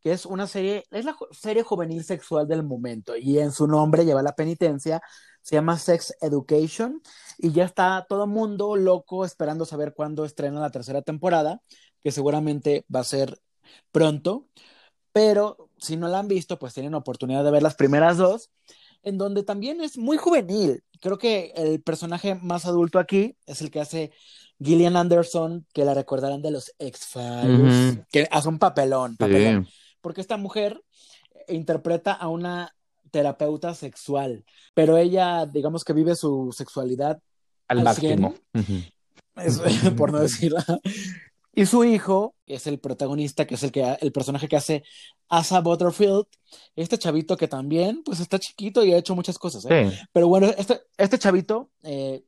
que 0.00 0.12
es 0.12 0.26
una 0.26 0.46
serie, 0.46 0.84
es 0.90 1.04
la 1.04 1.16
serie 1.30 1.62
juvenil 1.62 2.04
sexual 2.04 2.46
del 2.46 2.62
momento 2.62 3.16
y 3.16 3.38
en 3.38 3.52
su 3.52 3.66
nombre 3.66 4.04
lleva 4.04 4.22
la 4.22 4.34
penitencia, 4.34 5.02
se 5.42 5.56
llama 5.56 5.78
Sex 5.78 6.14
Education 6.20 7.02
y 7.38 7.52
ya 7.52 7.64
está 7.64 8.06
todo 8.08 8.26
mundo 8.26 8.76
loco 8.76 9.24
esperando 9.24 9.64
saber 9.64 9.94
cuándo 9.94 10.24
estrena 10.24 10.60
la 10.60 10.70
tercera 10.70 11.02
temporada, 11.02 11.62
que 12.02 12.12
seguramente 12.12 12.84
va 12.94 13.00
a 13.00 13.04
ser 13.04 13.40
pronto, 13.90 14.48
pero 15.12 15.70
si 15.78 15.96
no 15.96 16.08
la 16.08 16.20
han 16.20 16.28
visto, 16.28 16.58
pues 16.58 16.74
tienen 16.74 16.94
oportunidad 16.94 17.44
de 17.44 17.50
ver 17.50 17.62
las 17.62 17.74
primeras 17.74 18.18
dos, 18.18 18.50
en 19.02 19.18
donde 19.18 19.42
también 19.42 19.80
es 19.80 19.96
muy 19.96 20.16
juvenil. 20.16 20.82
Creo 21.00 21.18
que 21.18 21.52
el 21.56 21.82
personaje 21.82 22.34
más 22.34 22.66
adulto 22.66 22.98
aquí 22.98 23.36
es 23.46 23.62
el 23.62 23.70
que 23.70 23.80
hace 23.80 24.12
Gillian 24.60 24.96
Anderson, 24.96 25.66
que 25.72 25.84
la 25.84 25.94
recordarán 25.94 26.42
de 26.42 26.50
los 26.50 26.74
X-Files, 26.78 28.00
que 28.10 28.28
hace 28.30 28.48
un 28.48 28.58
papelón, 28.58 29.16
papelón 29.16 29.68
porque 30.00 30.20
esta 30.20 30.36
mujer 30.36 30.82
interpreta 31.48 32.12
a 32.12 32.28
una 32.28 32.74
terapeuta 33.10 33.74
sexual, 33.74 34.44
pero 34.74 34.96
ella, 34.96 35.46
digamos 35.46 35.84
que 35.84 35.92
vive 35.92 36.14
su 36.14 36.54
sexualidad 36.56 37.20
al, 37.66 37.82
máximo, 37.82 38.34
por 39.96 40.12
no 40.12 40.20
decirlo. 40.20 40.58
Y 41.54 41.66
su 41.66 41.82
hijo, 41.84 42.34
que 42.46 42.54
es 42.54 42.66
el 42.68 42.78
protagonista, 42.78 43.46
que 43.46 43.56
es 43.56 43.62
el, 43.64 43.72
que, 43.72 43.96
el 44.00 44.12
personaje 44.12 44.46
que 44.46 44.56
hace 44.56 44.84
Asa 45.28 45.60
Butterfield, 45.60 46.26
este 46.76 46.98
chavito 46.98 47.36
que 47.36 47.48
también, 47.48 48.02
pues 48.04 48.20
está 48.20 48.38
chiquito 48.38 48.84
y 48.84 48.92
ha 48.92 48.98
hecho 48.98 49.16
muchas 49.16 49.38
cosas, 49.38 49.66
¿eh? 49.68 49.90
Pero 50.12 50.28
bueno, 50.28 50.46
este, 50.56 50.82
este 50.96 51.18
chavito, 51.18 51.70
eh, 51.82 52.22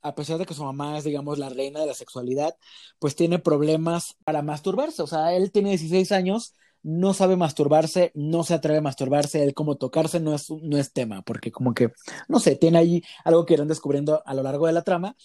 a 0.00 0.14
pesar 0.14 0.38
de 0.38 0.46
que 0.46 0.54
su 0.54 0.64
mamá 0.64 0.96
es, 0.96 1.04
digamos, 1.04 1.38
la 1.38 1.50
reina 1.50 1.80
de 1.80 1.86
la 1.88 1.94
sexualidad, 1.94 2.54
pues 2.98 3.14
tiene 3.14 3.38
problemas 3.38 4.16
para 4.24 4.40
masturbarse. 4.40 5.02
O 5.02 5.06
sea, 5.06 5.34
él 5.34 5.52
tiene 5.52 5.70
16 5.70 6.10
años 6.12 6.54
no 6.82 7.14
sabe 7.14 7.36
masturbarse, 7.36 8.10
no 8.14 8.42
se 8.42 8.54
atreve 8.54 8.78
a 8.78 8.82
masturbarse, 8.82 9.42
él 9.42 9.54
como 9.54 9.76
tocarse 9.76 10.20
no 10.20 10.34
es, 10.34 10.50
no 10.50 10.78
es 10.78 10.92
tema, 10.92 11.22
porque 11.22 11.52
como 11.52 11.74
que, 11.74 11.92
no 12.28 12.40
sé, 12.40 12.56
tiene 12.56 12.78
ahí 12.78 13.02
algo 13.24 13.44
que 13.44 13.54
irán 13.54 13.68
descubriendo 13.68 14.22
a 14.24 14.34
lo 14.34 14.42
largo 14.42 14.66
de 14.66 14.72
la 14.72 14.82
trama, 14.82 15.16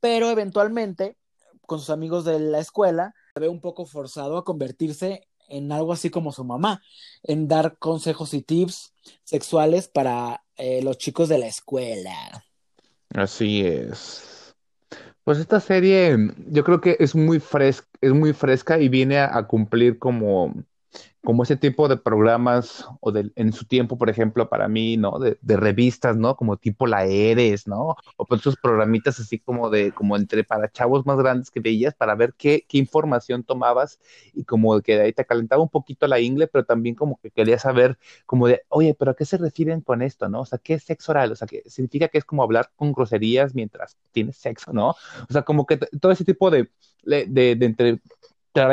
pero 0.00 0.30
eventualmente, 0.30 1.16
con 1.66 1.78
sus 1.78 1.90
amigos 1.90 2.24
de 2.24 2.40
la 2.40 2.58
escuela, 2.58 3.14
se 3.34 3.40
ve 3.40 3.48
un 3.48 3.60
poco 3.60 3.86
forzado 3.86 4.36
a 4.36 4.44
convertirse 4.44 5.28
en 5.48 5.70
algo 5.70 5.92
así 5.92 6.08
como 6.08 6.32
su 6.32 6.44
mamá, 6.44 6.82
en 7.22 7.46
dar 7.46 7.76
consejos 7.78 8.32
y 8.32 8.42
tips 8.42 8.94
sexuales 9.22 9.88
para 9.88 10.42
eh, 10.56 10.82
los 10.82 10.96
chicos 10.98 11.28
de 11.28 11.38
la 11.38 11.46
escuela. 11.46 12.44
Así 13.10 13.64
es. 13.66 14.54
Pues 15.24 15.38
esta 15.38 15.60
serie 15.60 16.16
yo 16.48 16.64
creo 16.64 16.80
que 16.80 16.96
es 16.98 17.14
muy 17.14 17.38
fresca, 17.38 17.86
es 18.00 18.12
muy 18.12 18.32
fresca 18.32 18.80
y 18.80 18.88
viene 18.88 19.18
a 19.18 19.46
cumplir 19.46 19.98
como 19.98 20.52
como 21.24 21.44
ese 21.44 21.56
tipo 21.56 21.88
de 21.88 21.96
programas, 21.96 22.86
o 23.00 23.12
de, 23.12 23.30
en 23.36 23.52
su 23.52 23.64
tiempo, 23.64 23.96
por 23.96 24.10
ejemplo, 24.10 24.48
para 24.48 24.66
mí, 24.66 24.96
¿no? 24.96 25.18
De, 25.20 25.36
revistas, 25.56 26.16
¿no? 26.16 26.36
Como 26.36 26.56
tipo 26.56 26.86
La 26.86 27.04
Eres, 27.04 27.68
¿no? 27.68 27.96
O 28.16 28.26
por 28.26 28.38
esos 28.38 28.56
programitas 28.56 29.20
así 29.20 29.38
como 29.38 29.70
de, 29.70 29.92
como 29.92 30.16
entre 30.16 30.42
para 30.42 30.70
chavos 30.70 31.06
más 31.06 31.16
grandes 31.18 31.50
que 31.50 31.60
veías 31.60 31.94
para 31.94 32.16
ver 32.16 32.34
qué, 32.36 32.64
qué 32.68 32.78
información 32.78 33.44
tomabas 33.44 34.00
y 34.34 34.44
como 34.44 34.80
que 34.80 34.96
de 34.96 35.02
ahí 35.02 35.12
te 35.12 35.24
calentaba 35.24 35.62
un 35.62 35.68
poquito 35.68 36.08
la 36.08 36.18
ingle, 36.18 36.48
pero 36.48 36.64
también 36.64 36.96
como 36.96 37.18
que 37.18 37.30
querías 37.30 37.62
saber 37.62 37.98
como 38.26 38.48
de, 38.48 38.62
oye, 38.68 38.94
pero 38.98 39.12
¿a 39.12 39.14
qué 39.14 39.24
se 39.24 39.38
refieren 39.38 39.80
con 39.80 40.02
esto, 40.02 40.28
no? 40.28 40.40
O 40.40 40.46
sea, 40.46 40.58
¿qué 40.58 40.74
es 40.74 40.82
sexo 40.82 41.12
oral? 41.12 41.30
O 41.30 41.36
sea, 41.36 41.46
que 41.46 41.62
significa 41.66 42.08
que 42.08 42.18
es 42.18 42.24
como 42.24 42.42
hablar 42.42 42.70
con 42.74 42.92
groserías 42.92 43.54
mientras 43.54 43.96
tienes 44.10 44.36
sexo, 44.36 44.72
¿no? 44.72 44.90
O 44.90 45.32
sea, 45.32 45.42
como 45.42 45.66
que 45.66 45.76
todo 45.76 46.10
ese 46.10 46.24
tipo 46.24 46.50
de, 46.50 46.68
de, 47.04 47.26
de, 47.26 47.54
de 47.54 48.00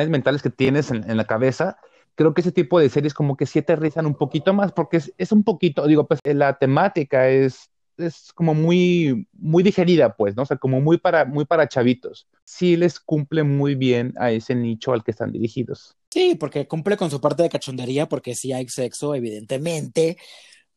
mentales 0.09 0.41
que 0.41 0.49
tienes 0.49 0.89
en, 0.89 1.09
en 1.09 1.15
la 1.15 1.25
cabeza 1.25 1.77
creo 2.19 2.33
que 2.33 2.41
ese 2.41 2.51
tipo 2.51 2.81
de 2.81 2.89
series 2.89 3.13
como 3.13 3.37
que 3.37 3.45
sí 3.45 3.59
aterrizan 3.59 4.05
un 4.05 4.13
poquito 4.13 4.53
más, 4.53 4.73
porque 4.73 4.97
es, 4.97 5.13
es 5.17 5.31
un 5.31 5.45
poquito, 5.45 5.87
digo, 5.87 6.05
pues 6.05 6.19
la 6.25 6.57
temática 6.57 7.29
es, 7.29 7.69
es 7.95 8.33
como 8.33 8.53
muy, 8.53 9.25
muy 9.31 9.63
digerida, 9.63 10.17
pues, 10.17 10.35
¿no? 10.35 10.41
O 10.41 10.45
sea, 10.45 10.57
como 10.57 10.81
muy 10.81 10.97
para, 10.97 11.23
muy 11.23 11.45
para 11.45 11.69
chavitos. 11.69 12.27
Sí 12.43 12.75
les 12.75 12.99
cumple 12.99 13.43
muy 13.43 13.75
bien 13.75 14.13
a 14.17 14.31
ese 14.33 14.53
nicho 14.53 14.91
al 14.91 15.01
que 15.05 15.11
están 15.11 15.31
dirigidos. 15.31 15.95
Sí, 16.09 16.35
porque 16.35 16.67
cumple 16.67 16.97
con 16.97 17.09
su 17.09 17.21
parte 17.21 17.41
de 17.41 17.49
cachondería, 17.49 18.09
porque 18.09 18.35
sí 18.35 18.51
hay 18.51 18.67
sexo, 18.67 19.15
evidentemente. 19.15 20.17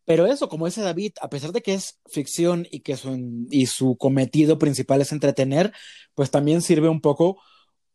Pero 0.04 0.26
eso, 0.26 0.48
como 0.48 0.66
dice 0.66 0.82
David, 0.82 1.14
a 1.20 1.28
pesar 1.28 1.50
de 1.50 1.60
que 1.60 1.74
es 1.74 1.98
ficción 2.06 2.68
y 2.70 2.82
que 2.82 2.96
su, 2.96 3.46
y 3.50 3.66
su 3.66 3.96
cometido 3.96 4.60
principal 4.60 5.00
es 5.00 5.10
entretener, 5.10 5.72
pues 6.14 6.30
también 6.30 6.62
sirve 6.62 6.88
un 6.88 7.00
poco 7.00 7.42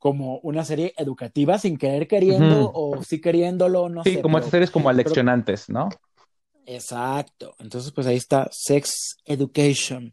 como 0.07 0.39
una 0.39 0.63
serie 0.63 0.93
educativa 0.95 1.59
sin 1.59 1.77
querer 1.77 2.07
queriendo 2.07 2.69
uh 2.69 2.71
-huh. 2.71 2.99
o 2.99 3.03
sí 3.03 3.19
queriéndolo, 3.19 3.89
no 3.89 4.03
sí, 4.05 4.11
sé. 4.11 4.15
Sí, 4.15 4.21
como 4.21 4.37
estas 4.37 4.51
series 4.51 4.71
como 4.71 4.87
aleccionantes, 4.87 5.65
pero... 5.67 5.79
¿no? 5.79 5.89
Exacto. 6.65 7.55
Entonces, 7.59 7.91
pues 7.91 8.07
ahí 8.07 8.15
está 8.15 8.47
Sex 8.49 9.17
Education. 9.25 10.09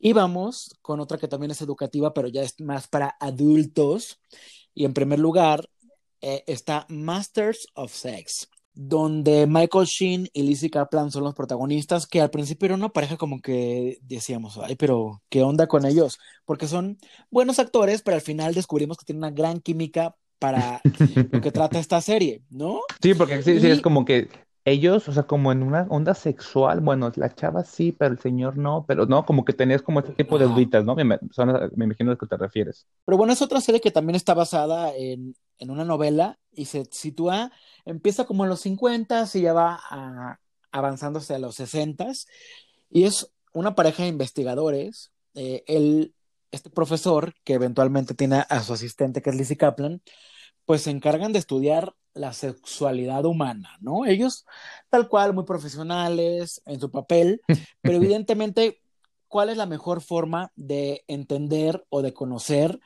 Y 0.00 0.12
vamos 0.14 0.76
con 0.82 0.98
otra 0.98 1.16
que 1.16 1.28
también 1.28 1.52
es 1.52 1.62
educativa, 1.62 2.12
pero 2.12 2.26
ya 2.26 2.42
es 2.42 2.60
más 2.60 2.88
para 2.88 3.16
adultos. 3.20 4.18
Y 4.74 4.84
en 4.84 4.94
primer 4.94 5.20
lugar 5.20 5.68
eh, 6.20 6.42
está 6.48 6.84
Masters 6.88 7.68
of 7.74 7.94
Sex, 7.94 8.48
donde 8.76 9.46
Michael 9.46 9.86
Sheen 9.86 10.28
y 10.34 10.42
Lizzie 10.42 10.70
Kaplan 10.70 11.10
son 11.10 11.24
los 11.24 11.34
protagonistas, 11.34 12.06
que 12.06 12.20
al 12.20 12.30
principio 12.30 12.66
era 12.66 12.74
una 12.74 12.90
pareja 12.90 13.16
como 13.16 13.40
que 13.40 13.98
decíamos, 14.02 14.58
ay, 14.62 14.76
pero 14.76 15.22
¿qué 15.30 15.42
onda 15.42 15.66
con 15.66 15.86
ellos? 15.86 16.18
Porque 16.44 16.68
son 16.68 16.98
buenos 17.30 17.58
actores, 17.58 18.02
pero 18.02 18.16
al 18.16 18.20
final 18.20 18.54
descubrimos 18.54 18.98
que 18.98 19.06
tienen 19.06 19.24
una 19.24 19.30
gran 19.30 19.60
química 19.60 20.14
para 20.38 20.82
lo 21.32 21.40
que 21.40 21.50
trata 21.50 21.78
esta 21.78 22.00
serie, 22.02 22.42
¿no? 22.50 22.80
Sí, 23.00 23.14
porque 23.14 23.42
sí, 23.42 23.52
y... 23.52 23.60
sí, 23.60 23.66
es 23.68 23.80
como 23.80 24.04
que 24.04 24.28
ellos, 24.66 25.08
o 25.08 25.12
sea, 25.12 25.22
como 25.22 25.52
en 25.52 25.62
una 25.62 25.86
onda 25.88 26.12
sexual, 26.12 26.80
bueno, 26.80 27.12
la 27.14 27.32
chava 27.32 27.62
sí, 27.62 27.92
pero 27.92 28.12
el 28.12 28.18
señor 28.18 28.58
no, 28.58 28.84
pero 28.86 29.06
no, 29.06 29.24
como 29.24 29.44
que 29.44 29.52
tenías 29.52 29.80
como 29.80 30.00
este 30.00 30.12
tipo 30.12 30.40
de 30.40 30.46
duditas, 30.46 30.84
¿no? 30.84 30.96
Me, 30.96 31.20
son, 31.30 31.70
me 31.76 31.84
imagino 31.84 32.10
a 32.10 32.14
lo 32.14 32.18
que 32.18 32.26
te 32.26 32.36
refieres. 32.36 32.84
Pero 33.04 33.16
bueno, 33.16 33.32
es 33.32 33.40
otra 33.40 33.60
serie 33.60 33.80
que 33.80 33.92
también 33.92 34.16
está 34.16 34.34
basada 34.34 34.92
en, 34.96 35.36
en 35.60 35.70
una 35.70 35.84
novela 35.84 36.40
y 36.52 36.64
se 36.64 36.84
sitúa, 36.90 37.52
empieza 37.84 38.24
como 38.24 38.42
en 38.42 38.50
los 38.50 38.60
50 38.62 39.26
y 39.34 39.40
ya 39.40 39.52
va 39.52 39.78
a, 39.88 40.40
avanzándose 40.72 41.32
a 41.34 41.38
los 41.38 41.54
60 41.54 42.08
y 42.90 43.04
es 43.04 43.30
una 43.52 43.76
pareja 43.76 44.02
de 44.02 44.08
investigadores, 44.08 45.12
eh, 45.34 45.62
el, 45.68 46.12
este 46.50 46.70
profesor 46.70 47.34
que 47.44 47.54
eventualmente 47.54 48.14
tiene 48.14 48.44
a 48.48 48.62
su 48.64 48.72
asistente 48.72 49.22
que 49.22 49.30
es 49.30 49.36
Lizzie 49.36 49.56
Kaplan, 49.56 50.02
pues 50.64 50.82
se 50.82 50.90
encargan 50.90 51.32
de 51.32 51.38
estudiar 51.38 51.94
la 52.16 52.32
sexualidad 52.32 53.24
humana, 53.24 53.76
¿no? 53.80 54.06
Ellos, 54.06 54.44
tal 54.90 55.08
cual, 55.08 55.34
muy 55.34 55.44
profesionales 55.44 56.62
en 56.66 56.80
su 56.80 56.90
papel, 56.90 57.40
pero 57.82 57.96
evidentemente, 57.96 58.80
¿cuál 59.28 59.50
es 59.50 59.56
la 59.56 59.66
mejor 59.66 60.00
forma 60.00 60.52
de 60.56 61.04
entender 61.08 61.84
o 61.88 62.02
de 62.02 62.12
conocer 62.12 62.80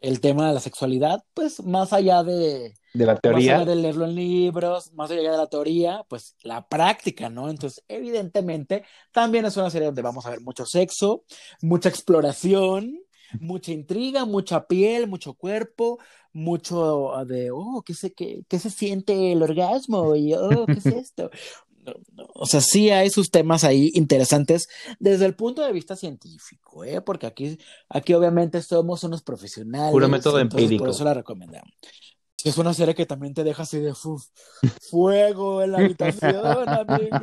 el 0.00 0.20
tema 0.20 0.48
de 0.48 0.54
la 0.54 0.60
sexualidad? 0.60 1.24
Pues 1.34 1.62
más 1.64 1.92
allá 1.92 2.22
de... 2.22 2.74
De 2.94 3.06
la 3.06 3.16
teoría. 3.16 3.52
Más 3.52 3.62
allá 3.62 3.70
de 3.70 3.82
leerlo 3.82 4.04
en 4.06 4.14
libros, 4.14 4.92
más 4.92 5.10
allá 5.10 5.32
de 5.32 5.36
la 5.36 5.46
teoría, 5.46 6.04
pues 6.08 6.36
la 6.42 6.66
práctica, 6.66 7.28
¿no? 7.28 7.50
Entonces, 7.50 7.84
evidentemente, 7.88 8.84
también 9.12 9.44
es 9.44 9.56
una 9.56 9.70
serie 9.70 9.86
donde 9.86 10.02
vamos 10.02 10.24
a 10.26 10.30
ver 10.30 10.40
mucho 10.40 10.64
sexo, 10.64 11.24
mucha 11.60 11.88
exploración, 11.88 13.00
mucha 13.40 13.72
intriga, 13.72 14.24
mucha 14.24 14.66
piel, 14.66 15.06
mucho 15.06 15.34
cuerpo, 15.34 15.98
mucho 16.38 17.12
de, 17.26 17.50
oh, 17.50 17.82
¿qué 17.84 17.94
se, 17.94 18.12
qué, 18.12 18.42
qué 18.48 18.58
se 18.58 18.70
siente 18.70 19.32
el 19.32 19.42
orgasmo? 19.42 20.16
Y, 20.16 20.34
oh, 20.34 20.66
¿qué 20.66 20.72
es 20.72 20.86
esto? 20.86 21.30
O 22.34 22.46
sea, 22.46 22.60
sí 22.60 22.90
hay 22.90 23.10
sus 23.10 23.30
temas 23.30 23.64
ahí 23.64 23.90
interesantes 23.94 24.68
desde 24.98 25.24
el 25.24 25.34
punto 25.34 25.62
de 25.62 25.72
vista 25.72 25.96
científico, 25.96 26.84
¿eh? 26.84 27.00
Porque 27.00 27.26
aquí, 27.26 27.58
aquí 27.88 28.12
obviamente 28.12 28.60
somos 28.62 29.04
unos 29.04 29.22
profesionales. 29.22 29.92
Puro 29.92 30.08
método 30.08 30.38
empírico. 30.38 30.84
Por 30.84 30.90
eso 30.90 31.04
la 31.04 31.14
recomendamos. 31.14 31.72
Es 32.44 32.56
una 32.58 32.74
serie 32.74 32.94
que 32.94 33.06
también 33.06 33.34
te 33.34 33.42
deja 33.42 33.62
así 33.62 33.78
de 33.78 33.92
uf, 33.92 34.24
fuego 34.90 35.62
en 35.62 35.72
la 35.72 35.78
habitación, 35.78 36.36
amigo. 36.68 37.18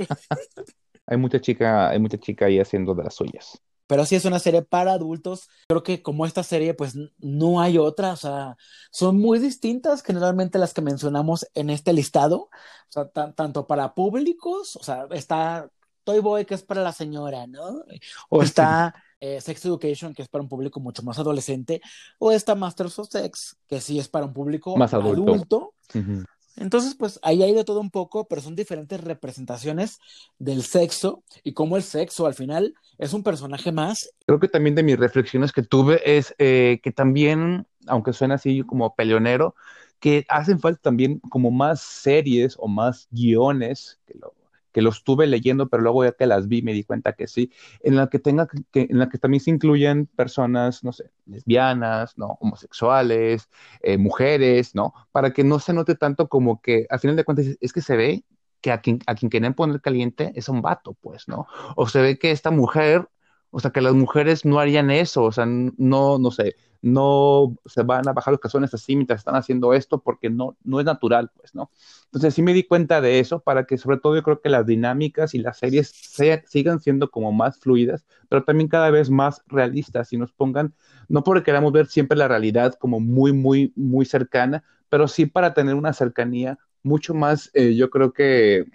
Hay 1.05 1.17
mucha 1.17 1.39
chica, 1.39 1.89
hay 1.89 1.99
mucha 1.99 2.17
chica 2.17 2.45
ahí 2.45 2.59
haciendo 2.59 2.95
de 2.95 3.03
las 3.03 3.13
suyas 3.13 3.61
pero 3.87 4.05
sí 4.05 4.15
es 4.15 4.25
una 4.25 4.39
serie 4.39 4.61
para 4.61 4.93
adultos. 4.93 5.49
Creo 5.67 5.83
que 5.83 6.01
como 6.01 6.25
esta 6.25 6.43
serie, 6.43 6.73
pues 6.73 6.95
no 7.19 7.61
hay 7.61 7.77
otra, 7.77 8.13
o 8.13 8.15
sea, 8.15 8.57
son 8.91 9.19
muy 9.19 9.39
distintas 9.39 10.03
generalmente 10.03 10.59
las 10.59 10.73
que 10.73 10.81
mencionamos 10.81 11.47
en 11.53 11.69
este 11.69 11.93
listado, 11.93 12.49
o 12.49 12.51
sea, 12.89 13.09
tanto 13.33 13.67
para 13.67 13.93
públicos, 13.93 14.75
o 14.75 14.83
sea, 14.83 15.07
está 15.11 15.69
Toy 16.03 16.19
Boy, 16.19 16.45
que 16.45 16.53
es 16.53 16.63
para 16.63 16.81
la 16.81 16.93
señora, 16.93 17.47
¿no? 17.47 17.83
O 18.29 18.41
está 18.43 18.93
eh, 19.19 19.41
Sex 19.41 19.65
Education, 19.65 20.13
que 20.13 20.21
es 20.21 20.27
para 20.27 20.43
un 20.43 20.49
público 20.49 20.79
mucho 20.79 21.01
más 21.03 21.17
adolescente, 21.19 21.81
o 22.19 22.31
está 22.31 22.55
Masters 22.55 22.99
of 22.99 23.09
Sex, 23.09 23.57
que 23.67 23.81
sí 23.81 23.99
es 23.99 24.07
para 24.07 24.25
un 24.25 24.33
público 24.33 24.77
más 24.77 24.93
adulto. 24.93 25.23
adulto. 25.23 25.73
Uh 25.93 25.97
-huh. 25.97 26.25
Entonces, 26.57 26.95
pues 26.95 27.19
ahí 27.21 27.43
hay 27.43 27.53
de 27.53 27.63
todo 27.63 27.81
un 27.81 27.91
poco, 27.91 28.27
pero 28.27 28.41
son 28.41 28.55
diferentes 28.55 29.01
representaciones 29.01 29.99
del 30.39 30.63
sexo 30.63 31.23
y 31.43 31.53
cómo 31.53 31.77
el 31.77 31.83
sexo 31.83 32.25
al 32.25 32.33
final 32.33 32.73
es 32.97 33.13
un 33.13 33.23
personaje 33.23 33.71
más. 33.71 34.09
Creo 34.25 34.39
que 34.39 34.47
también 34.47 34.75
de 34.75 34.83
mis 34.83 34.97
reflexiones 34.97 35.51
que 35.51 35.63
tuve 35.63 36.01
es 36.17 36.33
eh, 36.37 36.79
que 36.81 36.91
también, 36.91 37.67
aunque 37.87 38.13
suena 38.13 38.35
así 38.35 38.63
como 38.63 38.95
peleonero, 38.95 39.55
que 39.99 40.25
hacen 40.29 40.59
falta 40.59 40.81
también 40.81 41.19
como 41.29 41.51
más 41.51 41.81
series 41.81 42.55
o 42.59 42.67
más 42.67 43.07
guiones 43.11 43.99
que 44.05 44.17
lo, 44.17 44.33
que 44.75 44.81
lo 44.81 44.89
estuve 44.89 45.25
leyendo, 45.25 45.69
pero 45.69 45.83
luego 45.83 46.03
ya 46.03 46.11
que 46.11 46.25
las 46.25 46.49
vi 46.49 46.61
me 46.61 46.73
di 46.73 46.83
cuenta 46.83 47.13
que 47.13 47.27
sí, 47.27 47.49
en 47.81 47.95
la 47.95 48.09
que 48.09 48.19
tenga 48.19 48.45
que, 48.45 48.87
en 48.89 48.99
la 48.99 49.07
que 49.07 49.17
también 49.17 49.39
se 49.39 49.49
incluyen 49.49 50.05
personas, 50.05 50.83
no 50.83 50.91
sé, 50.91 51.11
lesbianas, 51.25 52.17
¿no? 52.17 52.37
homosexuales, 52.41 53.49
eh, 53.79 53.97
mujeres, 53.97 54.75
¿no? 54.75 54.93
Para 55.13 55.31
que 55.31 55.45
no 55.45 55.59
se 55.59 55.71
note 55.71 55.95
tanto 55.95 56.27
como 56.27 56.61
que, 56.61 56.87
al 56.89 56.99
final 56.99 57.15
de 57.15 57.23
cuentas, 57.23 57.45
es 57.61 57.71
que 57.71 57.79
se 57.79 57.95
ve 57.95 58.25
que 58.59 58.73
a 58.73 58.81
quien, 58.81 58.99
a 59.07 59.15
quien 59.15 59.29
quieren 59.29 59.53
poner 59.53 59.79
caliente 59.79 60.33
es 60.35 60.49
un 60.49 60.61
vato, 60.61 60.93
pues, 60.99 61.29
¿no? 61.29 61.47
O 61.77 61.87
se 61.87 62.01
ve 62.01 62.19
que 62.19 62.31
esta 62.31 62.51
mujer, 62.51 63.07
o 63.55 63.59
sea, 63.61 63.71
que 63.71 63.79
las 63.79 63.93
mujeres 63.93 64.43
no 64.43 64.59
harían 64.59 64.91
eso, 64.91 65.23
o 65.23 65.31
sea, 65.31 65.45
no, 65.45 66.19
no 66.19 66.29
sé, 66.29 66.57
no 66.81 67.55
se 67.65 67.83
van 67.83 68.05
a 68.05 68.11
bajar 68.11 68.33
los 68.33 68.41
calzones 68.41 68.73
así 68.73 68.97
mientras 68.97 69.21
están 69.21 69.37
haciendo 69.37 69.73
esto 69.73 70.01
porque 70.01 70.29
no, 70.29 70.57
no 70.65 70.81
es 70.81 70.85
natural, 70.85 71.31
pues, 71.37 71.55
¿no? 71.55 71.71
Entonces 72.03 72.33
sí 72.33 72.41
me 72.41 72.51
di 72.51 72.63
cuenta 72.65 72.99
de 72.99 73.19
eso 73.19 73.39
para 73.39 73.63
que 73.63 73.77
sobre 73.77 73.97
todo 73.97 74.13
yo 74.13 74.23
creo 74.23 74.41
que 74.41 74.49
las 74.49 74.65
dinámicas 74.65 75.33
y 75.35 75.39
las 75.39 75.57
series 75.57 75.87
se, 75.87 76.43
sigan 76.47 76.81
siendo 76.81 77.09
como 77.09 77.31
más 77.31 77.57
fluidas, 77.57 78.05
pero 78.27 78.43
también 78.43 78.67
cada 78.67 78.89
vez 78.89 79.09
más 79.09 79.41
realistas 79.47 80.11
y 80.11 80.17
nos 80.17 80.33
pongan, 80.33 80.73
no 81.07 81.23
porque 81.23 81.43
queramos 81.43 81.71
ver 81.71 81.87
siempre 81.87 82.17
la 82.17 82.27
realidad 82.27 82.73
como 82.73 82.99
muy, 82.99 83.31
muy, 83.31 83.71
muy 83.77 84.05
cercana, 84.05 84.65
pero 84.89 85.07
sí 85.07 85.27
para 85.27 85.53
tener 85.53 85.75
una 85.75 85.93
cercanía 85.93 86.59
mucho 86.83 87.13
más, 87.13 87.51
eh, 87.53 87.73
yo 87.73 87.89
creo 87.89 88.11
que 88.11 88.65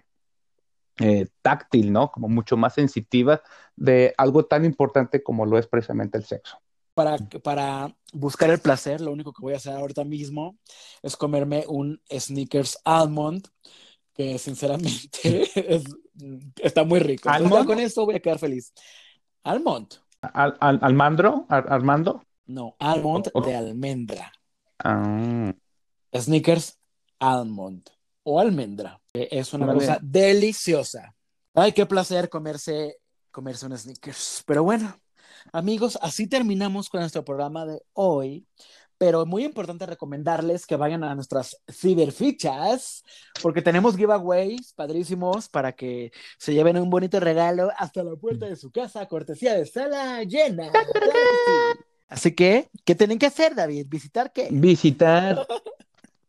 eh, 1.01 1.27
táctil, 1.43 1.93
¿no? 1.93 2.11
Como 2.11 2.29
mucho 2.29 2.57
más 2.57 2.75
sensitiva 2.75 3.43
de 3.75 4.15
algo 4.19 4.45
tan 4.45 4.65
importante 4.65 5.23
como 5.23 5.47
lo 5.47 5.59
es 5.59 5.67
precisamente 5.67 6.19
el 6.19 6.25
sexo. 6.25 6.59
Para, 6.95 7.17
para, 7.43 7.97
buscar 8.13 8.51
el 8.51 8.59
placer, 8.59 9.01
lo 9.01 9.13
único 9.13 9.33
que 9.33 9.43
voy 9.43 9.55
a 9.55 9.57
hacer 9.57 9.75
ahorita 9.75 10.05
mismo 10.05 10.59
es 11.03 11.17
comerme 11.17 11.65
un 11.67 12.03
Snickers 12.11 12.79
Almond, 12.85 13.47
que 14.13 14.39
sinceramente 14.39 15.09
es, 15.55 15.85
está 16.57 16.85
muy 16.85 17.01
rico. 17.01 17.31
¿Almond? 17.31 17.67
con 17.67 17.79
eso 17.79 18.05
voy 18.05 18.17
a 18.17 18.21
quedar 18.21 18.39
feliz. 18.39 18.75
Almond. 19.45 19.95
¿Al, 20.21 20.57
al, 20.61 20.79
¿Almandro? 20.83 21.47
¿Al, 21.49 21.65
¿Armando? 21.69 22.23
No, 22.47 22.77
almond 22.79 23.29
oh, 23.33 23.39
oh. 23.39 23.47
de 23.47 23.55
almendra. 23.55 24.33
Ah. 24.83 25.55
Snickers 26.15 26.79
Almond 27.21 27.89
o 28.25 28.41
almendra. 28.41 29.00
Es 29.13 29.53
una 29.53 29.67
vale. 29.67 29.79
cosa 29.81 29.99
deliciosa. 30.01 31.15
Ay, 31.55 31.73
qué 31.73 31.85
placer 31.87 32.29
comerse, 32.29 32.99
comerse 33.31 33.67
un 33.67 33.77
Snickers. 33.77 34.43
Pero 34.47 34.63
bueno, 34.63 34.97
Amigos, 35.53 35.99
así 36.03 36.27
terminamos 36.27 36.89
con 36.89 37.01
nuestro 37.01 37.25
programa 37.25 37.67
de 37.67 37.83
hoy. 37.93 38.47
pero 38.99 39.25
muy 39.25 39.45
importante 39.45 39.87
recomendarles 39.87 40.67
que 40.67 40.77
vayan 40.77 41.03
a 41.05 41.15
nuestras 41.15 41.57
ciberfichas, 41.73 43.03
porque 43.41 43.63
tenemos 43.63 43.97
giveaways 43.97 44.75
padrísimos 44.75 45.49
para 45.49 45.73
que 45.73 46.13
se 46.37 46.53
lleven 46.53 46.77
un 46.77 46.91
bonito 46.91 47.19
regalo 47.19 47.71
hasta 47.79 48.05
la 48.05 48.15
puerta 48.17 48.45
de 48.45 48.57
su 48.57 48.71
casa, 48.71 49.07
cortesía 49.09 49.55
de 49.55 49.65
sala 49.65 50.23
llena. 50.25 50.71
Así 52.09 52.35
que, 52.35 52.69
¿qué 52.85 52.95
tienen 52.95 53.19
que 53.19 53.25
hacer, 53.27 53.55
David? 53.55 53.87
¿Visitar 53.89 54.35
qué? 54.35 54.49
Visitar 54.51 55.47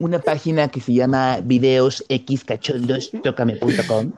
una 0.01 0.19
página 0.19 0.67
que 0.69 0.81
se 0.81 0.93
llama 0.93 1.39
videosxcachondostocame.com. 1.43 4.13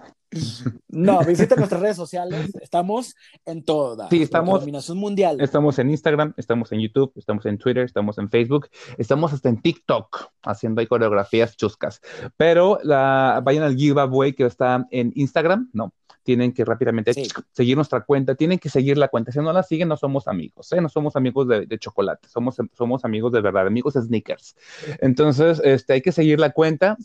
No, 0.87 1.23
visita 1.23 1.55
nuestras 1.55 1.79
redes 1.79 1.95
sociales. 1.95 2.49
Estamos 2.59 3.15
en 3.45 3.63
todas. 3.63 4.09
Sí, 4.09 4.23
estamos. 4.23 4.61
Dominación 4.61 4.97
mundial. 4.97 5.39
Estamos 5.39 5.77
en 5.77 5.91
Instagram, 5.91 6.33
estamos 6.37 6.71
en 6.71 6.79
YouTube, 6.79 7.11
estamos 7.15 7.45
en 7.45 7.59
Twitter, 7.59 7.83
estamos 7.83 8.17
en 8.17 8.29
Facebook, 8.29 8.67
estamos 8.97 9.31
hasta 9.33 9.49
en 9.49 9.61
TikTok 9.61 10.31
haciendo 10.41 10.81
ahí 10.81 10.87
coreografías 10.87 11.55
chuscas. 11.55 12.01
Pero 12.35 12.79
la, 12.83 13.41
vayan 13.43 13.61
al 13.63 13.75
giveaway 13.75 14.33
que 14.33 14.45
está 14.45 14.87
en 14.89 15.11
Instagram, 15.15 15.69
no. 15.73 15.93
Tienen 16.23 16.53
que 16.53 16.65
rápidamente 16.65 17.13
Sí. 17.13 17.27
seguir 17.51 17.75
nuestra 17.75 18.01
cuenta, 18.01 18.35
tienen 18.35 18.57
que 18.59 18.69
seguir 18.69 18.97
la 18.97 19.09
cuenta. 19.09 19.31
Si 19.31 19.39
no 19.39 19.51
la 19.53 19.63
siguen, 19.63 19.89
no 19.89 19.97
somos 19.97 20.27
amigos, 20.27 20.71
¿eh? 20.71 20.81
no 20.81 20.89
somos 20.89 21.15
amigos 21.15 21.47
de, 21.47 21.65
de 21.65 21.77
chocolate, 21.77 22.27
somos, 22.29 22.55
somos 22.73 23.03
amigos 23.05 23.31
de 23.33 23.41
verdad, 23.41 23.67
amigos 23.67 23.93
de 23.93 24.01
sneakers. 24.01 24.55
Entonces, 25.01 25.61
este, 25.63 25.93
hay 25.93 26.01
que 26.01 26.11
seguir 26.11 26.39
la 26.39 26.51
cuenta, 26.51 26.97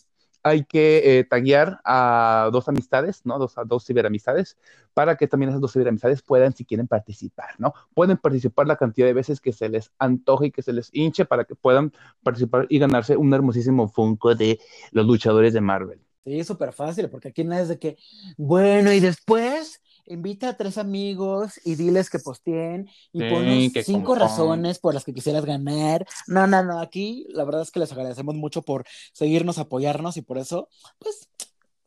hay 0.44 0.64
que 0.64 1.18
eh, 1.18 1.24
taguear 1.24 1.80
a 1.84 2.48
dos 2.52 2.68
amistades, 2.68 3.22
¿no? 3.24 3.38
Dos, 3.38 3.58
a 3.58 3.64
dos 3.64 3.84
ciberamistades, 3.84 4.56
para 4.94 5.16
que 5.16 5.26
también 5.26 5.50
esas 5.50 5.60
dos 5.60 5.72
ciberamistades 5.72 6.22
puedan, 6.22 6.54
si 6.54 6.64
quieren, 6.64 6.86
participar, 6.86 7.50
¿no? 7.58 7.74
Pueden 7.92 8.16
participar 8.16 8.66
la 8.68 8.76
cantidad 8.76 9.06
de 9.08 9.14
veces 9.14 9.40
que 9.40 9.52
se 9.52 9.68
les 9.68 9.90
antoje 9.98 10.46
y 10.46 10.50
que 10.52 10.62
se 10.62 10.72
les 10.72 10.90
hinche 10.92 11.24
para 11.24 11.44
que 11.44 11.56
puedan 11.56 11.92
participar 12.22 12.66
y 12.68 12.78
ganarse 12.78 13.16
un 13.16 13.34
hermosísimo 13.34 13.88
Funko 13.88 14.34
de 14.36 14.60
los 14.92 15.06
luchadores 15.06 15.52
de 15.54 15.60
Marvel. 15.60 16.00
Sí, 16.28 16.44
súper 16.44 16.72
fácil, 16.72 17.08
porque 17.10 17.28
aquí 17.28 17.44
no 17.44 17.56
es 17.56 17.68
de 17.68 17.78
que, 17.78 17.96
bueno, 18.36 18.92
y 18.92 19.00
después 19.00 19.80
invita 20.06 20.50
a 20.50 20.56
tres 20.56 20.78
amigos 20.78 21.60
y 21.64 21.74
diles 21.74 22.10
que 22.10 22.18
posteen 22.18 22.88
y 23.12 23.22
Sí, 23.22 23.24
ponos 23.24 23.72
que 23.72 23.82
cinco 23.82 24.14
razones 24.14 24.78
por 24.78 24.94
las 24.94 25.04
que 25.04 25.14
quisieras 25.14 25.44
ganar. 25.44 26.06
No, 26.26 26.46
no, 26.46 26.62
no, 26.64 26.80
aquí 26.80 27.26
la 27.30 27.44
verdad 27.44 27.62
es 27.62 27.70
que 27.70 27.80
les 27.80 27.92
agradecemos 27.92 28.34
mucho 28.34 28.62
por 28.62 28.84
seguirnos, 29.12 29.58
apoyarnos 29.58 30.16
y 30.16 30.22
por 30.22 30.38
eso, 30.38 30.68
pues, 30.98 31.28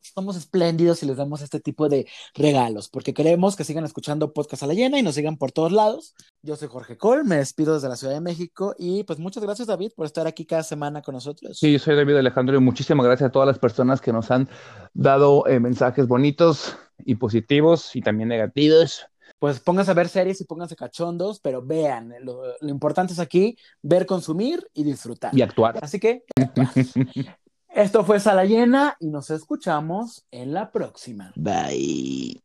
somos 0.02 0.36
espléndidos 0.36 1.04
y 1.04 1.06
les 1.06 1.18
damos 1.18 1.42
este 1.42 1.60
tipo 1.60 1.88
de 1.90 2.08
regalos, 2.34 2.90
porque 2.90 3.14
queremos 3.14 3.56
que 3.56 3.64
sigan 3.64 3.86
escuchando 3.86 4.34
Podcast 4.34 4.64
a 4.64 4.68
la 4.68 4.74
Llena 4.74 5.00
y 5.00 5.04
nos 5.04 5.16
sigan 5.16 5.38
por 5.38 5.52
todos 5.52 5.72
lados. 5.72 6.16
Yo 6.42 6.56
soy 6.56 6.68
Jorge 6.68 6.98
Col, 6.98 7.24
me 7.24 7.38
despido 7.38 7.76
desde 7.76 7.90
la 7.90 7.96
Ciudad 7.96 8.14
de 8.14 8.22
México 8.22 8.76
y 8.78 9.04
pues 9.04 9.20
muchas 9.20 9.44
gracias 9.44 9.68
David 9.68 9.92
por 9.96 10.06
estar 10.06 10.28
aquí 10.28 10.46
cada 10.46 10.64
semana 10.64 11.02
con 11.02 11.14
nosotros. 11.14 11.58
Sí, 11.58 11.72
yo 11.74 11.80
soy 11.80 11.96
David 11.96 12.18
Alejandro 12.18 12.58
y 12.58 12.60
muchísimas 12.60 13.06
gracias 13.06 13.30
a 13.30 13.32
todas 13.32 13.48
las 13.48 13.60
personas 13.60 14.02
que 14.02 14.12
nos 14.12 14.32
han 14.32 14.50
dado 14.94 15.48
eh, 15.48 15.60
mensajes 15.60 16.08
bonitos 16.08 16.76
y 17.06 17.16
positivos 17.16 17.96
y 17.96 18.02
también 18.02 18.30
negativos. 18.30 19.06
pues 19.40 19.60
pónganse 19.60 19.92
a 19.92 19.96
ver 19.96 20.08
series 20.08 20.42
y 20.42 20.46
pónganse 20.46 20.76
cachondos, 20.76 21.40
pero 21.40 21.64
vean, 21.64 22.14
lo, 22.22 22.44
lo 22.60 22.70
importante 22.70 23.14
es 23.14 23.20
aquí 23.20 23.58
ver, 23.82 24.06
consumir 24.06 24.68
y 24.74 24.84
disfrutar. 24.84 25.36
Y 25.36 25.42
actuar. 25.42 25.80
Así 25.82 26.00
que 26.00 26.24
esto 27.74 28.04
fue 28.04 28.20
Sala 28.20 28.46
Llena 28.46 28.98
y 29.00 29.08
nos 29.08 29.30
escuchamos 29.30 30.26
en 30.32 30.54
la 30.54 30.72
próxima. 30.72 31.32
Bye. 31.36 32.42